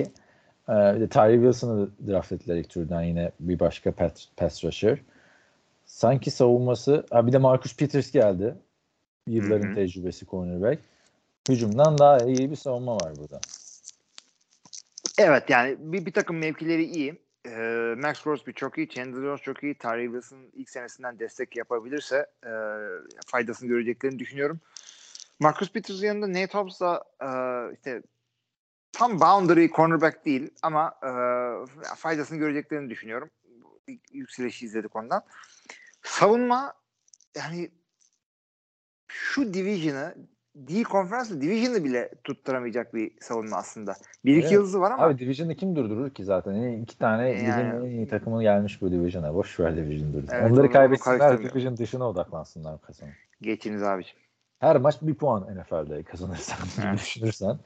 [0.68, 4.98] e, Tyree Wilson'ı draft ettiler ilk turdan yine bir başka pass, pass rusher.
[5.90, 8.54] Sanki savunması ha bir de Marcus Peters geldi.
[9.26, 9.74] Yılların Hı hı.
[9.74, 10.82] tecrübesi cornerback.
[11.48, 13.40] Hücumdan daha iyi bir savunma var burada.
[15.18, 17.18] Evet yani bir, bir takım mevkileri iyi.
[17.46, 19.74] Ee, Max Crosby çok iyi, Chandler Jones çok iyi.
[19.74, 22.52] Tyree Wilson ilk senesinden destek yapabilirse e,
[23.26, 24.60] faydasını göreceklerini düşünüyorum.
[25.40, 27.28] Marcus Peters yanında Nate Hobbs da e,
[27.74, 28.02] işte
[28.92, 31.12] tam boundary cornerback değil ama e,
[31.96, 33.30] faydasını göreceklerini düşünüyorum.
[34.12, 35.22] Yükselişi izledik ondan.
[36.02, 36.72] Savunma
[37.36, 37.70] yani
[39.08, 40.14] şu division'ı
[40.56, 43.94] değil konferansı Division'ı bile tutturamayacak bir savunma aslında.
[44.24, 46.52] Bir iki yıldızı var ama Abi Division'ı kim durdurur ki zaten?
[46.52, 49.34] Yani iki tane Yani- ligin en iyi takımı gelmiş bu Division'a.
[49.34, 50.28] Boş ver Division durdur.
[50.32, 51.38] Evet, Onları kaybetsinler.
[51.42, 53.12] Division dışına odaklansınlar kazanın.
[53.42, 54.18] geçiniz abiciğim.
[54.58, 56.98] Her maç bir puan NFL'de kazanırsan Evet.
[56.98, 57.58] düşünürsen.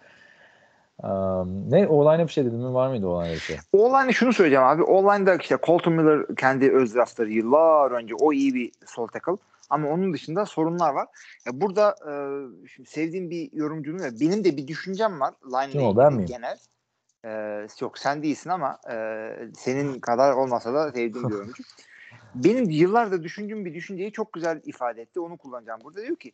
[1.03, 2.75] Um, ne olayına bir şey dedin mi?
[2.75, 3.57] Var mıydı olayına bir şey?
[3.73, 4.83] Online'e şunu söyleyeceğim abi.
[4.83, 9.37] Online'da işte Colton Miller kendi öz draftları yıllar önce o iyi bir sol tackle.
[9.71, 11.09] Ama onun dışında sorunlar var.
[11.47, 12.13] Ya burada e,
[12.69, 15.35] şimdi sevdiğim bir yorumcunun ve benim de bir düşüncem var.
[15.47, 16.27] Line Kim o, ben miyim?
[16.27, 16.59] Genel.
[17.25, 21.63] E, yok sen değilsin ama e, senin kadar olmasa da sevdiğim bir yorumcu.
[22.35, 25.21] Benim yıllardır düşündüğüm bir düşünceyi çok güzel ifade etti.
[25.21, 26.03] Onu kullanacağım burada.
[26.03, 26.33] Diyor ki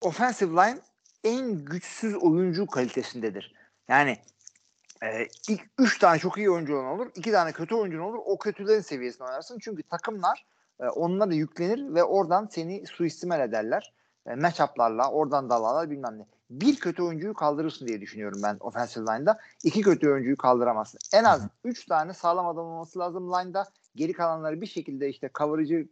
[0.00, 0.78] offensive line
[1.24, 3.61] en güçsüz oyuncu kalitesindedir.
[3.88, 4.18] Yani
[5.02, 7.10] e, ilk üç tane çok iyi oyuncu olan olur.
[7.14, 8.18] iki tane kötü oyuncu olur.
[8.24, 9.58] O kötülerin seviyesinde oynarsın.
[9.58, 10.46] Çünkü takımlar
[10.80, 13.92] e, onlara yüklenir ve oradan seni suistimal ederler.
[14.26, 16.26] E, matchup'larla oradan dalarlar bilmem ne.
[16.52, 19.38] Bir kötü oyuncuyu kaldırırsın diye düşünüyorum ben offensive line'da.
[19.64, 20.98] İki kötü oyuncuyu kaldıramazsın.
[21.12, 23.68] En az üç tane sağlam adam olması lazım line'da.
[23.94, 25.88] Geri kalanları bir şekilde işte coverage'ı,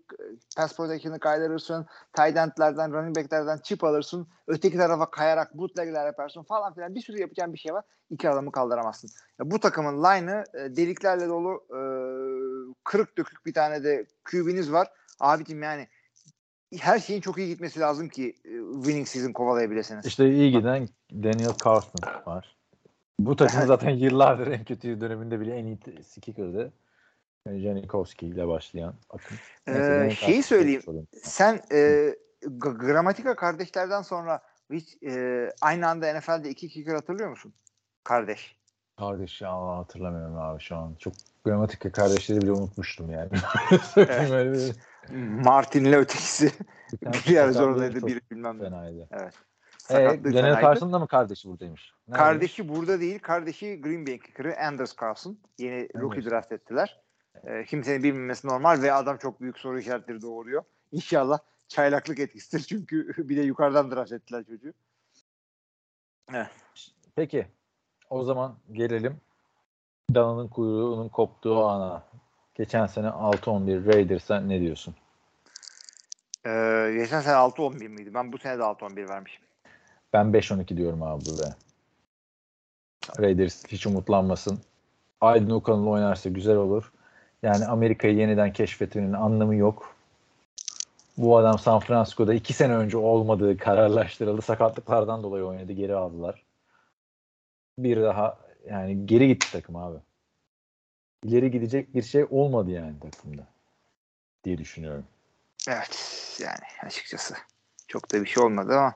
[0.57, 1.87] pass protection'ı kaydırırsın.
[2.12, 4.28] Tight end'lerden, running back'lerden chip alırsın.
[4.47, 6.95] Öteki tarafa kayarak bootleg'ler yaparsın falan filan.
[6.95, 7.85] Bir sürü yapacağın bir şey var.
[8.11, 9.11] İki adamı kaldıramazsın.
[9.39, 11.81] Ya bu takımın line'ı e, deliklerle dolu e,
[12.85, 14.89] kırık dökük bir tane de QB'niz var.
[15.20, 15.89] Abicim yani
[16.78, 18.34] her şeyin çok iyi gitmesi lazım ki
[18.74, 20.06] winning season kovalayabilirsiniz.
[20.06, 22.56] İşte iyi giden Daniel Carson var.
[23.18, 25.78] Bu takım zaten yıllardır en kötü döneminde bile en iyi.
[27.47, 29.36] Yani Janikowski ile başlayan akım.
[29.66, 30.82] Neyse, Ee, şeyi söyleyeyim.
[30.82, 31.06] sorayım.
[31.22, 32.14] Sen e,
[32.59, 34.40] Gramatika kardeşlerden sonra
[34.72, 37.55] hiç e, aynı anda NFL'de iki kicker hatırlıyor musun?
[38.05, 38.56] Kardeş.
[38.98, 40.94] Kardeş ya hatırlamıyorum abi şu an.
[40.98, 41.12] Çok
[41.44, 43.30] gramatik kardeşleri bile unutmuştum yani.
[43.97, 44.74] Bir-
[45.44, 46.52] Martin'le ötekisi.
[47.02, 48.62] bir bir yer çok biri bilmem ne.
[48.62, 49.09] Fenaydı.
[49.10, 49.35] Evet.
[49.78, 50.62] Sakatlığı Daniel fenaydı.
[50.62, 51.93] Carson'ın da mı kardeşi buradaymış?
[52.09, 52.18] Neredeymiş?
[52.18, 53.18] Kardeşi burada değil.
[53.18, 55.39] Kardeşi Green Bay kicker'ı Anders Carlson.
[55.59, 56.32] Yeni rookie Anders.
[56.32, 57.01] draft ettiler.
[57.44, 60.62] Ee, kimsenin bilmemesi normal ve adam çok büyük soru işaretleri doğuruyor.
[60.93, 64.72] İnşallah çaylaklık etkisidir çünkü bir de yukarıdan draft ettiler çocuğu.
[67.14, 67.47] Peki.
[68.10, 69.20] O zaman gelelim
[70.14, 72.02] Dana'nın kuyruğunun koptuğu ana.
[72.61, 74.95] Geçen sene 6-11 Raiders'a ne diyorsun?
[76.47, 78.15] Ee, geçen sene 6-11 miydi?
[78.15, 79.43] Ben bu sene de 6-11 vermişim.
[80.12, 81.57] Ben 5-12 diyorum abi buraya.
[83.19, 84.59] Raiders hiç umutlanmasın.
[85.20, 86.93] Aydın Okan'la oynarsa güzel olur.
[87.43, 89.95] Yani Amerika'yı yeniden keşfetmenin anlamı yok.
[91.16, 94.43] Bu adam San Francisco'da iki sene önce olmadığı kararlaştırıldı.
[94.43, 95.73] Sakatlıklardan dolayı oynadı.
[95.73, 96.43] Geri aldılar.
[97.78, 98.39] Bir daha
[98.70, 99.99] yani geri gitti takım abi.
[101.24, 103.47] İleri gidecek bir şey olmadı yani takımda
[104.44, 105.05] diye düşünüyorum.
[105.68, 107.34] Evet yani açıkçası.
[107.88, 108.94] Çok da bir şey olmadı ama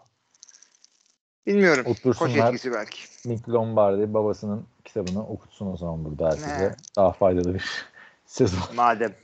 [1.46, 1.84] bilmiyorum.
[1.84, 2.46] Koç Otursunlar.
[2.48, 3.02] etkisi belki.
[3.24, 6.58] Nick Lombardi babasının kitabını okutsun o zaman burada herkese.
[6.60, 6.76] Ne?
[6.96, 7.64] Daha faydalı bir
[8.26, 9.14] sezon Madem.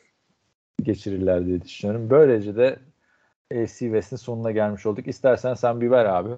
[0.82, 2.10] geçirirler diye düşünüyorum.
[2.10, 2.78] Böylece de
[3.54, 5.06] AFC West'in sonuna gelmiş olduk.
[5.08, 6.30] İstersen sen bir ver abi.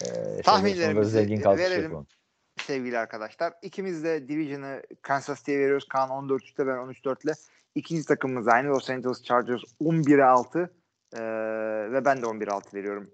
[0.00, 1.82] Ee, Tahminlerimizi zengin kalkış verelim.
[1.82, 2.06] yapalım.
[2.70, 3.52] Sevgili arkadaşlar.
[3.62, 5.88] İkimiz de Division'ı Kansas City'ye veriyoruz.
[5.88, 7.34] Kaan 14-3'te ben 13-4'le.
[7.74, 10.70] İkinci takımımız aynı Los Angeles Chargers 11'e 6
[11.16, 11.20] ee,
[11.92, 13.10] ve ben de 11'e 6 veriyorum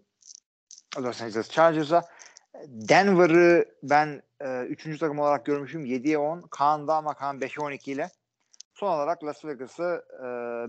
[0.99, 2.03] Los Angeles Chargers'a.
[2.67, 6.43] Denver'ı ben e, üçüncü takım olarak görmüşüm 7'ye 10.
[6.43, 8.09] Kaan'da ama Kaan 5'e 12 ile.
[8.75, 10.25] Son olarak Las Vegas'ı e,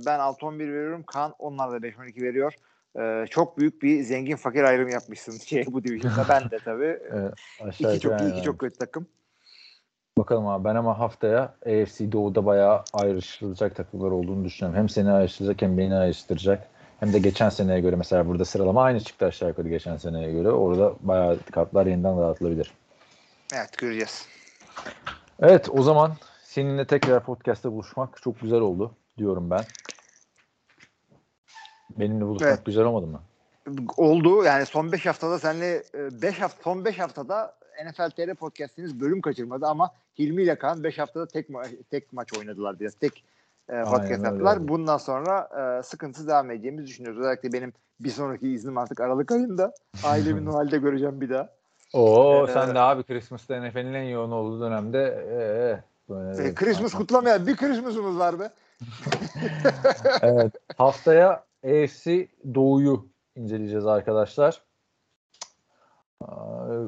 [0.06, 1.04] ben 6-11 veriyorum.
[1.04, 2.54] Kaan onlar da 5-12 veriyor.
[2.98, 6.26] E, çok büyük bir zengin fakir ayrımı yapmışsın şey bu division'da.
[6.30, 7.00] Ben de tabii.
[7.14, 9.08] Ee, aşağı İki çok iyi, iki çok kötü takım.
[10.18, 14.80] Bakalım abi ben ama haftaya AFC Doğu'da bayağı ayrıştırılacak takımlar olduğunu düşünüyorum.
[14.80, 16.68] Hem seni ayrıştıracak hem beni ayrıştıracak.
[17.00, 20.52] Hem de geçen seneye göre mesela burada sıralama aynı çıktı aşağı yukarı geçen seneye göre.
[20.52, 22.72] Orada bayağı kartlar yeniden dağıtılabilir.
[23.54, 24.28] Evet göreceğiz.
[25.40, 26.14] Evet o zaman
[26.44, 29.64] seninle tekrar podcast'te buluşmak çok güzel oldu diyorum ben.
[31.90, 32.66] Benimle buluşmak Evet.
[32.66, 33.20] güzel olmadı mı?
[33.98, 37.56] Oldu yani son 5 haftada senle 5 hafta son 5 haftada
[37.86, 42.38] NFL TR podcast'iniz bölüm kaçırmadı ama Hilmi ile Kaan 5 haftada tek ma- tek maç
[42.38, 42.94] oynadılar biraz.
[42.96, 43.24] Tek
[43.70, 44.68] e, podcast yaptılar.
[44.68, 45.50] Bundan sonra
[45.80, 47.20] e, sıkıntısız devam edeceğimizi düşünüyoruz.
[47.20, 49.74] Özellikle benim bir sonraki iznim artık Aralık ayında.
[50.06, 51.50] Ailemi Noel'de göreceğim bir daha.
[51.94, 55.00] Oo Ee, sen de abi Christmas'ta NFL'in en yoğun olduğu dönemde
[55.32, 55.80] ee,
[56.14, 58.50] böyle- E, Christmas kutlamayan bir Christmas'ımız var be.
[60.22, 60.52] evet.
[60.78, 64.62] Haftaya AFC Doğu'yu inceleyeceğiz arkadaşlar.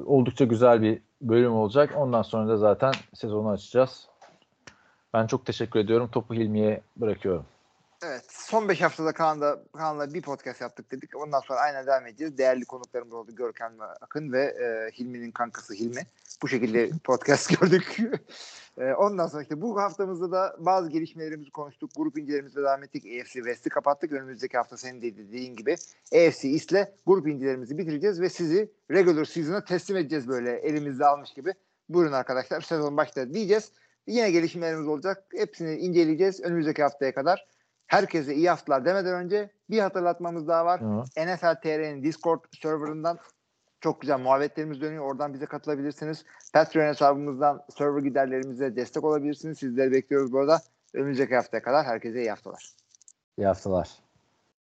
[0.06, 1.94] Oldukça güzel bir bölüm olacak.
[1.98, 4.08] Ondan sonra da zaten sezonu açacağız.
[5.14, 6.10] Ben çok teşekkür ediyorum.
[6.12, 7.46] Topu Hilmi'ye bırakıyorum.
[8.04, 8.26] Evet.
[8.30, 11.16] Son 5 haftada Kaan'da, Kaan'la bir podcast yaptık dedik.
[11.16, 12.38] Ondan sonra aynen devam edeceğiz.
[12.38, 13.36] Değerli konuklarımız oldu.
[13.36, 16.02] Görkem ve Akın ve e, Hilmi'nin kankası Hilmi.
[16.42, 18.02] Bu şekilde podcast gördük.
[18.80, 21.92] E, ondan sonra işte bu haftamızda da bazı gelişmelerimizi konuştuk.
[21.96, 23.06] Grup incelerimizle devam ettik.
[23.06, 24.12] AFC West'i kapattık.
[24.12, 25.74] Önümüzdeki hafta senin de dediğin gibi
[26.14, 31.54] AFC East'le grup incelerimizi bitireceğiz ve sizi regular season'a teslim edeceğiz böyle elimizde almış gibi.
[31.90, 33.72] Buyurun arkadaşlar sezon başladı diyeceğiz.
[34.08, 35.24] Yine gelişmelerimiz olacak.
[35.36, 37.48] Hepsini inceleyeceğiz önümüzdeki haftaya kadar.
[37.88, 40.82] Herkese iyi haftalar demeden önce bir hatırlatmamız daha var.
[40.82, 41.04] Hı.
[41.18, 43.20] NFL TR'nin Discord serverından
[43.82, 45.06] çok güzel muhabbetlerimiz dönüyor.
[45.06, 46.26] Oradan bize katılabilirsiniz.
[46.54, 49.58] Patreon hesabımızdan server giderlerimize destek olabilirsiniz.
[49.58, 50.62] Sizleri bekliyoruz bu arada.
[50.94, 52.70] Önümüzdeki haftaya kadar herkese iyi haftalar.
[53.38, 54.09] İyi haftalar.